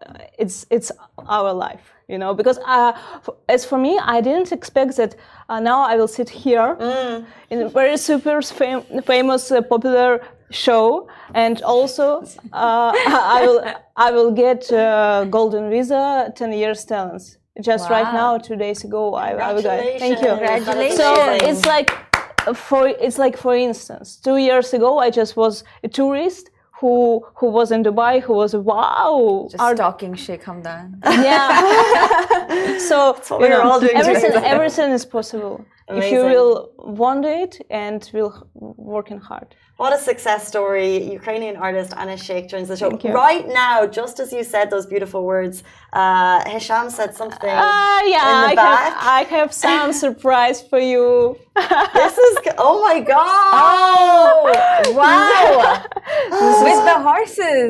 Uh, 0.06 0.18
it's 0.38 0.66
it's 0.70 0.92
our 1.30 1.54
life 1.54 1.95
you 2.08 2.18
know 2.18 2.34
because 2.34 2.58
uh, 2.66 2.92
f- 3.16 3.30
as 3.50 3.66
for 3.66 3.78
me 3.78 3.98
i 4.16 4.22
didn't 4.22 4.52
expect 4.52 4.96
that 4.98 5.16
uh, 5.50 5.60
now 5.60 5.82
i 5.82 5.96
will 5.96 6.08
sit 6.08 6.30
here 6.30 6.76
in 7.50 7.62
a 7.62 7.70
very 7.70 7.98
super 7.98 8.42
fam- 8.42 8.84
famous 9.04 9.52
uh, 9.52 9.62
popular 9.62 10.22
show 10.52 11.08
and 11.34 11.62
also 11.64 12.22
uh, 12.54 12.92
i 13.38 13.42
will 13.46 13.60
i 13.96 14.12
will 14.12 14.32
get 14.32 14.72
uh, 14.72 15.26
golden 15.26 15.70
visa 15.70 16.32
10 16.36 16.54
years 16.54 16.86
talents. 16.86 17.38
Just 17.62 17.90
right 17.90 18.12
now 18.14 18.38
two 18.38 18.56
days 18.58 18.84
ago 18.84 19.16
i, 19.16 19.30
I 19.32 19.54
will 19.54 19.62
get 19.62 20.00
thank 20.00 20.20
you. 20.22 20.28
Congratulations. 20.28 20.98
so 20.98 21.32
it's 21.50 21.66
like 21.66 21.90
for 22.54 22.88
it's 22.88 23.18
like 23.18 23.38
for 23.38 23.56
instance 23.56 24.18
two 24.18 24.38
years 24.38 24.74
ago 24.74 25.00
i 25.00 25.10
just 25.10 25.36
was 25.36 25.64
a 25.84 25.88
tourist 25.88 26.50
who 26.86 26.96
who 27.40 27.48
was 27.58 27.68
in 27.76 27.82
dubai 27.88 28.14
who 28.26 28.34
was 28.42 28.52
wow 28.72 29.48
Just 29.52 29.62
art- 29.66 29.78
stalking 29.78 30.14
Sheikh 30.26 30.44
Hamdan. 30.48 30.86
yeah. 31.30 31.50
So 32.90 32.98
you 33.44 33.50
know, 33.52 33.62
all 33.68 33.80
doing 33.80 33.96
everything 34.02 34.32
everything 34.56 34.90
is 34.98 35.04
possible 35.18 35.56
if 35.90 36.12
you 36.12 36.22
will 36.26 36.72
want 36.78 37.26
it 37.26 37.54
and 37.70 38.10
will 38.14 38.34
working 38.56 39.20
hard 39.30 39.50
What 39.84 39.92
a 40.00 40.02
success 40.12 40.42
story. 40.54 40.92
Ukrainian 41.20 41.56
artist 41.68 41.90
Anna 42.02 42.18
Chekh 42.26 42.46
joins 42.54 42.68
the 42.72 42.78
show. 42.82 42.90
Thank 42.92 43.04
you. 43.06 43.12
Right 43.26 43.46
now, 43.66 43.76
just 44.00 44.16
as 44.24 44.30
you 44.38 44.44
said 44.54 44.66
those 44.76 44.86
beautiful 44.94 45.22
words, 45.34 45.56
uh, 46.02 46.38
Hisham 46.54 46.86
said 47.00 47.12
something. 47.22 47.56
Ah, 47.70 48.02
yeah, 48.16 48.26
in 48.34 48.38
the 48.46 48.52
I 48.54 48.56
back. 48.64 48.94
have, 48.94 48.96
I 49.18 49.22
have 49.38 49.50
some 49.66 49.88
surprise 50.06 50.58
for 50.70 50.82
you. 50.92 51.04
this 52.00 52.16
is, 52.28 52.34
oh 52.68 52.76
my 52.88 52.98
God. 53.14 53.52
Oh, 53.66 54.32
wow! 55.00 55.56
With 56.68 56.82
the 56.92 56.98
horses. 57.10 57.70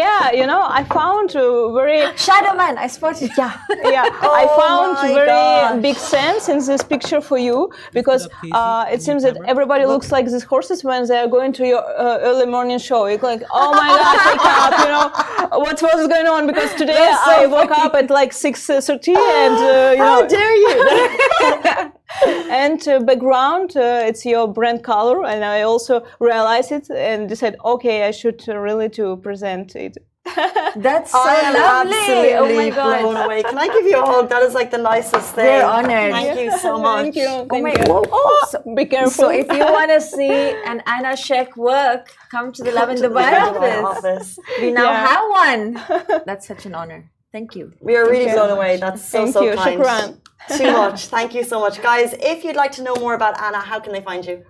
yeah, 0.00 0.22
you 0.38 0.46
know, 0.50 0.62
I 0.78 0.82
found 0.98 1.28
a 1.44 1.46
very 1.80 2.00
Shadow 2.26 2.54
Man, 2.62 2.74
I 2.84 2.88
spotted. 2.96 3.30
Yeah. 3.42 3.52
yeah, 3.96 4.06
I 4.40 4.42
Oh 4.50 4.56
found 4.62 4.90
very 5.20 5.26
gosh. 5.26 5.82
big 5.88 5.98
sense 6.16 6.42
in 6.54 6.58
this 6.70 6.82
picture 6.92 7.20
for 7.28 7.38
you 7.43 7.43
because 7.92 8.28
uh, 8.52 8.86
it 8.90 9.02
seems 9.02 9.22
that 9.22 9.36
everybody 9.46 9.86
looks 9.86 10.12
like 10.12 10.26
these 10.26 10.42
horses 10.42 10.84
when 10.84 11.06
they 11.06 11.18
are 11.18 11.28
going 11.28 11.52
to 11.54 11.66
your 11.66 11.82
uh, 11.98 12.18
early 12.18 12.46
morning 12.46 12.78
show. 12.78 13.06
You're 13.06 13.18
like, 13.18 13.42
oh 13.52 13.72
my 13.72 13.88
god, 14.00 14.16
wake 14.28 14.46
up! 14.62 14.72
You 14.80 14.90
know, 14.92 15.58
what 15.58 15.82
was 15.82 16.08
going 16.08 16.26
on? 16.26 16.46
Because 16.46 16.72
today 16.82 17.12
so 17.24 17.30
I 17.30 17.46
woke 17.46 17.70
up 17.70 17.94
at 17.94 18.10
like 18.10 18.32
six 18.32 18.66
thirty, 18.66 19.14
and 19.16 19.56
uh, 19.56 19.92
you 19.96 20.02
How 20.02 20.20
know, 20.20 20.28
dare 20.28 20.56
you? 20.64 21.92
and 22.50 22.86
uh, 22.88 23.00
background 23.00 23.76
uh, 23.76 24.02
it's 24.04 24.24
your 24.24 24.46
brand 24.48 24.84
color, 24.84 25.24
and 25.24 25.44
I 25.44 25.62
also 25.62 26.06
realized 26.20 26.72
it 26.72 26.90
and 26.90 27.28
decided, 27.28 27.58
okay, 27.64 28.04
I 28.04 28.10
should 28.10 28.42
uh, 28.48 28.56
really 28.56 28.88
to 28.90 29.16
present 29.18 29.76
it. 29.76 29.98
That's 30.24 31.12
oh, 31.14 31.22
so 31.22 31.30
I 31.30 31.52
lovely. 31.52 31.92
absolutely 31.96 32.34
Oh 32.34 32.56
my 32.56 32.70
god. 32.70 33.00
blown 33.02 33.16
away. 33.16 33.42
Can 33.42 33.58
I 33.58 33.68
give 33.68 33.84
you 33.86 34.00
a 34.02 34.06
hug? 34.06 34.28
That 34.30 34.42
is 34.42 34.54
like 34.54 34.70
the 34.70 34.78
nicest 34.78 35.34
thing. 35.34 35.44
We're 35.46 35.64
honored. 35.64 36.12
Thank 36.12 36.40
you 36.40 36.58
so 36.58 36.78
much. 36.78 37.02
Thank 37.02 37.16
you. 37.16 37.26
Oh 37.50 37.60
my 37.60 37.70
you. 37.70 37.76
god. 37.76 37.88
Oh, 37.90 38.08
oh, 38.10 38.46
so, 38.50 38.74
Be 38.74 38.86
careful. 38.86 39.10
so 39.10 39.28
if 39.30 39.46
you 39.52 39.60
want 39.60 39.90
to 39.90 40.00
see 40.00 40.32
an 40.64 40.82
Anna 40.86 41.14
Chekh 41.16 41.56
work, 41.56 42.10
come 42.30 42.52
to 42.52 42.62
the 42.64 42.72
Lovin 42.72 42.96
Dubai 42.96 43.30
Dubai 43.32 43.82
office. 43.82 44.38
office. 44.38 44.38
We 44.60 44.70
now 44.72 44.84
Yeah. 44.90 45.06
have 45.08 45.24
one. 45.30 46.22
That's 46.26 46.46
such 46.46 46.64
an 46.66 46.74
honor. 46.74 47.10
Thank 47.30 47.54
you. 47.56 47.72
We 47.80 47.96
are 47.96 48.08
really 48.08 48.32
blown 48.32 48.50
away. 48.50 48.76
That's 48.78 49.02
so, 49.04 49.22
Thank 49.24 49.32
so 49.34 49.42
you. 49.42 49.54
kind. 49.56 49.80
Shukran. 49.80 50.20
Too 50.56 50.72
much. 50.82 51.06
Thank 51.08 51.34
you 51.34 51.44
so 51.44 51.60
much. 51.60 51.82
Guys, 51.82 52.14
if 52.20 52.44
you'd 52.44 52.56
like 52.56 52.72
to 52.72 52.82
know 52.82 52.94
more 52.96 53.14
about 53.14 53.38
Anna, 53.40 53.58
how 53.60 53.78
can 53.80 53.92
they 53.92 54.00
find 54.00 54.24
you? 54.24 54.42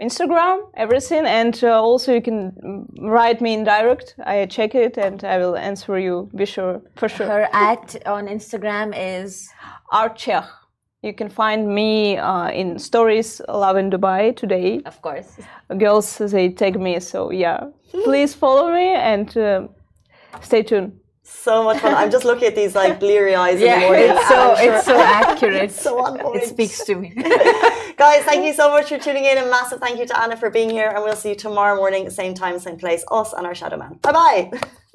Instagram, 0.00 0.70
everything, 0.76 1.26
and 1.26 1.58
uh, 1.62 1.80
also 1.80 2.14
you 2.14 2.22
can 2.22 2.86
write 3.00 3.40
me 3.40 3.54
in 3.54 3.64
direct. 3.64 4.14
I 4.24 4.46
check 4.46 4.74
it 4.74 4.96
and 4.96 5.24
I 5.24 5.38
will 5.38 5.56
answer 5.56 5.98
you. 5.98 6.30
Be 6.34 6.46
sure, 6.46 6.80
for 6.96 7.08
sure. 7.08 7.26
Her 7.26 7.48
at 7.52 7.96
on 8.06 8.28
Instagram 8.28 8.94
is 8.96 9.48
Art 9.92 10.16
Czech. 10.16 10.44
You 11.02 11.14
can 11.14 11.28
find 11.28 11.68
me 11.68 12.16
uh, 12.16 12.50
in 12.50 12.78
stories 12.78 13.40
Lovin 13.48 13.90
Dubai 13.90 14.36
today. 14.36 14.80
of 14.84 15.00
course. 15.00 15.38
Girls 15.78 16.18
they 16.18 16.48
tag 16.50 16.80
me, 16.80 17.00
so 17.00 17.30
yeah. 17.30 17.68
Please 18.04 18.34
follow 18.34 18.72
me 18.72 18.94
and 18.94 19.36
uh, 19.36 19.68
stay 20.40 20.62
tuned. 20.62 20.92
So 21.30 21.62
much 21.64 21.78
fun. 21.80 21.94
I'm 21.94 22.10
just 22.10 22.24
looking 22.24 22.48
at 22.48 22.54
these 22.54 22.74
like 22.74 22.98
bleary 23.00 23.34
eyes 23.34 23.60
in 23.60 23.68
the 23.80 23.86
morning. 23.86 24.10
it's 24.10 24.28
so 24.28 24.54
sure- 24.56 24.74
it's 24.74 24.84
so 24.86 25.00
accurate. 25.00 25.70
so 25.86 26.04
on 26.04 26.18
point. 26.18 26.42
It 26.42 26.48
speaks 26.48 26.84
to 26.86 26.94
me. 26.94 27.10
Guys, 27.96 28.22
thank 28.24 28.44
you 28.44 28.52
so 28.52 28.68
much 28.70 28.88
for 28.88 28.98
tuning 28.98 29.24
in. 29.24 29.38
A 29.38 29.46
massive 29.46 29.80
thank 29.80 29.98
you 29.98 30.06
to 30.06 30.20
Anna 30.20 30.36
for 30.36 30.50
being 30.50 30.70
here. 30.70 30.88
And 30.88 31.02
we'll 31.04 31.16
see 31.16 31.30
you 31.30 31.34
tomorrow 31.36 31.76
morning, 31.76 32.10
same 32.10 32.34
time, 32.34 32.58
same 32.58 32.76
place. 32.78 33.04
Us 33.10 33.32
and 33.32 33.46
our 33.46 33.54
Shadow 33.54 33.76
Man. 33.76 33.98
Bye 34.02 34.12
bye. 34.12 34.60